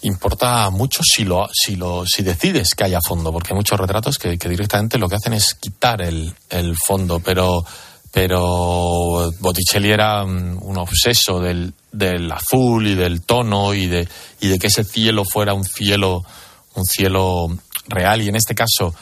Importa 0.03 0.69
mucho 0.69 1.01
si 1.03 1.25
lo, 1.25 1.49
si 1.51 1.75
lo, 1.75 2.05
si 2.05 2.23
decides 2.23 2.75
que 2.75 2.85
haya 2.85 2.99
fondo, 3.05 3.31
porque 3.31 3.53
hay 3.53 3.57
muchos 3.57 3.79
retratos 3.79 4.17
que, 4.17 4.37
directamente 4.37 4.97
lo 4.97 5.09
que 5.09 5.15
hacen 5.15 5.33
es 5.33 5.55
quitar 5.55 6.01
el, 6.01 6.33
fondo, 6.85 7.19
pero, 7.19 7.65
pero 8.11 9.31
Botticelli 9.39 9.91
era 9.91 10.23
un 10.23 10.77
obseso 10.77 11.39
del, 11.39 11.73
del, 11.93 12.31
azul 12.31 12.85
y 12.87 12.95
del 12.95 13.21
tono 13.21 13.73
y 13.73 13.87
de, 13.87 14.07
y 14.41 14.49
de 14.49 14.59
que 14.59 14.67
ese 14.67 14.83
cielo 14.83 15.23
fuera 15.23 15.53
un 15.53 15.63
cielo, 15.63 16.23
un 16.75 16.85
cielo 16.85 17.47
real, 17.87 18.21
y 18.21 18.27
en 18.27 18.35
este 18.35 18.55
caso 18.55 18.93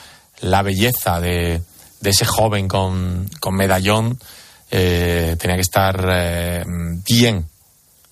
la 0.41 0.61
belleza 0.61 1.19
de, 1.19 1.61
de 2.01 2.09
ese 2.09 2.25
joven 2.25 2.67
con, 2.67 3.29
con 3.39 3.55
medallón 3.55 4.19
eh, 4.69 5.35
tenía 5.39 5.55
que 5.55 5.61
estar 5.61 6.05
eh, 6.11 6.63
bien 7.07 7.45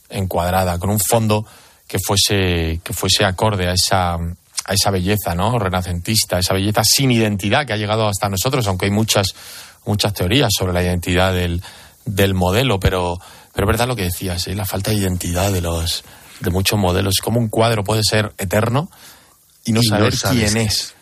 encuadrada, 0.09 0.79
con 0.79 0.89
un 0.89 0.99
fondo 0.99 1.45
que 1.89 1.97
fuese, 1.99 2.79
que 2.83 2.93
fuese 2.93 3.25
acorde 3.25 3.67
a 3.67 3.73
esa, 3.73 4.13
a 4.13 4.73
esa 4.73 4.91
belleza 4.91 5.33
¿no? 5.33 5.57
renacentista, 5.57 6.37
esa 6.37 6.53
belleza 6.53 6.83
sin 6.83 7.11
identidad 7.11 7.65
que 7.65 7.73
ha 7.73 7.77
llegado 7.77 8.07
hasta 8.07 8.29
nosotros, 8.29 8.67
aunque 8.67 8.85
hay 8.85 8.91
muchas, 8.91 9.33
muchas 9.85 10.13
teorías 10.13 10.51
sobre 10.55 10.71
la 10.71 10.83
identidad 10.83 11.33
del, 11.33 11.63
del 12.05 12.35
modelo, 12.35 12.79
pero, 12.79 13.19
pero 13.53 13.65
es 13.65 13.67
verdad 13.67 13.87
lo 13.87 13.95
que 13.95 14.03
decías, 14.03 14.47
¿eh? 14.47 14.55
la 14.55 14.65
falta 14.65 14.91
de 14.91 14.97
identidad 14.97 15.51
de, 15.51 15.61
los, 15.61 16.03
de 16.39 16.51
muchos 16.51 16.77
modelos. 16.77 17.15
Como 17.23 17.39
un 17.39 17.49
cuadro 17.49 17.83
puede 17.83 18.03
ser 18.03 18.33
eterno 18.37 18.91
y 19.65 19.71
no 19.71 19.81
saber 19.81 20.13
quién 20.15 20.57
es. 20.57 20.93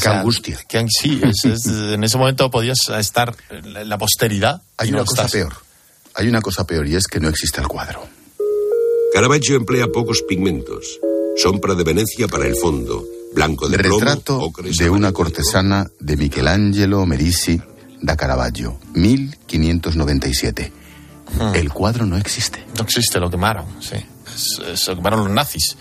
Qué 0.00 0.08
angustia. 0.08 0.58
sí, 0.88 1.20
en 1.66 2.02
ese 2.02 2.16
momento 2.16 2.50
podías 2.50 2.78
estar 2.98 3.34
en 3.50 3.88
la 3.88 3.98
posteridad. 3.98 4.62
Hay 4.78 4.88
una 4.90 5.04
cosa 5.04 5.28
peor. 5.28 5.54
Hay 6.14 6.28
una 6.28 6.40
cosa 6.40 6.64
peor 6.64 6.88
y 6.88 6.96
es 6.96 7.06
que 7.06 7.20
no 7.20 7.28
existe 7.28 7.60
el 7.60 7.68
cuadro. 7.68 8.19
Caravaggio 9.12 9.56
emplea 9.56 9.88
pocos 9.88 10.22
pigmentos. 10.22 11.00
Sombra 11.36 11.74
de 11.74 11.82
Venecia 11.82 12.28
para 12.28 12.46
el 12.46 12.54
fondo, 12.54 13.04
blanco 13.34 13.68
de 13.68 13.76
Retrato 13.76 14.52
de 14.62 14.88
una 14.90 15.12
cortesana 15.12 15.90
de 15.98 16.16
Michelangelo 16.16 17.04
Merisi 17.06 17.60
da 18.00 18.16
Caravaggio, 18.16 18.78
1597. 18.94 20.72
Hmm. 21.32 21.54
El 21.54 21.72
cuadro 21.72 22.06
no 22.06 22.16
existe. 22.16 22.64
No 22.76 22.84
existe, 22.84 23.18
lo 23.18 23.30
quemaron, 23.30 23.66
sí. 23.80 23.96
lo 24.86 24.94
quemaron 24.94 25.24
los 25.24 25.30
nazis. 25.30 25.76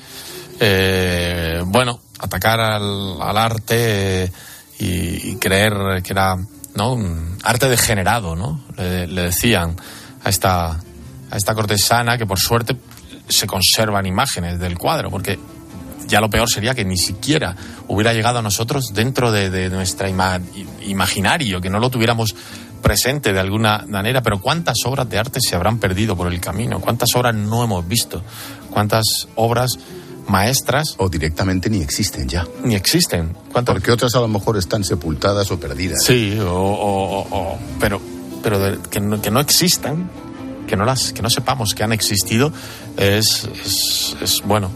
Eh, 0.60 1.62
bueno, 1.66 2.02
atacar 2.18 2.60
al, 2.60 3.38
arte 3.38 4.24
eh, 4.24 4.32
y, 4.80 5.36
creer 5.36 6.02
que 6.04 6.14
era 6.14 6.36
¿no? 6.76 6.94
un 6.94 7.38
arte 7.44 7.70
degenerado, 7.70 8.36
¿no? 8.36 8.64
Le, 8.76 9.06
le 9.06 9.22
decían 9.24 9.76
a 10.24 10.30
esta, 10.30 10.72
a 10.72 11.38
esta 11.38 11.54
cortesana 11.54 12.18
que 12.18 12.26
por 12.26 12.40
suerte 12.40 12.76
se 13.30 13.48
conservan 13.48 14.06
imágenes 14.06 14.60
del 14.60 14.78
cuadro, 14.78 15.10
porque 15.10 15.40
ya 16.08 16.20
lo 16.20 16.30
peor 16.30 16.50
sería 16.50 16.74
que 16.74 16.84
ni 16.84 16.98
siquiera 16.98 17.56
hubiera 17.88 18.14
llegado 18.14 18.40
a 18.40 18.42
nosotros 18.42 18.86
dentro 18.94 19.32
de, 19.32 19.50
de 19.50 19.70
nuestra 19.70 20.10
imaginario, 20.82 21.62
que 21.62 21.70
no 21.70 21.80
lo 21.80 21.90
tuviéramos 21.90 22.36
presente 22.82 23.32
de 23.32 23.40
alguna 23.40 23.86
manera, 23.88 24.22
pero 24.22 24.42
cuántas 24.42 24.78
obras 24.86 25.10
de 25.10 25.20
arte 25.20 25.40
se 25.42 25.56
habrán 25.56 25.78
perdido 25.78 26.16
por 26.16 26.32
el 26.32 26.40
camino, 26.40 26.80
cuántas 26.80 27.16
obras 27.16 27.36
no 27.36 27.64
hemos 27.64 27.88
visto, 27.88 28.24
cuántas 28.70 29.28
obras 29.36 29.78
maestras 30.28 30.96
o 30.98 31.10
directamente 31.10 31.70
ni 31.70 31.82
existen 31.82 32.28
ya. 32.28 32.46
Ni 32.64 32.76
existen. 32.76 33.36
Porque 33.66 33.92
otras 33.92 34.16
a 34.16 34.20
lo 34.20 34.28
mejor 34.28 34.58
están 34.58 34.84
sepultadas 34.84 35.52
o 35.52 35.60
perdidas. 35.60 36.04
Sí, 36.04 36.38
o, 36.42 37.58
pero 37.80 38.02
pero 38.42 38.82
que, 38.90 39.02
no, 39.02 39.22
que 39.22 39.32
no 39.32 39.42
existan 39.42 40.10
que 40.66 40.78
no 40.78 40.86
las 40.86 41.12
que 41.12 41.22
no 41.22 41.30
sepamos 41.30 41.74
que 41.74 41.84
han 41.84 41.92
existido 41.92 42.54
es, 43.00 43.48
es, 44.22 44.42
bueno 44.44 44.70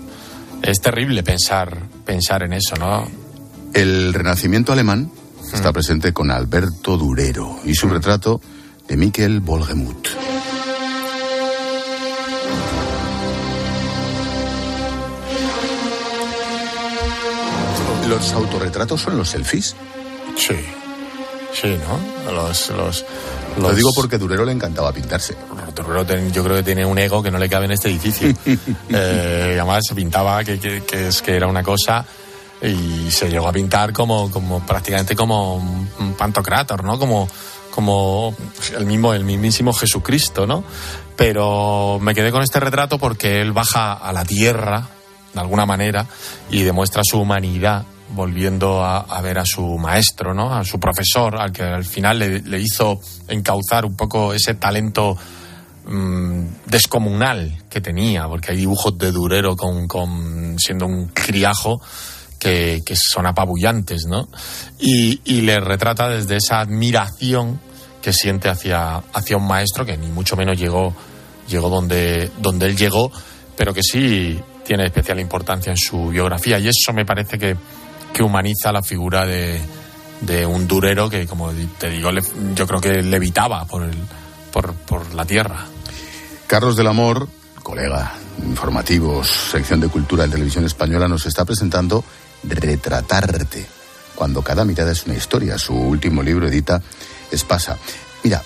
es 0.62 0.80
terrible 0.80 1.24
pensar 1.24 1.78
pensar 2.06 2.44
en 2.44 2.54
eso 2.54 2.76
no 2.78 3.08
el 3.74 4.14
renacimiento 4.14 4.72
alemán 4.72 5.12
está 5.54 5.72
mm. 5.72 5.74
presente 5.74 6.14
con 6.14 6.32
Alberto 6.32 6.98
Durero 6.98 7.60
y 7.66 7.76
su 7.76 7.88
mm. 7.88 7.92
retrato 7.92 8.42
de 8.88 8.98
Miquel 8.98 9.42
Volgemuth 9.42 10.08
¿Los 18.08 18.34
autorretratos 18.34 19.02
son 19.02 19.18
los 19.18 19.30
selfies? 19.30 19.76
Sí. 20.36 20.54
Sí, 21.54 21.78
¿no? 21.88 22.32
Los, 22.32 22.70
los, 22.70 23.06
Lo 23.58 23.74
digo 23.74 23.92
porque 23.96 24.18
Durero 24.18 24.44
le 24.44 24.52
encantaba 24.52 24.92
pintarse. 24.92 25.36
Durero 25.76 26.04
yo 26.32 26.44
creo 26.44 26.58
que 26.58 26.64
tiene 26.64 26.86
un 26.86 26.98
ego 26.98 27.22
que 27.22 27.32
no 27.32 27.38
le 27.38 27.48
cabe 27.48 27.66
en 27.66 27.72
este 27.72 27.90
edificio. 27.90 28.34
eh, 28.90 29.58
además 29.60 29.84
se 29.88 29.96
pintaba 29.96 30.44
que, 30.44 30.60
que, 30.60 31.08
es 31.08 31.22
que 31.22 31.36
era 31.36 31.48
una 31.48 31.64
cosa 31.64 32.06
y 32.62 33.12
se 33.12 33.30
llegó 33.30 33.48
a 33.48 33.52
pintar 33.52 33.94
como, 33.94 34.32
como 34.32 34.66
prácticamente 34.66 35.16
como 35.16 35.56
un 35.56 36.16
pantocrátor, 36.18 36.84
¿no? 36.84 36.98
Como, 36.98 37.28
como 37.70 38.36
el 38.76 38.86
mismo, 38.86 39.14
el 39.14 39.24
mismísimo 39.24 39.74
Jesucristo, 39.74 40.48
¿no? 40.48 40.64
Pero 41.16 42.00
me 42.02 42.16
quedé 42.16 42.32
con 42.32 42.42
este 42.42 42.60
retrato 42.60 42.98
porque 42.98 43.42
él 43.42 43.52
baja 43.52 43.94
a 43.94 44.12
la 44.12 44.26
tierra, 44.26 44.88
de 45.34 45.40
alguna 45.40 45.66
manera, 45.66 46.08
y 46.50 46.64
demuestra 46.64 47.04
su 47.04 47.20
humanidad 47.20 47.86
volviendo 48.14 48.84
a, 48.84 49.22
ver 49.22 49.40
a 49.40 49.46
su 49.46 49.78
maestro, 49.78 50.34
¿no? 50.34 50.54
A 50.54 50.64
su 50.64 50.80
profesor, 50.80 51.40
al 51.40 51.52
que 51.52 51.64
al 51.64 51.86
final 51.86 52.20
le, 52.20 52.60
hizo 52.60 53.00
encauzar 53.28 53.86
un 53.86 53.96
poco 53.96 54.34
ese 54.34 54.56
talento 54.56 55.18
mm, 55.86 56.46
descomunal 56.66 57.64
que 57.70 57.82
tenía, 57.82 58.28
porque 58.28 58.52
hay 58.52 58.58
dibujos 58.58 58.98
de 58.98 59.12
Durero 59.12 59.56
con, 59.56 60.58
siendo 60.60 60.86
un 60.86 61.08
criajo 61.08 61.82
que, 62.40 62.82
son 62.96 63.26
apabullantes, 63.26 64.06
¿no? 64.06 64.28
Y, 64.80 65.42
le 65.42 65.60
retrata 65.60 66.10
desde 66.10 66.38
esa 66.38 66.60
admiración 66.60 67.60
que 68.02 68.14
siente 68.14 68.50
hacia, 68.50 68.98
hacia 68.98 69.38
un 69.38 69.48
maestro 69.48 69.86
que 69.86 69.98
ni 69.98 70.08
mucho 70.08 70.36
menos 70.36 70.60
llegó, 70.60 70.94
llegó 71.48 71.70
donde, 71.70 72.32
donde 72.40 72.66
él 72.68 72.76
llegó, 72.76 73.12
pero 73.56 73.74
que 73.74 73.82
sí 73.82 74.40
tiene 74.64 74.86
especial 74.86 75.20
importancia 75.20 75.72
en 75.72 75.78
su 75.78 76.10
biografía. 76.10 76.60
Y 76.60 76.68
eso 76.68 76.94
me 76.94 77.06
parece 77.06 77.38
que, 77.38 77.56
que 78.14 78.24
humaniza 78.24 78.72
la 78.72 78.84
figura 78.84 79.26
de, 79.26 79.60
de 80.22 80.46
un 80.46 80.68
durero 80.68 81.10
que, 81.10 81.28
como 81.28 81.52
te 81.80 81.90
digo, 81.90 82.10
yo 82.56 82.68
creo 82.68 82.80
que 82.80 83.02
levitaba 83.02 83.66
por, 83.66 83.84
el, 83.84 83.98
por, 84.52 84.74
por 84.74 85.14
la 85.14 85.26
tierra. 85.26 85.66
Carlos 86.48 86.76
del 86.76 86.88
Amor, 86.88 87.28
colega 87.62 88.14
informativos, 88.46 89.28
sección 89.28 89.80
de 89.80 89.90
cultura 89.90 90.26
en 90.26 90.32
televisión 90.32 90.66
española, 90.66 91.08
nos 91.08 91.26
está 91.26 91.46
presentando 91.46 92.04
Retratarte. 92.44 93.66
cuando 94.16 94.42
cada 94.42 94.66
mirada 94.66 94.92
es 94.92 95.06
una 95.06 95.16
historia. 95.16 95.58
Su 95.58 95.74
último 95.74 96.22
libro 96.22 96.48
edita 96.48 96.82
Espasa. 97.32 97.78
Mira, 98.24 98.44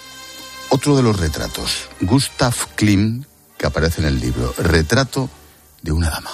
otro 0.70 0.96
de 0.96 1.04
los 1.04 1.20
retratos, 1.20 1.88
Gustav 2.02 2.54
Klim, 2.76 3.24
que 3.58 3.66
aparece 3.66 4.02
en 4.02 4.08
el 4.08 4.20
libro, 4.20 4.54
Retrato 4.58 5.30
de 5.82 5.92
una 5.92 6.10
dama. 6.10 6.32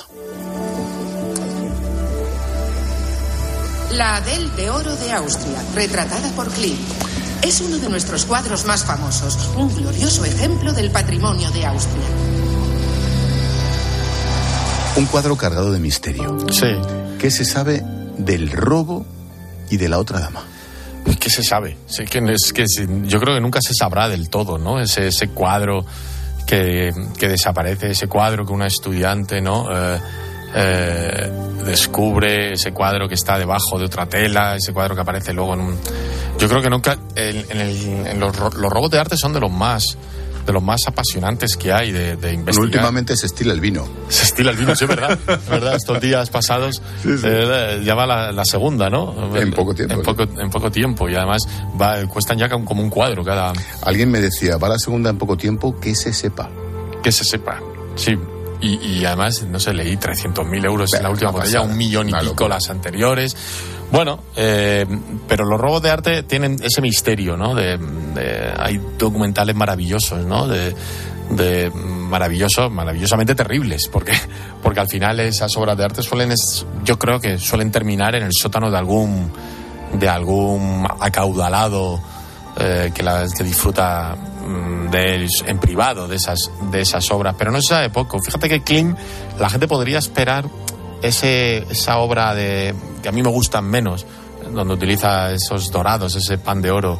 La 3.95 4.15
Adele 4.15 4.49
de 4.55 4.71
Oro 4.71 4.95
de 4.95 5.11
Austria, 5.11 5.63
retratada 5.75 6.27
por 6.31 6.49
Klim. 6.49 6.75
Es 7.43 7.61
uno 7.61 7.77
de 7.77 7.89
nuestros 7.89 8.25
cuadros 8.25 8.65
más 8.65 8.83
famosos, 8.83 9.51
un 9.55 9.71
glorioso 9.75 10.25
ejemplo 10.25 10.73
del 10.73 10.89
patrimonio 10.89 11.51
de 11.51 11.63
Austria. 11.67 12.03
Un 14.95 15.05
cuadro 15.05 15.35
cargado 15.35 15.71
de 15.71 15.79
misterio. 15.79 16.37
Sí. 16.51 16.75
¿Qué 17.19 17.29
se 17.29 17.45
sabe 17.45 17.83
del 18.17 18.49
robo 18.51 19.05
y 19.69 19.77
de 19.77 19.89
la 19.89 19.99
otra 19.99 20.19
dama? 20.19 20.43
¿Qué 21.19 21.29
se 21.29 21.43
sabe? 21.43 21.77
Sí, 21.85 22.05
que 22.05 22.17
es 22.33 22.51
que 22.51 22.65
yo 23.03 23.19
creo 23.19 23.35
que 23.35 23.41
nunca 23.41 23.59
se 23.61 23.75
sabrá 23.75 24.09
del 24.09 24.29
todo, 24.29 24.57
¿no? 24.57 24.79
Ese, 24.79 25.09
ese 25.09 25.27
cuadro 25.29 25.85
que, 26.47 26.91
que 27.19 27.29
desaparece, 27.29 27.91
ese 27.91 28.07
cuadro 28.07 28.43
que 28.43 28.53
una 28.53 28.65
estudiante, 28.65 29.39
¿no? 29.39 29.67
Eh, 29.71 29.99
eh, 30.55 31.31
descubre 31.65 32.53
ese 32.53 32.71
cuadro 32.71 33.07
que 33.07 33.15
está 33.15 33.37
debajo 33.37 33.79
de 33.79 33.85
otra 33.85 34.05
tela, 34.05 34.55
ese 34.55 34.73
cuadro 34.73 34.95
que 34.95 35.01
aparece 35.01 35.33
luego 35.33 35.53
en 35.53 35.59
un... 35.61 35.79
Yo 36.39 36.47
creo 36.47 36.61
que 36.61 36.69
nunca... 36.69 36.97
En, 37.15 37.45
en, 37.49 38.19
los, 38.19 38.37
los, 38.37 38.71
robos 38.71 38.91
de 38.91 38.99
arte 38.99 39.17
son 39.17 39.33
de 39.33 39.39
los 39.39 39.51
más 39.51 39.97
de 40.45 40.51
los 40.51 40.61
más 40.61 40.81
apasionantes 40.87 41.55
que 41.55 41.71
hay 41.71 41.91
de, 41.91 42.17
de 42.17 42.33
investigar. 42.33 42.65
Últimamente 42.65 43.15
se 43.15 43.27
estila 43.27 43.53
el 43.53 43.61
vino. 43.61 43.87
Se 44.09 44.23
estila 44.25 44.51
el 44.51 44.57
vino, 44.57 44.75
sí, 44.75 44.85
verdad. 44.85 45.17
verdad, 45.49 45.75
estos 45.75 46.01
días 46.01 46.29
pasados 46.29 46.81
eh, 47.05 47.81
ya 47.83 47.95
va 47.95 48.05
la, 48.05 48.45
segunda, 48.45 48.89
¿no? 48.89 49.35
En 49.37 49.51
poco 49.51 49.73
tiempo. 49.73 49.93
En 49.95 50.01
poco, 50.01 50.23
en 50.23 50.49
poco 50.49 50.71
tiempo 50.71 51.09
y 51.09 51.15
además 51.15 51.43
va, 51.79 52.05
cuestan 52.07 52.37
ya 52.37 52.49
como 52.49 52.81
un 52.81 52.89
cuadro 52.89 53.23
cada... 53.23 53.53
Alguien 53.83 54.11
me 54.11 54.19
decía, 54.19 54.57
va 54.57 54.69
la 54.69 54.79
segunda 54.79 55.09
en 55.09 55.17
poco 55.17 55.37
tiempo, 55.37 55.79
que 55.79 55.95
se 55.95 56.13
sepa. 56.13 56.49
Que 57.01 57.11
se 57.11 57.23
sepa, 57.23 57.59
sí. 57.95 58.17
Y, 58.61 59.03
además, 59.03 59.43
no 59.43 59.59
sé, 59.59 59.73
leí 59.73 59.97
300.000 59.97 60.65
euros 60.65 60.93
en 60.93 61.03
la 61.03 61.09
última 61.09 61.31
botella, 61.31 61.61
un 61.61 61.75
millón 61.75 62.09
y 62.09 62.13
pico 62.13 62.47
las 62.47 62.69
anteriores. 62.69 63.35
Bueno, 63.91 64.23
eh, 64.35 64.85
pero 65.27 65.45
los 65.45 65.59
robos 65.59 65.81
de 65.81 65.89
arte 65.91 66.23
tienen 66.23 66.57
ese 66.63 66.81
misterio, 66.81 67.35
¿no? 67.35 67.53
De, 67.55 67.77
hay 68.57 68.79
documentales 68.97 69.55
maravillosos, 69.55 70.25
¿no? 70.25 70.47
De, 70.47 70.73
de 71.29 71.69
maravillosos, 71.71 72.71
maravillosamente 72.71 73.35
terribles, 73.35 73.89
porque, 73.89 74.13
porque 74.63 74.79
al 74.79 74.87
final 74.87 75.19
esas 75.19 75.55
obras 75.57 75.77
de 75.77 75.83
arte 75.83 76.01
suelen, 76.01 76.33
yo 76.83 76.97
creo 76.97 77.19
que 77.19 77.37
suelen 77.37 77.71
terminar 77.71 78.15
en 78.15 78.23
el 78.23 78.31
sótano 78.33 78.71
de 78.71 78.77
algún, 78.77 79.31
de 79.93 80.09
algún 80.09 80.87
acaudalado 80.99 81.99
eh, 82.57 82.91
que, 82.93 83.03
la, 83.03 83.25
que 83.35 83.43
disfruta 83.43 84.15
de, 84.91 85.27
en 85.45 85.59
privado 85.59 86.07
de 86.07 86.15
esas, 86.15 86.51
de 86.71 86.81
esas 86.81 87.09
obras, 87.11 87.35
pero 87.37 87.51
no 87.51 87.61
se 87.61 87.69
sabe 87.69 87.89
poco. 87.89 88.19
Fíjate 88.19 88.49
que 88.49 88.61
Klim, 88.61 88.95
la 89.39 89.49
gente 89.49 89.67
podría 89.67 89.99
esperar 89.99 90.45
ese, 91.01 91.65
esa 91.69 91.97
obra 91.97 92.33
de, 92.33 92.73
que 93.01 93.09
a 93.09 93.11
mí 93.11 93.21
me 93.21 93.29
gustan 93.29 93.65
menos, 93.65 94.05
donde 94.51 94.73
utiliza 94.73 95.31
esos 95.31 95.71
dorados, 95.71 96.15
ese 96.15 96.37
pan 96.37 96.61
de 96.61 96.71
oro 96.71 96.99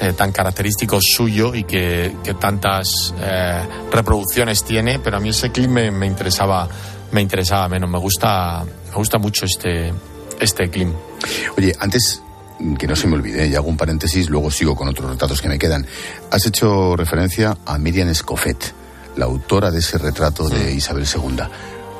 eh, 0.00 0.12
tan 0.12 0.30
característico 0.32 0.98
suyo 1.00 1.54
y 1.54 1.64
que, 1.64 2.14
tantas 2.38 3.14
eh, 3.18 3.62
reproducciones 3.90 4.62
tiene, 4.64 4.98
pero 4.98 5.16
a 5.16 5.20
mí 5.20 5.30
ese 5.30 5.50
Klim 5.50 5.70
me, 5.70 6.06
interesaba, 6.06 6.68
me 7.12 7.20
interesaba 7.20 7.68
menos. 7.68 7.88
Me 7.88 7.98
gusta, 7.98 8.64
me 8.90 8.94
gusta 8.94 9.18
mucho 9.18 9.46
este, 9.46 9.92
este 10.40 10.68
Klim. 10.68 10.92
Oye, 11.56 11.74
antes 11.78 12.22
que 12.78 12.86
no 12.86 12.96
se 12.96 13.06
me 13.06 13.14
olvide, 13.14 13.46
y 13.46 13.54
hago 13.54 13.68
un 13.68 13.76
paréntesis, 13.76 14.30
luego 14.30 14.50
sigo 14.50 14.74
con 14.74 14.88
otros 14.88 15.10
retratos 15.10 15.40
que 15.40 15.48
me 15.48 15.58
quedan. 15.58 15.86
Has 16.30 16.46
hecho 16.46 16.96
referencia 16.96 17.56
a 17.66 17.78
Miriam 17.78 18.08
Escoffet, 18.08 18.74
la 19.16 19.26
autora 19.26 19.70
de 19.70 19.80
ese 19.80 19.98
retrato 19.98 20.48
de. 20.48 20.72
Isabel 20.72 21.06
II. 21.06 21.42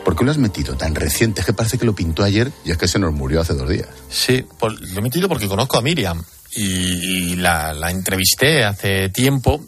¿Por 0.05 0.15
qué 0.15 0.25
lo 0.25 0.31
has 0.31 0.39
metido 0.39 0.77
tan 0.77 0.95
reciente? 0.95 1.41
Es 1.41 1.47
que 1.47 1.53
parece 1.53 1.79
que 1.79 1.85
lo 1.85 1.95
pintó 1.95 2.23
ayer 2.23 2.53
y 2.65 2.71
es 2.71 2.79
que 2.79 2.87
se 2.87 2.99
nos 2.99 3.13
murió 3.13 3.41
hace 3.41 3.55
dos 3.55 3.69
días. 3.69 3.89
Sí, 4.09 4.47
lo 4.61 4.99
he 4.99 5.03
metido 5.03 5.29
porque 5.29 5.49
conozco 5.49 5.79
a 5.79 5.83
Miriam 5.83 6.23
y, 6.55 7.35
la, 7.35 7.75
entrevisté 7.91 8.65
hace 8.65 9.09
tiempo 9.09 9.61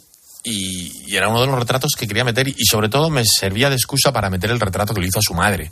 y, 0.43 1.13
era 1.13 1.27
uno 1.27 1.41
de 1.41 1.47
los 1.47 1.59
retratos 1.59 1.91
que 1.97 2.07
quería 2.07 2.23
meter 2.23 2.47
y 2.47 2.65
sobre 2.65 2.87
todo 2.87 3.09
me 3.09 3.25
servía 3.25 3.69
de 3.69 3.75
excusa 3.75 4.13
para 4.13 4.29
meter 4.29 4.49
el 4.49 4.61
retrato 4.61 4.93
que 4.93 5.01
le 5.01 5.07
hizo 5.07 5.19
a 5.19 5.23
su 5.23 5.33
madre, 5.33 5.71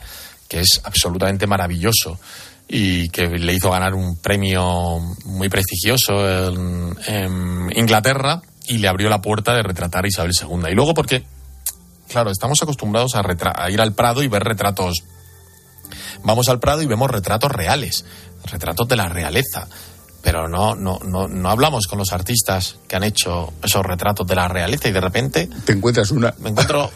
que 0.50 0.60
es 0.60 0.82
absolutamente 0.84 1.48
maravilloso 1.48 2.20
y 2.68 3.10
que 3.10 3.28
le 3.28 3.54
hizo 3.54 3.72
ganar 3.72 3.94
un 3.94 4.18
premio 4.18 5.00
muy 5.26 5.50
prestigioso 5.50 6.14
en, 6.28 7.70
Inglaterra 7.76 8.42
y 8.68 8.80
le 8.80 8.88
abrió 8.88 9.10
la 9.10 9.22
puerta 9.22 9.54
de 9.54 9.64
retratar 9.64 10.06
a 10.06 10.08
Isabel 10.08 10.32
II. 10.40 10.70
Y 10.70 10.76
luego 10.76 10.94
porque, 10.94 11.24
claro, 12.10 12.32
estamos 12.32 12.62
acostumbrados 12.62 13.16
a, 13.16 13.24
a 13.56 13.72
ir 13.72 13.80
al 13.80 13.94
Prado 13.94 14.24
y 14.24 14.28
ver 14.28 14.44
retratos. 14.44 15.04
Vamos 16.24 16.50
al 16.50 16.60
Prado 16.60 16.82
y 16.82 16.86
vemos 16.86 17.10
retratos 17.10 17.52
reales, 17.52 18.06
retratos 18.46 18.88
de 18.88 18.96
la 18.96 19.08
realeza 19.08 19.68
pero 20.28 20.50
no, 20.50 20.76
no, 20.76 21.00
no, 21.06 21.30
no 21.30 21.50
hablamos 21.50 21.88
con 21.88 22.00
los 22.00 22.12
artistas 22.12 22.80
que 22.86 22.98
han 22.98 23.06
hecho 23.06 23.54
esos 23.64 23.82
retratos 23.82 24.28
de 24.28 24.36
la 24.36 24.50
realeza 24.50 24.90
y 24.90 24.92
de 24.92 25.00
repente... 25.00 25.48
Te 25.64 25.72
encuentras 25.72 26.12
una... 26.12 26.34
Me 26.40 26.50
encuentro 26.50 26.92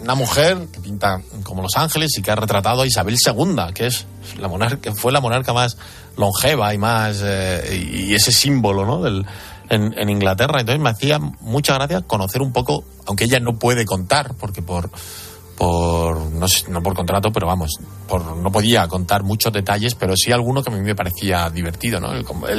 una 0.00 0.14
mujer 0.14 0.68
que 0.72 0.78
pinta 0.78 1.20
como 1.42 1.60
Los 1.60 1.76
Ángeles 1.76 2.16
y 2.16 2.22
que 2.22 2.30
ha 2.30 2.36
retratado 2.36 2.82
a 2.82 2.86
Isabel 2.86 3.16
II, 3.16 3.74
que 3.74 3.88
es 3.88 4.06
la 4.38 4.46
monarca, 4.46 4.94
fue 4.94 5.10
la 5.10 5.20
monarca 5.20 5.52
más 5.52 5.76
longeva 6.16 6.72
y 6.72 6.78
más... 6.78 7.18
Eh, 7.20 7.84
y 7.92 8.14
ese 8.14 8.30
símbolo, 8.30 8.86
¿no? 8.86 9.02
Del, 9.02 9.26
en, 9.70 9.98
en 9.98 10.08
Inglaterra. 10.08 10.60
Entonces 10.60 10.80
me 10.80 10.90
hacía 10.90 11.18
mucha 11.18 11.74
gracia 11.74 12.02
conocer 12.02 12.42
un 12.42 12.52
poco, 12.52 12.84
aunque 13.06 13.24
ella 13.24 13.40
no 13.40 13.58
puede 13.58 13.86
contar, 13.86 14.34
porque 14.34 14.62
por 14.62 14.88
por 15.58 16.20
no, 16.30 16.46
no, 16.68 16.82
por 16.82 16.94
contrato, 16.94 17.32
pero 17.32 17.48
vamos, 17.48 17.72
por 18.06 18.36
no 18.36 18.52
podía 18.52 18.86
contar 18.86 19.24
muchos 19.24 19.52
detalles, 19.52 19.96
pero 19.96 20.14
sí 20.16 20.30
alguno 20.30 20.62
que 20.62 20.70
a 20.70 20.72
mí 20.72 20.80
me 20.80 20.94
parecía 20.94 21.50
divertido, 21.50 22.00
¿no? 22.00 22.12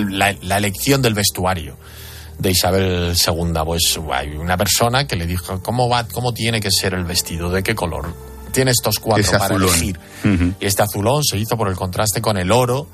la, 0.10 0.58
elección 0.58 1.02
del 1.02 1.14
vestuario 1.14 1.78
de 2.38 2.52
Isabel 2.52 3.16
II, 3.16 3.54
pues 3.64 3.98
hay 4.12 4.36
una 4.36 4.58
persona 4.58 5.08
que 5.08 5.16
le 5.16 5.26
dijo 5.26 5.62
cómo 5.64 5.88
va, 5.88 6.10
cómo 6.10 6.34
tiene 6.34 6.60
que 6.60 6.72
ser 6.72 6.94
el 6.94 7.06
vestido, 7.06 7.50
de 7.50 7.64
qué 7.64 7.74
color. 7.74 8.14
Tiene 8.52 8.72
estos 8.72 9.00
cuatro 9.00 9.38
para 9.38 9.56
elegir. 9.56 9.98
Y 10.60 10.66
este 10.66 10.82
azulón 10.82 11.24
se 11.24 11.38
hizo 11.38 11.56
por 11.56 11.70
el 11.70 11.76
contraste 11.76 12.22
con 12.22 12.38
el 12.38 12.52
oro 12.52 12.88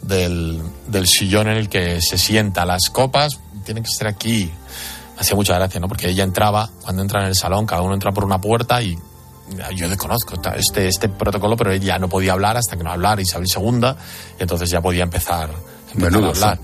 del, 0.00 0.60
del 0.88 1.06
sillón 1.06 1.48
en 1.48 1.56
el 1.56 1.68
que 1.68 2.00
se 2.00 2.18
sienta. 2.18 2.64
Las 2.64 2.90
copas 2.90 3.38
tienen 3.64 3.84
que 3.84 3.90
ser 3.90 4.08
aquí. 4.08 4.50
Hacía 5.18 5.36
mucha 5.36 5.54
gracia, 5.54 5.78
¿no? 5.78 5.86
Porque 5.86 6.08
ella 6.08 6.24
entraba, 6.24 6.70
cuando 6.82 7.02
entra 7.02 7.20
en 7.20 7.28
el 7.28 7.36
salón, 7.36 7.66
cada 7.66 7.82
uno 7.82 7.94
entra 7.94 8.12
por 8.12 8.24
una 8.24 8.40
puerta 8.40 8.82
y 8.82 8.96
yo 9.74 9.88
desconozco 9.88 10.40
este, 10.56 10.88
este 10.88 11.08
protocolo, 11.08 11.56
pero 11.56 11.72
ella 11.72 11.98
no 11.98 12.08
podía 12.08 12.32
hablar 12.32 12.56
hasta 12.56 12.76
que 12.76 12.84
no 12.84 12.92
hablara 12.92 13.20
Isabel 13.20 13.46
II, 13.54 13.88
y 14.38 14.42
entonces 14.42 14.70
ya 14.70 14.80
podía 14.80 15.02
empezar, 15.02 15.50
a 15.50 16.06
hablar. 16.06 16.58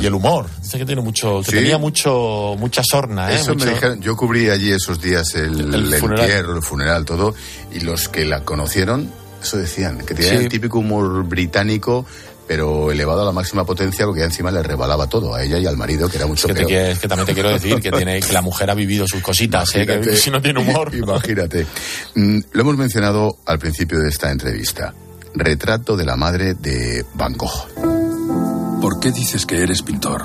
Y 0.00 0.06
el 0.06 0.14
humor, 0.14 0.46
dice 0.60 0.78
que 0.78 0.86
tiene 0.86 1.02
mucho, 1.02 1.42
que 1.44 1.52
tenía 1.52 1.78
mucho, 1.78 2.54
mucha 2.58 2.82
sorna, 2.84 3.32
¿eh? 3.32 3.36
Eso 3.36 3.54
me 3.54 3.66
dijeron, 3.66 4.00
yo 4.00 4.16
cubrí 4.16 4.50
allí 4.50 4.70
esos 4.70 5.00
días 5.00 5.34
el, 5.34 5.74
el, 5.74 5.94
entierro, 5.94 6.56
el 6.56 6.62
funeral, 6.62 7.04
todo, 7.04 7.34
y 7.72 7.80
los 7.80 8.08
que 8.08 8.24
la 8.24 8.44
conocieron, 8.44 9.10
eso 9.42 9.56
decían, 9.56 9.98
que 9.98 10.14
tenía 10.14 10.34
el 10.34 10.48
típico 10.48 10.78
humor 10.78 11.24
británico 11.24 12.06
pero 12.46 12.90
elevado 12.90 13.22
a 13.22 13.24
la 13.24 13.32
máxima 13.32 13.64
potencia 13.64 14.04
porque 14.04 14.24
encima 14.24 14.50
le 14.50 14.62
rebalaba 14.62 15.06
todo 15.06 15.34
a 15.34 15.42
ella 15.42 15.58
y 15.58 15.66
al 15.66 15.76
marido, 15.76 16.08
que 16.08 16.16
era 16.16 16.26
mucho 16.26 16.48
es 16.48 16.54
que, 16.54 16.90
es 16.90 16.98
que 16.98 17.08
también 17.08 17.26
te 17.26 17.34
quiero 17.34 17.50
decir 17.50 17.80
que, 17.80 17.90
tiene, 17.90 18.20
que 18.20 18.32
la 18.32 18.42
mujer 18.42 18.70
ha 18.70 18.74
vivido 18.74 19.06
sus 19.06 19.22
cositas, 19.22 19.74
¿eh? 19.74 19.86
que 19.86 20.16
si 20.16 20.30
no 20.30 20.42
tiene 20.42 20.60
humor. 20.60 20.94
Imagínate. 20.94 21.66
Mm, 22.14 22.38
lo 22.52 22.60
hemos 22.60 22.76
mencionado 22.76 23.38
al 23.46 23.58
principio 23.58 24.00
de 24.00 24.08
esta 24.08 24.30
entrevista. 24.30 24.94
Retrato 25.34 25.96
de 25.96 26.04
la 26.04 26.16
madre 26.16 26.54
de 26.54 27.04
Van 27.14 27.34
Gogh. 27.36 28.80
¿Por 28.80 29.00
qué 29.00 29.12
dices 29.12 29.46
que 29.46 29.62
eres 29.62 29.82
pintor? 29.82 30.24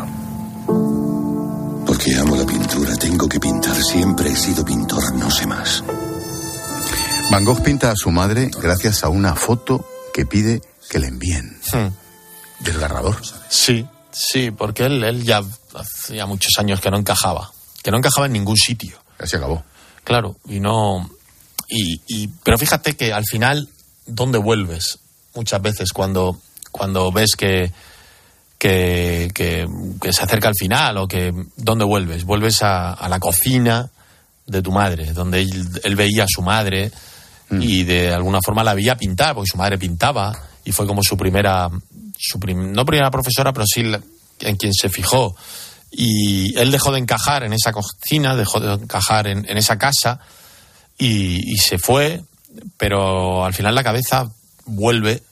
Porque 1.86 2.16
amo 2.16 2.36
la 2.36 2.46
pintura, 2.46 2.96
tengo 2.98 3.30
que 3.30 3.40
pintar. 3.40 3.76
Siempre 3.82 4.32
he 4.32 4.36
sido 4.36 4.66
pintor, 4.66 5.14
no 5.16 5.32
sé 5.32 5.46
más. 5.46 5.84
Van 7.32 7.46
Gogh 7.46 7.64
pinta 7.64 7.92
a 7.92 7.96
su 7.96 8.12
madre 8.12 8.50
gracias 8.62 9.04
a 9.04 9.10
una 9.10 9.36
foto 9.36 9.88
que 10.14 10.26
pide 10.26 10.62
que 10.90 11.00
le 11.00 11.08
envíen. 11.08 11.58
Hmm 11.72 12.07
desgarrador. 12.60 13.18
Sí, 13.50 13.86
sí, 14.12 14.52
porque 14.52 14.86
él, 14.86 15.04
él 15.04 15.24
ya 15.24 15.42
hacía 15.76 16.26
muchos 16.26 16.52
años 16.58 16.82
que 16.82 16.92
no 16.92 16.98
encajaba, 16.98 17.52
que 17.84 17.92
no 17.92 17.98
encajaba 17.98 18.28
en 18.28 18.34
ningún 18.34 18.58
sitio. 18.58 18.98
Ya 19.20 19.28
se 19.28 19.38
acabó. 19.38 19.64
Claro, 20.04 20.38
y 20.46 20.60
no. 20.60 21.10
Y, 21.70 22.02
y, 22.08 22.28
pero 22.44 22.58
fíjate 22.58 22.96
que 22.96 23.14
al 23.14 23.26
final, 23.26 23.70
¿dónde 24.06 24.38
vuelves? 24.38 25.00
Muchas 25.36 25.62
veces 25.62 25.92
cuando, 25.92 26.40
cuando 26.72 27.12
ves 27.12 27.32
que, 27.38 27.72
que, 28.58 29.30
que, 29.34 29.68
se 30.14 30.24
acerca 30.24 30.48
al 30.48 30.56
final 30.56 30.98
o 30.98 31.08
que. 31.08 31.34
¿Dónde 31.58 31.84
vuelves? 31.84 32.24
Vuelves 32.24 32.62
a, 32.64 32.94
a 32.94 33.10
la 33.10 33.20
cocina 33.20 33.90
de 34.48 34.62
tu 34.62 34.72
madre, 34.72 35.12
donde 35.12 35.42
él, 35.42 35.96
veía 35.96 36.24
a 36.24 36.28
su 36.28 36.42
madre 36.42 36.90
mm. 37.50 37.62
y 37.62 37.84
de 37.84 38.14
alguna 38.14 38.40
forma 38.44 38.64
la 38.64 38.74
veía 38.74 38.96
pintar, 38.96 39.36
porque 39.36 39.52
su 39.52 39.58
madre 39.58 39.78
pintaba 39.78 40.32
y 40.68 40.74
fue 40.74 40.86
como 40.86 41.02
su 41.02 41.16
primera 41.16 41.70
su 42.18 42.40
no 42.40 42.86
primera 42.86 43.10
profesora, 43.10 43.54
pero 43.54 43.66
sí 43.66 43.84
en 44.42 44.58
quien 44.58 44.74
se 44.74 44.90
fijó. 44.90 45.34
Y 45.90 46.58
él 46.60 46.72
dejó 46.72 46.92
de 46.92 47.00
encajar 47.00 47.44
en 47.44 47.54
esa 47.54 47.72
cocina, 47.72 48.36
dejó 48.36 48.60
de 48.60 48.74
encajar 48.74 49.28
en, 49.28 49.46
esa 49.58 49.78
casa 49.78 50.20
y, 50.98 51.54
y, 51.54 51.58
se 51.58 51.78
fue, 51.78 52.22
pero 52.76 53.46
al 53.46 53.54
final 53.54 53.76
la 53.76 53.84
cabeza 53.84 54.30
vuelve 54.66 55.24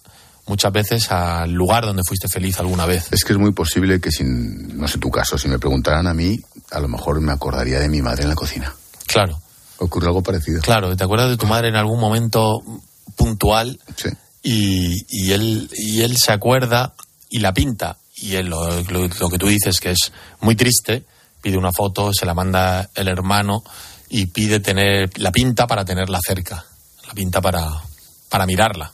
muchas 0.46 0.72
veces 0.72 1.12
al 1.12 1.52
lugar 1.52 1.86
donde 1.86 2.04
fuiste 2.08 2.30
feliz 2.30 2.58
alguna 2.60 2.86
vez. 2.86 3.12
Es 3.12 3.26
que 3.26 3.34
es 3.34 3.40
muy 3.40 3.52
posible 3.52 4.00
que, 4.00 4.12
sin, 4.12 4.78
no 4.78 4.88
sé 4.88 5.00
tu 5.00 5.12
caso, 5.12 5.38
si 5.38 5.50
me 5.50 5.60
preguntaran 5.60 6.08
a 6.08 6.14
mí, 6.14 6.40
a 6.72 6.80
lo 6.80 6.88
mejor 6.88 7.20
me 7.20 7.34
acordaría 7.34 7.80
de 7.80 7.90
mi 7.90 8.02
madre 8.02 8.24
en 8.24 8.30
la 8.30 8.36
cocina. 8.36 8.74
Claro. 9.06 9.42
Ocurre 9.80 10.08
algo 10.08 10.24
parecido. 10.24 10.62
Claro, 10.62 10.96
te 10.96 11.04
acuerdas 11.04 11.30
de 11.30 11.36
tu 11.36 11.46
madre 11.48 11.68
en 11.68 11.76
algún 11.76 12.00
momento 12.00 12.62
puntual 13.18 13.80
sí. 13.98 14.10
Y, 14.48 15.32
él, 15.32 15.70
y 15.74 16.02
él 16.02 16.18
se 16.18 16.32
acuerda 16.32 16.94
y 17.30 17.40
la 17.40 17.54
pinta. 17.54 17.98
Y 18.16 18.36
él, 18.36 18.48
lo, 18.48 18.70
lo, 18.84 19.30
que 19.30 19.38
tú 19.38 19.48
dices 19.48 19.80
que 19.80 19.92
es 19.92 20.12
muy 20.40 20.56
triste, 20.56 21.04
pide 21.42 21.58
una 21.58 21.72
foto, 21.76 22.14
se 22.14 22.26
la 22.26 22.34
manda 22.34 22.90
el 22.94 23.08
hermano 23.08 23.64
y 24.08 24.28
pide 24.28 24.60
tener 24.60 25.20
la 25.20 25.32
pinta 25.32 25.66
para 25.66 25.84
tenerla 25.84 26.20
cerca, 26.26 26.64
la 27.08 27.14
pinta 27.14 27.42
para, 27.42 27.68
para 28.30 28.46
mirarla. 28.46 28.92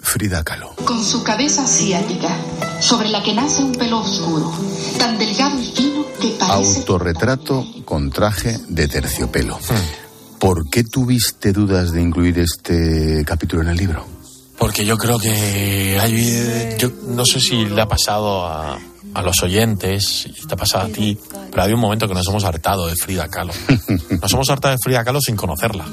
Frida 0.00 0.42
Kahlo. 0.42 0.74
Con 0.84 1.04
su 1.04 1.22
cabeza 1.22 1.62
asiática, 1.62 2.36
sobre 2.80 3.08
la 3.08 3.22
que 3.22 3.34
nace 3.34 3.62
un 3.62 3.72
pelo 3.72 4.00
oscuro, 4.00 4.52
tan 4.98 5.16
delgado 5.16 5.60
y 5.60 5.66
fino 5.66 6.04
que 6.20 6.30
parece... 6.30 6.80
Autorretrato 6.80 7.64
con 7.84 8.10
traje 8.10 8.58
de 8.68 8.88
terciopelo. 8.88 9.56
Hmm. 9.58 10.38
¿Por 10.40 10.68
qué 10.68 10.82
tuviste 10.82 11.52
dudas 11.52 11.92
de 11.92 12.02
incluir 12.02 12.40
este 12.40 13.24
capítulo 13.24 13.62
en 13.62 13.68
el 13.68 13.76
libro? 13.76 14.21
Porque 14.58 14.84
yo 14.84 14.96
creo 14.96 15.18
que 15.18 15.98
hay... 16.00 16.76
Yo 16.78 16.90
no 17.06 17.24
sé 17.24 17.40
si 17.40 17.64
le 17.64 17.80
ha 17.80 17.88
pasado 17.88 18.46
a, 18.46 18.78
a 19.14 19.22
los 19.22 19.42
oyentes, 19.42 20.26
y 20.26 20.46
te 20.46 20.54
ha 20.54 20.56
pasado 20.56 20.86
a 20.86 20.88
ti, 20.88 21.18
pero 21.50 21.62
hay 21.62 21.72
un 21.72 21.80
momento 21.80 22.08
que 22.08 22.14
nos 22.14 22.26
hemos 22.28 22.44
hartado 22.44 22.86
de 22.86 22.96
Frida 22.96 23.28
Kahlo. 23.28 23.52
Nos 24.22 24.32
hemos 24.32 24.48
hartado 24.50 24.72
de 24.72 24.78
Frida 24.82 25.04
Kahlo 25.04 25.20
sin 25.20 25.36
conocerla, 25.36 25.84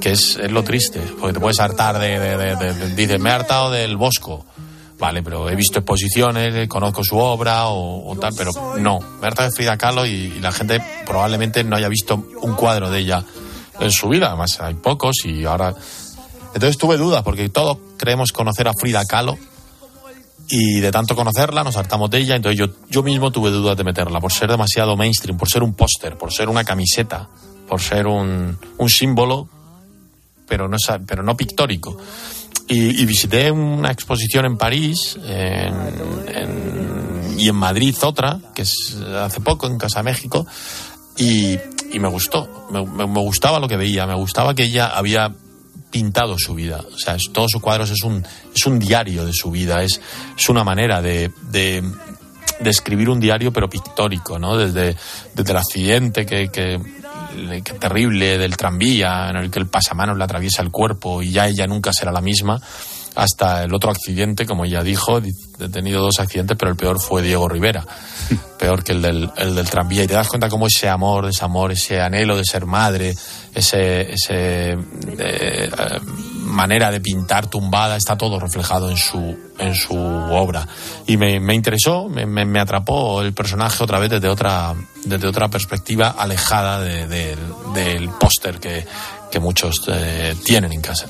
que 0.00 0.12
es, 0.12 0.36
es 0.36 0.52
lo 0.52 0.62
triste, 0.62 1.00
porque 1.18 1.34
te 1.34 1.40
puedes 1.40 1.58
hartar 1.60 1.98
de, 1.98 2.18
de, 2.18 2.94
dices, 2.94 3.18
me 3.20 3.30
he 3.30 3.32
hartado 3.32 3.70
del 3.70 3.96
Bosco. 3.96 4.44
Vale, 4.98 5.24
pero 5.24 5.50
he 5.50 5.56
visto 5.56 5.80
exposiciones, 5.80 6.68
conozco 6.68 7.02
su 7.02 7.18
obra 7.18 7.66
o, 7.66 8.16
tal, 8.20 8.32
pero 8.36 8.52
no, 8.78 9.00
me 9.00 9.24
he 9.24 9.26
hartado 9.26 9.50
de 9.50 9.56
Frida 9.56 9.76
Kahlo 9.76 10.06
y, 10.06 10.38
la 10.40 10.52
gente 10.52 10.80
probablemente 11.04 11.64
no 11.64 11.76
haya 11.76 11.88
visto 11.88 12.28
un 12.40 12.54
cuadro 12.54 12.90
de 12.90 13.00
ella 13.00 13.24
en 13.80 13.90
su 13.90 14.08
vida, 14.08 14.28
además 14.28 14.60
hay 14.60 14.74
pocos 14.74 15.16
y 15.24 15.44
ahora... 15.44 15.74
Entonces 16.54 16.78
tuve 16.78 16.96
dudas, 16.96 17.22
porque 17.22 17.48
todos 17.48 17.78
creemos 17.96 18.32
conocer 18.32 18.68
a 18.68 18.72
Frida 18.72 19.04
Kahlo, 19.04 19.36
y 20.48 20.80
de 20.80 20.90
tanto 20.90 21.16
conocerla 21.16 21.64
nos 21.64 21.76
hartamos 21.76 22.10
de 22.10 22.18
ella, 22.18 22.36
entonces 22.36 22.58
yo, 22.58 22.66
yo 22.88 23.02
mismo 23.02 23.30
tuve 23.30 23.50
dudas 23.50 23.76
de 23.76 23.84
meterla, 23.84 24.20
por 24.20 24.32
ser 24.32 24.50
demasiado 24.50 24.96
mainstream, 24.96 25.38
por 25.38 25.48
ser 25.48 25.62
un 25.62 25.74
póster, 25.74 26.16
por 26.18 26.32
ser 26.32 26.48
una 26.48 26.64
camiseta, 26.64 27.28
por 27.68 27.80
ser 27.80 28.06
un, 28.06 28.58
un 28.76 28.88
símbolo, 28.90 29.48
pero 30.46 30.68
no, 30.68 30.76
pero 31.06 31.22
no 31.22 31.36
pictórico. 31.36 31.96
Y, 32.66 33.04
visité 33.04 33.50
una 33.50 33.90
exposición 33.90 34.46
en 34.46 34.56
París 34.56 35.18
y 37.36 37.48
en 37.48 37.54
Madrid 37.54 37.94
otra, 38.02 38.40
que 38.54 38.62
es 38.62 38.96
hace 38.96 39.40
poco, 39.40 39.66
en 39.66 39.76
Casa 39.76 40.02
México, 40.02 40.46
y, 41.18 41.58
me 41.98 42.08
gustó, 42.08 42.68
me, 42.70 43.04
gustaba 43.20 43.60
lo 43.60 43.68
que 43.68 43.76
veía, 43.76 44.06
me 44.06 44.14
gustaba 44.14 44.54
que 44.54 44.64
ella 44.64 44.86
había 44.86 45.30
pintado 45.94 46.36
su 46.36 46.56
vida. 46.56 46.80
O 46.92 46.98
sea, 46.98 47.16
todos 47.32 47.52
sus 47.52 47.62
cuadros 47.62 47.88
es 47.88 48.02
un, 48.02 48.26
es 48.52 48.66
un 48.66 48.80
diario 48.80 49.24
de 49.24 49.32
su 49.32 49.52
vida, 49.52 49.80
es, 49.84 50.00
es 50.36 50.48
una 50.48 50.64
manera 50.64 51.00
de, 51.00 51.30
de, 51.52 51.84
escribir 52.64 53.08
un 53.08 53.20
diario 53.20 53.52
pero 53.52 53.70
pictórico, 53.70 54.36
¿no? 54.36 54.56
Desde, 54.56 54.96
desde 55.36 55.52
el 55.52 55.56
accidente 55.56 56.26
que, 56.26 56.48
que, 56.48 56.80
terrible 57.78 58.38
del 58.38 58.56
tranvía 58.56 59.28
en 59.30 59.36
el 59.36 59.52
que 59.52 59.60
el 59.60 59.68
pasamanos 59.68 60.18
le 60.18 60.24
atraviesa 60.24 60.62
el 60.62 60.72
cuerpo 60.72 61.22
y 61.22 61.30
ya 61.30 61.46
ella 61.46 61.68
nunca 61.68 61.92
será 61.92 62.10
la 62.10 62.20
misma 62.20 62.60
hasta 63.14 63.62
el 63.62 63.74
otro 63.74 63.90
accidente, 63.90 64.46
como 64.46 64.64
ella 64.64 64.82
dijo, 64.82 65.18
he 65.18 65.68
tenido 65.68 66.02
dos 66.02 66.18
accidentes, 66.18 66.56
pero 66.58 66.70
el 66.70 66.76
peor 66.76 67.00
fue 67.00 67.22
Diego 67.22 67.48
Rivera, 67.48 67.86
peor 68.58 68.82
que 68.82 68.92
el 68.92 69.02
del, 69.02 69.30
el 69.36 69.54
del 69.54 69.68
tranvía. 69.70 70.04
Y 70.04 70.06
te 70.06 70.14
das 70.14 70.28
cuenta 70.28 70.48
cómo 70.48 70.66
ese 70.66 70.88
amor, 70.88 71.26
ese 71.28 71.44
amor, 71.44 71.72
ese 71.72 72.00
anhelo 72.00 72.36
de 72.36 72.44
ser 72.44 72.66
madre, 72.66 73.14
ese, 73.54 74.12
ese 74.12 74.76
eh, 75.18 75.70
manera 76.44 76.90
de 76.90 77.00
pintar 77.00 77.46
tumbada, 77.48 77.96
está 77.96 78.16
todo 78.16 78.40
reflejado 78.40 78.90
en 78.90 78.96
su, 78.96 79.36
en 79.58 79.74
su 79.74 79.96
obra. 79.96 80.66
Y 81.06 81.16
me, 81.16 81.38
me 81.38 81.54
interesó, 81.54 82.08
me, 82.08 82.26
me, 82.26 82.60
atrapó 82.60 83.22
el 83.22 83.32
personaje 83.32 83.82
otra 83.82 83.98
vez 83.98 84.10
desde 84.10 84.28
otra, 84.28 84.74
desde 85.04 85.28
otra 85.28 85.48
perspectiva 85.48 86.10
alejada 86.18 86.80
de, 86.80 87.36
del 87.74 88.08
póster 88.10 88.58
que, 88.58 88.84
que 89.30 89.38
muchos 89.38 89.84
eh, 89.88 90.34
tienen 90.44 90.72
en 90.72 90.80
casa. 90.80 91.06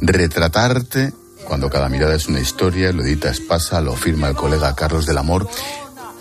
Retratarte, 0.00 1.12
cuando 1.46 1.70
cada 1.70 1.88
mirada 1.88 2.14
es 2.14 2.26
una 2.26 2.40
historia, 2.40 2.92
lo 2.92 3.02
edita 3.02 3.30
Espasa, 3.30 3.80
lo 3.80 3.94
firma 3.94 4.28
el 4.28 4.34
colega 4.34 4.74
Carlos 4.74 5.06
del 5.06 5.18
Amor. 5.18 5.48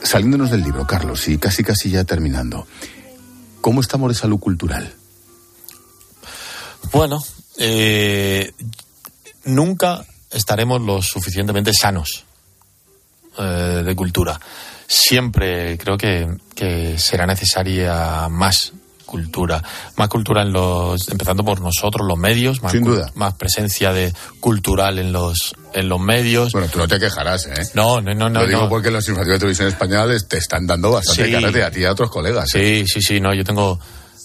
Saliéndonos 0.04 0.52
del 0.52 0.64
libro, 0.64 0.86
Carlos, 0.86 1.28
y 1.28 1.38
casi 1.38 1.64
casi 1.64 1.90
ya 1.90 2.04
terminando, 2.04 2.68
¿cómo 3.62 3.82
estamos 3.82 4.10
de 4.10 4.16
salud 4.16 4.40
cultural? 4.40 4.94
Bueno, 6.92 7.24
eh, 7.58 8.54
nunca 9.46 10.06
estaremos 10.30 10.82
lo 10.82 11.02
suficientemente 11.02 11.72
sanos 11.74 12.26
eh, 13.38 13.82
de 13.86 13.96
cultura. 13.96 14.40
Siempre 14.88 15.78
creo 15.78 15.98
que, 15.98 16.28
que 16.54 17.00
será 17.00 17.26
necesaria 17.26 18.28
más 18.30 18.74
cultura, 19.14 19.64
más 19.96 20.10
cultura 20.10 20.42
en 20.42 20.52
los, 20.52 21.08
empezando 21.10 21.46
por 21.46 21.62
nosotros, 21.62 22.08
los 22.08 22.18
medios, 22.18 22.64
más, 22.64 22.72
Sin 22.72 22.84
duda. 22.84 23.12
más 23.14 23.36
presencia 23.36 23.94
de 23.94 24.12
cultural 24.40 24.98
en 24.98 25.14
los, 25.14 25.54
en 25.72 25.88
los 25.88 26.00
medios. 26.00 26.52
Bueno, 26.52 26.68
tú 26.68 26.80
no 26.80 26.88
te 26.88 27.00
quejarás, 27.00 27.46
¿eh? 27.46 27.70
No, 27.76 28.02
no, 28.02 28.16
no. 28.16 28.28
Lo 28.30 28.48
digo 28.48 28.68
porque 28.68 28.90
los 28.90 29.08
informativos 29.08 29.36
de 29.36 29.40
televisión 29.40 29.68
españoles 29.68 30.28
te 30.28 30.40
están 30.40 30.66
dando 30.66 30.94
bastante 30.94 31.28
sí. 31.28 31.62
a 31.62 31.70
ti 31.70 31.82
y 31.82 31.86
a 31.86 31.92
otros 31.92 32.10
colegas. 32.10 32.50
Sí, 32.50 32.60
¿eh? 32.60 32.86
sí, 32.88 33.02
sí, 33.04 33.20
no, 33.20 33.36
yo 33.36 33.44
tengo 33.44 33.80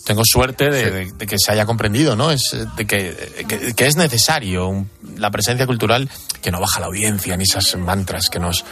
tengo 0.07 0.23
suerte 0.25 0.71
de, 0.71 1.13
que 1.19 1.37
se 1.39 1.53
haya 1.53 1.67
comprendido, 1.67 2.17
¿no? 2.17 2.31
Es 2.31 2.57
de 2.79 2.87
que, 2.87 3.75
que, 3.77 3.87
es 3.87 3.97
necesario 3.97 4.87
la 5.19 5.31
presencia 5.31 5.67
cultural 5.67 6.09
que 6.41 6.51
no 6.51 6.61
baja 6.61 6.81
la 6.81 6.87
audiencia 6.87 7.37
ni 7.37 7.45
esas 7.45 7.77
mantras 7.77 8.31
que 8.31 8.39
nos 8.39 8.65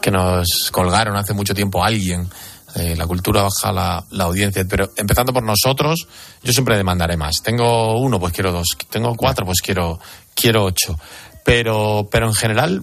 que 0.00 0.12
nos 0.12 0.70
colgaron 0.70 1.16
hace 1.16 1.32
mucho 1.32 1.52
tiempo 1.52 1.82
alguien 1.82 2.28
eh, 2.74 2.96
la 2.96 3.06
cultura 3.06 3.42
baja 3.42 3.72
la, 3.72 4.24
audiencia, 4.24 4.64
pero 4.68 4.90
empezando 4.96 5.32
por 5.32 5.44
nosotros, 5.44 6.08
yo 6.42 6.52
siempre 6.52 6.76
demandaré 6.76 7.16
más. 7.16 7.36
Tengo 7.42 8.00
uno, 8.00 8.18
pues 8.18 8.32
quiero 8.32 8.50
dos. 8.50 8.76
Tengo 8.90 9.14
cuatro, 9.14 9.46
pues 9.46 9.60
quiero, 9.62 10.00
quiero 10.34 10.64
ocho. 10.64 10.98
Pero, 11.44 12.08
pero 12.10 12.26
en 12.26 12.34
general, 12.34 12.82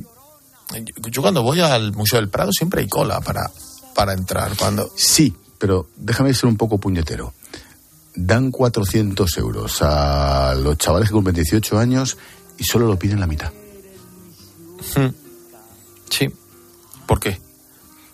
yo, 1.10 1.22
cuando 1.22 1.44
voy 1.44 1.60
al 1.60 1.92
Museo 1.94 2.20
del 2.20 2.30
Prado 2.30 2.52
siempre 2.54 2.82
hay 2.82 2.88
cola 2.88 3.20
para, 3.20 3.52
para 3.94 4.14
entrar. 4.14 4.56
Cuando... 4.56 4.89
Sí, 4.96 5.36
pero 5.58 5.89
déjame 5.98 6.34
ser 6.34 6.48
un 6.48 6.58
poco 6.58 6.78
puñetero. 6.78 7.34
Dan 8.16 8.52
400 8.52 9.38
euros 9.38 9.82
a 9.82 10.56
los 10.56 10.78
chavales 10.78 11.10
que 11.10 11.14
cumplen 11.14 11.36
18 11.36 11.78
años 11.78 12.18
y 12.58 12.64
solo 12.64 12.88
lo 12.88 12.98
piden 12.98 13.20
la 13.20 13.28
mitad. 13.28 13.52
Hmm. 14.96 15.10
Sí. 16.10 16.30
¿Por 17.06 17.20
qué? 17.20 17.51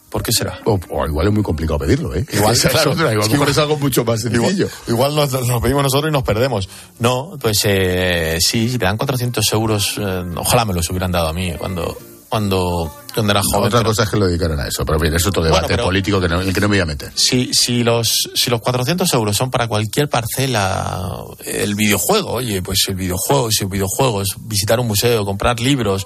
¿Por 0.10 0.24
qué 0.24 0.32
será? 0.32 0.60
O, 0.64 1.06
igual 1.06 1.28
es 1.28 1.34
muy 1.34 1.44
complicado 1.44 1.80
pedirlo, 1.80 2.16
¿eh? 2.16 2.26
Igual, 2.32 2.56
igual, 3.34 3.50
es 3.50 3.58
algo 3.58 3.78
mucho 3.78 4.06
más 4.06 4.22
sencillo. 4.22 4.70
Igual, 4.88 5.16
nos, 5.16 5.30
pedimos 5.62 5.84
nosotros 5.84 6.10
y 6.10 6.14
nos 6.14 6.24
perdemos. 6.24 6.70
No, 7.00 7.38
pues 7.42 7.60
eh, 7.66 8.38
sí, 8.40 8.70
si 8.70 8.78
te 8.78 8.86
dan 8.86 8.98
400 8.98 9.46
euros, 9.54 9.96
eh, 10.00 10.24
ojalá 10.38 10.64
me 10.64 10.74
los 10.74 10.90
hubieran 10.90 11.12
dado 11.12 11.28
a 11.28 11.34
mí 11.34 11.54
cuando 11.58 11.98
cuando, 12.30 12.94
cuando 13.14 13.32
era 13.32 13.42
joven. 13.42 13.68
otra 13.68 13.84
cosa 13.84 14.04
es 14.04 14.10
que 14.10 14.18
lo 14.18 14.28
dedicaran 14.28 14.60
a 14.60 14.68
eso, 14.68 14.86
pero 14.86 15.00
bien, 15.00 15.14
es 15.14 15.26
otro 15.26 15.44
debate 15.44 15.78
político 15.78 16.20
que 16.20 16.28
no, 16.28 16.42
en 16.42 16.48
el 16.50 16.54
que 16.54 16.60
no 16.60 16.68
me 16.68 16.76
voy 16.76 16.82
a 16.82 16.86
meter. 16.86 17.12
Si, 17.16 17.54
si, 17.54 17.84
los, 17.84 18.30
si 18.34 18.50
los 18.50 18.62
400 18.62 19.14
euros 19.14 19.36
son 19.36 19.50
para 19.50 19.68
cualquier 19.68 20.10
parcela, 20.10 21.24
el 21.46 21.76
videojuego, 21.76 22.32
oye, 22.34 22.62
pues 22.62 22.80
el 22.90 22.96
videojuego, 22.96 23.50
si 23.52 23.64
el 23.64 23.70
videojuego 23.70 24.22
es 24.22 24.36
visitar 24.42 24.80
un 24.80 24.88
museo, 24.88 25.26
comprar 25.26 25.60
libros, 25.60 26.06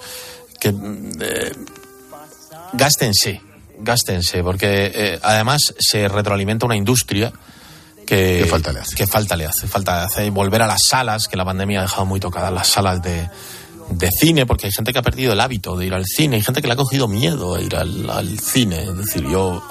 que 0.60 0.70
eh, 0.70 1.52
gástense 2.74 3.42
gástense, 3.82 4.44
porque 4.44 4.92
eh, 4.94 5.20
además 5.22 5.74
se 5.80 6.08
retroalimenta 6.08 6.66
una 6.66 6.76
industria 6.76 7.32
que, 8.06 8.42
¿Qué 8.44 8.46
falta 8.46 8.74
le 8.74 8.80
hace? 8.80 8.96
Que 8.96 9.08
falta 9.08 9.36
le 9.38 9.46
hace, 9.46 9.68
falta 9.68 10.00
le 10.00 10.06
hace 10.06 10.30
volver 10.32 10.62
a 10.62 10.68
las 10.68 10.82
salas, 10.90 11.28
que 11.30 11.38
la 11.38 11.46
pandemia 11.46 11.80
ha 11.80 11.84
dejado 11.84 12.06
muy 12.06 12.20
tocadas 12.20 12.52
las 12.52 12.68
salas 12.68 13.02
de, 13.02 13.30
de 13.90 14.10
cine, 14.12 14.46
porque 14.46 14.68
hay 14.68 14.72
gente 14.74 14.92
que 14.92 15.00
ha 15.00 15.02
perdido 15.02 15.34
el 15.34 15.40
hábito 15.40 15.78
de 15.78 15.86
ir 15.86 15.94
al 15.94 16.06
cine, 16.06 16.38
hay 16.38 16.42
gente 16.42 16.62
que 16.62 16.68
le 16.68 16.74
ha 16.74 16.78
cogido 16.78 17.08
miedo 17.08 17.56
a 17.56 17.62
ir 17.62 17.76
al, 17.76 18.40
cine. 18.40 18.84
Es 18.84 18.98
decir, 18.98 19.26
yo 19.30 19.62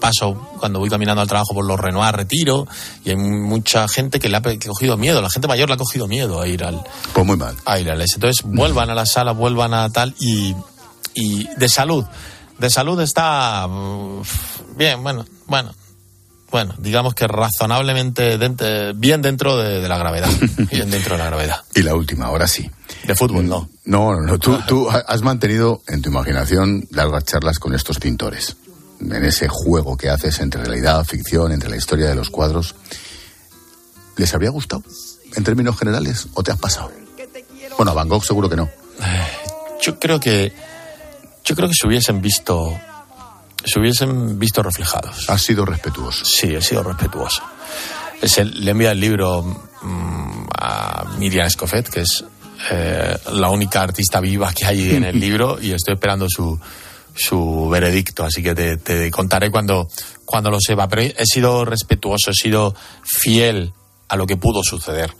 paso 0.00 0.34
cuando 0.58 0.78
voy 0.78 0.88
caminando 0.88 1.20
al 1.20 1.28
trabajo 1.28 1.54
por 1.54 1.66
los 1.66 1.78
Renoir 1.78 2.14
Retiro 2.14 2.66
y 3.04 3.10
hay 3.10 3.16
mucha 3.16 3.86
gente 3.88 4.20
que 4.20 4.28
le 4.28 4.36
ha 4.36 4.42
cogido 4.42 4.96
miedo, 4.96 5.20
la 5.20 5.30
gente 5.30 5.48
mayor 5.48 5.68
le 5.68 5.74
ha 5.74 5.78
cogido 5.78 6.06
miedo 6.08 6.40
a 6.40 6.48
ir 6.48 6.64
al. 6.64 6.82
Pues 7.12 7.26
muy 7.26 7.36
mal. 7.36 7.56
A 7.64 7.78
ir 7.78 7.90
al 7.90 8.00
Entonces 8.00 8.42
vuelvan 8.44 8.90
a 8.90 8.94
la 8.94 9.06
sala, 9.06 9.32
vuelvan 9.32 9.74
a 9.74 9.90
tal 9.90 10.14
y 10.18 10.54
y 11.14 11.46
de 11.56 11.68
salud. 11.68 12.04
De 12.62 12.70
salud 12.70 13.00
está 13.00 13.66
bien, 14.76 15.02
bueno, 15.02 15.26
bueno, 15.48 15.74
bueno, 16.48 16.72
digamos 16.78 17.12
que 17.12 17.26
razonablemente 17.26 18.38
bien 18.94 19.20
dentro 19.20 19.56
de, 19.56 19.88
la 19.88 19.98
gravedad. 19.98 20.30
bien 20.70 20.88
dentro 20.88 21.16
de 21.16 21.18
la 21.18 21.26
gravedad. 21.26 21.64
Y 21.74 21.82
la 21.82 21.96
última, 21.96 22.26
ahora 22.26 22.46
sí. 22.46 22.70
De 23.04 23.16
fútbol, 23.16 23.48
no. 23.48 23.68
No, 23.84 24.14
no, 24.14 24.38
Tú, 24.38 24.60
tú 24.68 24.88
has 24.88 25.22
mantenido 25.22 25.82
en 25.88 26.02
tu 26.02 26.10
imaginación 26.10 26.86
largas 26.92 27.24
charlas 27.24 27.58
con 27.58 27.74
estos 27.74 27.98
pintores. 27.98 28.54
En 29.00 29.24
ese 29.24 29.48
juego 29.48 29.96
que 29.96 30.08
haces 30.08 30.38
entre 30.38 30.62
realidad, 30.62 31.04
ficción, 31.04 31.50
entre 31.50 31.68
la 31.68 31.76
historia 31.76 32.06
de 32.06 32.14
los 32.14 32.30
cuadros. 32.30 32.76
¿Les 34.18 34.32
habría 34.34 34.50
gustado? 34.50 34.84
En 35.34 35.42
términos 35.42 35.76
generales, 35.76 36.28
¿o 36.34 36.44
te 36.44 36.52
has 36.52 36.58
pasado? 36.60 36.92
Bueno, 37.76 37.90
a 37.90 37.94
Van 37.94 38.08
Gogh 38.08 38.22
seguro 38.24 38.48
que 38.48 38.54
no. 38.54 38.70
Yo 39.82 39.98
creo 39.98 40.20
que. 40.20 40.52
Yo 41.44 41.54
creo 41.56 41.68
que 41.68 41.74
se 41.74 41.86
hubiesen 41.86 42.20
visto 42.20 42.78
se 43.64 43.78
hubiesen 43.78 44.38
visto 44.38 44.62
reflejados. 44.62 45.28
¿Ha 45.28 45.38
sido 45.38 45.64
respetuoso? 45.64 46.24
Sí, 46.24 46.54
he 46.54 46.60
sido 46.60 46.82
respetuoso. 46.82 47.42
Le 48.44 48.70
envía 48.70 48.92
el 48.92 49.00
libro 49.00 49.42
mm, 49.42 50.46
a 50.58 51.04
Miriam 51.18 51.46
Escofet, 51.46 51.88
que 51.88 52.00
es 52.00 52.24
eh, 52.70 53.16
la 53.32 53.50
única 53.50 53.82
artista 53.82 54.20
viva 54.20 54.52
que 54.52 54.66
hay 54.66 54.90
en 54.90 55.04
el 55.04 55.18
libro, 55.20 55.58
y 55.60 55.72
estoy 55.72 55.94
esperando 55.94 56.26
su, 56.28 56.58
su 57.14 57.68
veredicto, 57.68 58.24
así 58.24 58.42
que 58.42 58.54
te, 58.54 59.10
contaré 59.10 59.50
cuando, 59.50 59.88
cuando 60.24 60.50
lo 60.50 60.58
sepa. 60.60 60.88
Pero 60.88 61.02
he 61.02 61.26
sido 61.26 61.64
respetuoso, 61.64 62.30
he 62.30 62.34
sido 62.34 62.74
fiel 63.02 63.72
a 64.08 64.16
lo 64.16 64.26
que 64.26 64.36
pudo 64.36 64.62
suceder. 64.62 65.14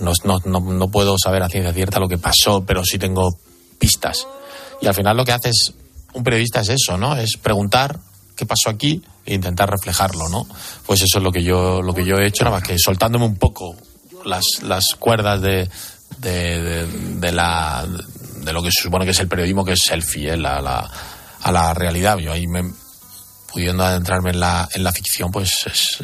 No, 0.00 0.12
no, 0.24 0.40
no, 0.44 0.60
no 0.60 0.88
puedo 0.90 1.16
saber 1.18 1.42
a 1.42 1.48
ciencia 1.48 1.72
cierta 1.72 2.00
lo 2.00 2.08
que 2.08 2.18
pasó, 2.18 2.64
pero 2.64 2.84
sí 2.84 2.98
tengo 2.98 3.38
pistas. 3.78 4.26
Y 4.80 4.86
al 4.86 4.94
final 4.94 5.16
lo 5.16 5.24
que 5.24 5.32
haces 5.32 5.74
un 6.12 6.22
periodista 6.22 6.60
es 6.60 6.70
eso, 6.70 6.96
¿no? 6.96 7.16
Es 7.16 7.36
preguntar 7.36 7.98
qué 8.36 8.46
pasó 8.46 8.70
aquí 8.70 9.02
e 9.26 9.34
intentar 9.34 9.70
reflejarlo, 9.70 10.28
¿no? 10.28 10.46
Pues 10.86 11.02
eso 11.02 11.18
es 11.18 11.24
lo 11.24 11.32
que 11.32 11.42
yo, 11.42 11.82
lo 11.82 11.94
que 11.94 12.04
yo 12.04 12.16
he 12.16 12.26
hecho, 12.26 12.44
nada 12.44 12.58
más 12.58 12.68
que 12.68 12.78
soltándome 12.78 13.24
un 13.24 13.36
poco 13.36 13.76
las, 14.24 14.62
las 14.62 14.94
cuerdas 14.98 15.40
de, 15.40 15.68
de, 16.18 17.32
la, 17.32 17.86
de 18.44 18.52
lo 18.52 18.62
que 18.62 18.70
se 18.70 18.82
supone 18.82 19.04
que 19.04 19.12
es 19.12 19.20
el 19.20 19.28
periodismo, 19.28 19.64
que 19.64 19.72
es 19.72 19.90
el 19.90 20.02
fiel 20.02 20.46
a 20.46 20.60
la, 20.60 20.90
a 21.42 21.52
la 21.52 21.74
realidad. 21.74 22.18
Yo 22.18 22.32
ahí 22.32 22.46
me, 22.46 22.64
pudiendo 23.52 23.84
adentrarme 23.84 24.30
en 24.30 24.40
la, 24.40 24.68
en 24.72 24.84
la 24.84 24.92
ficción, 24.92 25.30
pues 25.30 25.50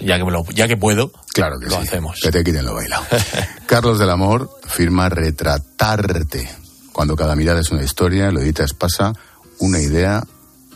ya, 0.01 0.17
que 0.17 0.25
me 0.25 0.31
lo, 0.31 0.45
ya 0.51 0.69
que 0.69 0.77
puedo, 0.77 1.13
claro 1.33 1.59
que 1.59 1.67
lo 1.67 1.79
hacemos. 1.79 2.19
Que 2.23 2.31
te 2.31 2.45
quiten 2.45 2.65
lo 2.65 2.75
bailado. 2.75 3.05
Carlos 3.67 3.99
del 3.99 4.11
Amor 4.11 4.61
firma 4.67 5.09
Retratarte. 5.09 6.60
Cuando 6.93 7.17
cada 7.17 7.37
mirada 7.37 7.61
es 7.61 7.71
una 7.71 7.83
historia, 7.83 8.31
lo 8.31 8.41
editas 8.41 8.73
pasa 8.75 9.13
una 9.59 9.79
idea, 9.81 10.25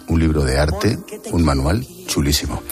un 0.08 0.20
libro 0.20 0.44
de 0.44 0.58
arte, 0.58 0.98
un 1.32 1.44
manual 1.44 1.86
chulísimo. 2.06 2.62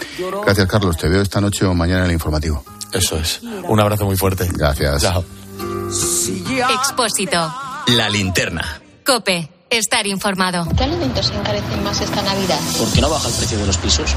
Gracias, 0.45 0.69
Carlos. 0.69 0.97
Te 0.97 1.09
veo 1.09 1.23
esta 1.23 1.41
noche 1.41 1.65
o 1.65 1.75
mañana 1.75 2.01
en 2.01 2.07
el 2.07 2.13
informativo. 2.13 2.65
Eso 2.93 3.17
es. 3.17 3.41
Un 3.43 3.81
abrazo 3.81 4.05
muy 4.05 4.17
fuerte. 4.17 4.49
Gracias. 4.53 5.03
Chao. 5.03 5.25
Expósito. 6.81 7.53
La 7.89 8.09
linterna. 8.09 8.81
Cope. 9.05 9.49
Estar 9.71 10.07
informado. 10.07 10.69
¿Qué 10.77 10.85
alimentos 10.85 11.27
se 11.27 11.35
encarecen 11.35 11.83
más 11.83 11.99
esta 12.03 12.21
Navidad? 12.21 12.61
¿Por 12.79 12.93
qué 12.93 13.01
no 13.01 13.09
baja 13.09 13.29
el 13.29 13.35
precio 13.35 13.59
de 13.59 13.67
los 13.67 13.79
pisos? 13.79 14.15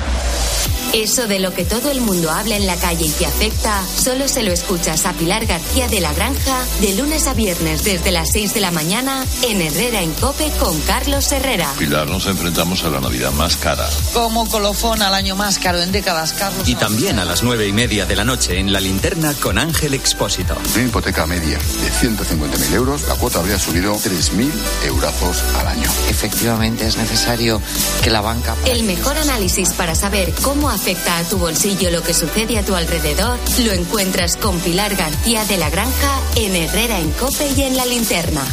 Eso 0.95 1.27
de 1.27 1.39
lo 1.39 1.53
que 1.53 1.65
todo 1.65 1.91
el 1.91 1.99
mundo 1.99 2.31
habla 2.31 2.55
en 2.55 2.65
la 2.65 2.77
calle 2.77 3.07
y 3.07 3.09
te 3.09 3.25
afecta, 3.25 3.83
solo 4.01 4.29
se 4.29 4.43
lo 4.43 4.53
escuchas 4.53 5.05
a 5.05 5.11
Pilar 5.11 5.45
García 5.45 5.89
de 5.89 5.99
la 5.99 6.13
Granja 6.13 6.63
de 6.79 6.95
lunes 6.95 7.27
a 7.27 7.33
viernes 7.33 7.83
desde 7.83 8.11
las 8.11 8.29
6 8.31 8.53
de 8.53 8.61
la 8.61 8.71
mañana 8.71 9.25
en 9.43 9.61
Herrera 9.61 10.01
en 10.01 10.13
Cope 10.13 10.49
con 10.57 10.79
Carlos 10.83 11.29
Herrera. 11.33 11.69
Pilar, 11.77 12.07
nos 12.07 12.27
enfrentamos 12.27 12.85
a 12.85 12.89
la 12.89 13.01
Navidad 13.01 13.33
más 13.33 13.57
cara. 13.57 13.89
Como 14.13 14.47
colofón 14.47 15.01
al 15.01 15.13
año 15.13 15.35
más 15.35 15.59
caro 15.59 15.81
en 15.81 15.91
décadas, 15.91 16.31
Carlos. 16.31 16.65
Y 16.65 16.75
también 16.75 17.19
a 17.19 17.25
las 17.25 17.43
nueve 17.43 17.67
y 17.67 17.73
media 17.73 18.05
de 18.05 18.15
la 18.15 18.23
noche 18.23 18.57
en 18.57 18.71
la 18.71 18.79
linterna 18.79 19.33
con 19.33 19.57
Ángel 19.57 19.95
Expósito. 19.95 20.55
Una 20.75 20.85
hipoteca 20.85 21.27
media 21.27 21.57
de 21.57 22.07
150.000 22.07 22.73
euros, 22.73 23.05
la 23.09 23.15
cuota 23.15 23.39
habría 23.39 23.59
subido 23.59 23.95
3.000 23.95 24.49
eurazos 24.85 25.43
al 25.59 25.67
año. 25.67 25.91
Efectivamente, 26.09 26.87
es 26.87 26.95
necesario 26.95 27.61
que 28.01 28.09
la 28.09 28.21
banca. 28.21 28.55
El 28.63 28.83
mejor 28.83 29.17
análisis 29.17 29.73
para 29.73 29.93
saber 29.93 30.33
cómo 30.41 30.69
afecta 30.69 30.84
a 30.87 31.23
tu 31.23 31.39
bolsillo 31.39 31.89
lo 31.89 32.03
que 32.03 32.13
sucede 32.13 32.59
a 32.59 32.63
tu 32.63 32.75
alrededor, 32.75 33.39
lo 33.65 33.71
encuentras 33.71 34.37
con 34.37 34.59
Pilar 34.59 34.95
García 34.95 35.43
de 35.45 35.57
la 35.57 35.71
Granja 35.71 36.19
en 36.35 36.55
Herrera 36.55 36.99
en 36.99 37.09
Cope 37.11 37.49
y 37.57 37.63
en 37.63 37.75
La 37.75 37.87
Linterna. 37.87 38.43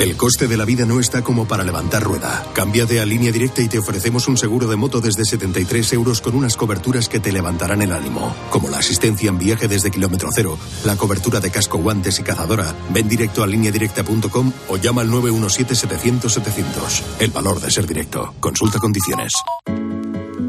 El 0.00 0.16
coste 0.16 0.48
de 0.48 0.56
la 0.56 0.64
vida 0.64 0.84
no 0.84 0.98
está 0.98 1.22
como 1.22 1.46
para 1.46 1.62
levantar 1.62 2.02
rueda. 2.02 2.44
Cámbiate 2.54 2.98
a 2.98 3.06
línea 3.06 3.30
directa 3.30 3.62
y 3.62 3.68
te 3.68 3.78
ofrecemos 3.78 4.26
un 4.26 4.36
seguro 4.36 4.66
de 4.66 4.74
moto 4.74 5.00
desde 5.00 5.24
73 5.24 5.92
euros 5.92 6.20
con 6.20 6.34
unas 6.34 6.56
coberturas 6.56 7.08
que 7.08 7.20
te 7.20 7.30
levantarán 7.30 7.82
el 7.82 7.92
ánimo. 7.92 8.34
Como 8.50 8.68
la 8.68 8.78
asistencia 8.78 9.28
en 9.28 9.38
viaje 9.38 9.68
desde 9.68 9.92
kilómetro 9.92 10.30
cero, 10.34 10.58
la 10.84 10.96
cobertura 10.96 11.38
de 11.38 11.52
casco, 11.52 11.78
guantes 11.78 12.18
y 12.18 12.24
cazadora. 12.24 12.74
Ven 12.90 13.08
directo 13.08 13.44
a 13.44 13.46
lineadirecta.com 13.46 14.52
o 14.68 14.76
llama 14.76 15.02
al 15.02 15.10
917-700-700. 15.10 17.02
El 17.20 17.30
valor 17.30 17.60
de 17.60 17.70
ser 17.70 17.86
directo. 17.86 18.34
Consulta 18.40 18.80
condiciones. 18.80 19.34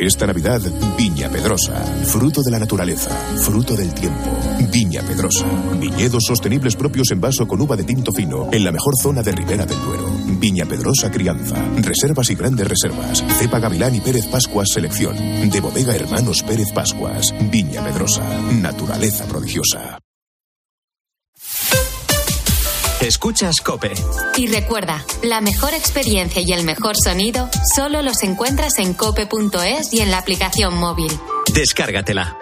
Esta 0.00 0.26
Navidad, 0.26 0.62
Viña 0.96 1.28
Pedrosa, 1.28 1.74
fruto 2.06 2.40
de 2.40 2.50
la 2.50 2.58
naturaleza, 2.58 3.10
fruto 3.36 3.76
del 3.76 3.92
tiempo. 3.92 4.30
Viña 4.72 5.02
Pedrosa, 5.02 5.44
viñedos 5.78 6.24
sostenibles 6.26 6.74
propios 6.74 7.10
en 7.10 7.20
vaso 7.20 7.46
con 7.46 7.60
uva 7.60 7.76
de 7.76 7.84
tinto 7.84 8.10
fino, 8.10 8.48
en 8.50 8.64
la 8.64 8.72
mejor 8.72 8.94
zona 8.96 9.22
de 9.22 9.32
Ribera 9.32 9.66
del 9.66 9.78
Duero. 9.78 10.10
Viña 10.38 10.64
Pedrosa 10.64 11.10
Crianza, 11.10 11.62
reservas 11.82 12.30
y 12.30 12.34
grandes 12.34 12.66
reservas. 12.66 13.22
Cepa 13.38 13.58
Gavilán 13.58 13.94
y 13.94 14.00
Pérez 14.00 14.24
Pascuas 14.28 14.70
Selección, 14.70 15.16
de 15.50 15.60
bodega 15.60 15.94
Hermanos 15.94 16.42
Pérez 16.44 16.72
Pascuas. 16.72 17.34
Viña 17.50 17.84
Pedrosa, 17.84 18.22
naturaleza 18.52 19.26
prodigiosa. 19.26 19.99
Escuchas 23.10 23.56
Cope. 23.60 23.92
Y 24.36 24.46
recuerda, 24.46 25.04
la 25.24 25.40
mejor 25.40 25.74
experiencia 25.74 26.40
y 26.46 26.52
el 26.52 26.62
mejor 26.62 26.94
sonido 26.96 27.50
solo 27.74 28.02
los 28.02 28.22
encuentras 28.22 28.78
en 28.78 28.94
cope.es 28.94 29.92
y 29.92 29.98
en 29.98 30.12
la 30.12 30.18
aplicación 30.18 30.76
móvil. 30.76 31.10
Descárgatela. 31.52 32.38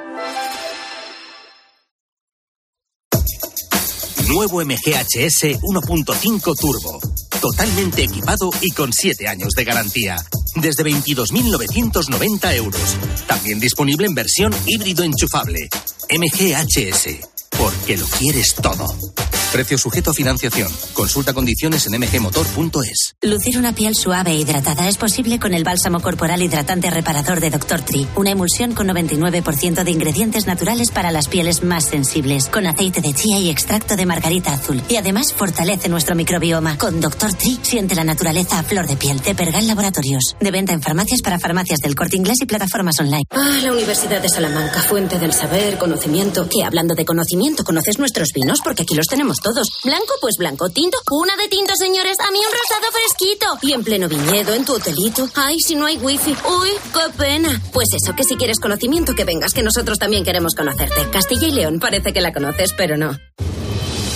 Nuevo 4.29 4.63
MGHS 4.63 5.57
1.5 5.63 6.55
Turbo. 6.61 7.01
Totalmente 7.41 8.03
equipado 8.03 8.51
y 8.61 8.71
con 8.73 8.93
7 8.93 9.27
años 9.27 9.55
de 9.57 9.65
garantía. 9.65 10.17
Desde 10.57 10.85
22.990 10.85 12.55
euros. 12.57 12.97
También 13.27 13.59
disponible 13.59 14.07
en 14.07 14.15
versión 14.15 14.55
híbrido 14.67 15.03
enchufable. 15.03 15.71
MGHS. 16.11 17.27
Porque 17.57 17.97
lo 17.97 18.07
quieres 18.07 18.55
todo. 18.55 18.87
Precio 19.53 19.79
sujeto 19.79 20.11
a 20.11 20.15
financiación. 20.15 20.69
Consulta 20.93 21.33
condiciones 21.33 21.87
en 21.87 21.99
mgmotor.es. 21.99 23.15
Lucir 23.23 23.59
una 23.59 23.75
piel 23.75 23.95
suave 23.95 24.33
e 24.33 24.37
hidratada 24.37 24.89
es 24.89 24.99
posible 24.99 25.41
con 25.41 25.55
el 25.55 25.65
bálsamo 25.65 26.01
corporal 26.01 26.43
hidratante 26.43 26.91
reparador 26.91 27.41
de 27.41 27.49
Dr. 27.49 27.81
Tree. 27.81 28.07
Una 28.15 28.31
emulsión 28.31 28.75
con 28.75 28.89
99% 28.89 29.85
de 29.85 29.91
ingredientes 29.91 30.47
naturales 30.47 30.91
para 30.91 31.11
las 31.11 31.29
pieles 31.29 31.63
más 31.63 31.87
sensibles, 31.87 32.49
con 32.49 32.67
aceite 32.67 33.01
de 33.01 33.15
chía 33.15 33.39
y 33.39 33.49
extracto 33.49 33.97
de 33.97 34.05
margarita 34.05 34.53
azul. 34.53 34.83
Y 34.89 34.97
además 34.97 35.33
fortalece 35.33 35.89
nuestro 35.89 36.15
microbioma. 36.15 36.77
Con 36.77 37.01
Dr. 37.01 37.33
Tree 37.33 37.59
siente 37.63 37.95
la 37.95 38.05
naturaleza 38.05 38.59
a 38.59 38.63
flor 38.63 38.87
de 38.87 38.97
piel. 38.97 39.19
De 39.21 39.35
Pergal 39.35 39.67
Laboratorios. 39.67 40.37
De 40.39 40.51
venta 40.51 40.75
en 40.75 40.83
farmacias 40.83 41.23
para 41.23 41.39
farmacias 41.39 41.81
del 41.81 41.95
corte 41.95 42.17
inglés 42.17 42.37
y 42.43 42.47
plataformas 42.47 43.01
online. 43.01 43.25
Ah, 43.31 43.61
la 43.63 43.73
Universidad 43.73 44.21
de 44.21 44.29
Salamanca, 44.29 44.83
fuente 44.83 45.19
del 45.19 45.33
saber, 45.33 45.79
conocimiento. 45.79 46.49
Que 46.49 46.65
hablando 46.65 46.95
de 46.95 47.07
conocimiento, 47.07 47.65
¿conoces 47.65 47.99
nuestros 47.99 48.29
vinos? 48.35 48.61
Porque 48.63 48.83
aquí 48.83 48.95
los 48.95 49.07
todos. 49.41 49.69
Blanco, 49.85 50.15
pues 50.21 50.37
blanco. 50.39 50.69
Tinto, 50.69 50.99
una 51.11 51.37
de 51.37 51.49
tinto, 51.49 51.75
señores. 51.77 52.17
A 52.21 52.31
mí 52.31 52.39
un 52.39 52.53
rosado 52.53 52.93
fresquito. 52.93 53.47
Y 53.63 53.73
en 53.73 53.85
pleno 53.85 54.09
viñedo, 54.09 54.55
en 54.55 54.65
tu 54.65 54.75
hotelito. 54.75 55.29
Ay, 55.35 55.61
si 55.61 55.75
no 55.75 55.87
hay 55.87 55.97
wifi. 55.99 56.37
Uy, 56.61 56.71
qué 56.93 57.13
pena. 57.17 57.63
Pues 57.73 57.89
eso, 57.93 58.15
que 58.15 58.25
si 58.25 58.37
quieres 58.37 58.61
conocimiento, 58.61 59.15
que 59.15 59.25
vengas, 59.25 59.53
que 59.53 59.63
nosotros 59.63 59.99
también 59.99 60.25
queremos 60.25 60.55
conocerte. 60.55 61.11
Castilla 61.11 61.47
y 61.47 61.53
León, 61.53 61.79
parece 61.81 62.13
que 62.13 62.21
la 62.21 62.33
conoces, 62.33 62.73
pero 62.77 62.97
no. 62.97 63.17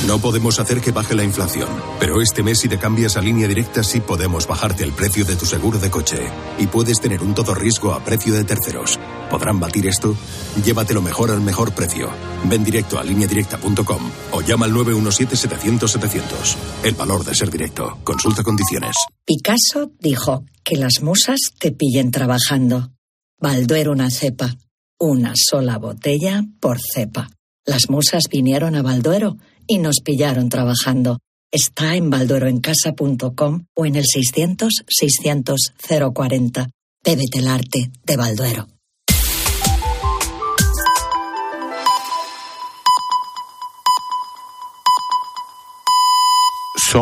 No 0.07 0.19
podemos 0.19 0.59
hacer 0.59 0.81
que 0.81 0.91
baje 0.91 1.15
la 1.15 1.23
inflación, 1.23 1.69
pero 2.01 2.21
este 2.21 2.43
mes 2.43 2.59
si 2.59 2.69
te 2.69 2.77
cambias 2.77 3.17
a 3.17 3.21
línea 3.21 3.47
directa 3.47 3.85
sí 3.85 4.01
podemos 4.01 4.49
bajarte 4.49 4.83
el 4.83 4.93
precio 4.93 5.25
de 5.25 5.37
tu 5.37 5.47
seguro 5.47 5.79
de 5.79 5.91
coche 5.91 6.29
y 6.59 6.67
puedes 6.67 7.01
tener 7.01 7.23
un 7.23 7.35
todo 7.35 7.55
riesgo 7.55 7.93
a 7.93 8.05
precio 8.05 8.35
de 8.35 8.43
terceros. 8.43 8.99
¿Podrán 9.31 9.61
batir 9.61 9.87
esto? 9.87 10.17
Llévatelo 10.65 11.03
mejor 11.03 11.31
al 11.31 11.41
mejor 11.41 11.73
precio. 11.73 12.11
Ven 12.45 12.65
directo 12.65 12.99
a 12.99 13.05
lineadirecta.com 13.05 14.11
o 14.33 14.41
llama 14.43 14.67
al 14.67 14.73
917-700-700. 14.73 16.57
El 16.83 16.95
valor 16.95 17.25
de 17.25 17.37
ser 17.37 17.51
directo. 17.51 17.99
Consulta 18.03 18.43
condiciones. 18.43 18.97
Picasso 19.25 19.93
dijo 20.01 20.45
que 20.65 20.77
las 20.77 21.01
musas 21.01 21.39
te 21.61 21.71
pillen 21.71 22.11
trabajando. 22.11 22.91
Balduero 23.39 23.93
una 23.93 24.11
cepa. 24.11 24.57
Una 24.99 25.33
sola 25.37 25.79
botella 25.79 26.43
por 26.61 26.79
cepa. 26.81 27.31
Las 27.65 27.89
musas 27.89 28.25
vinieron 28.29 28.75
a 28.75 28.83
Balduero 28.83 29.37
y 29.73 29.79
nos 29.79 30.01
pillaron 30.05 30.51
trabajando. 30.51 31.19
Está 31.51 31.97
en 31.97 32.11
baldueroencasa.com 32.11 33.65
o 33.75 33.87
en 33.87 33.97
el 33.97 34.05
600 34.05 34.71
600 34.87 35.73
040. 36.13 36.69
Bébete 37.03 37.39
el 37.39 37.49
arte 37.49 37.91
de 38.05 38.17
Balduero. 38.17 38.72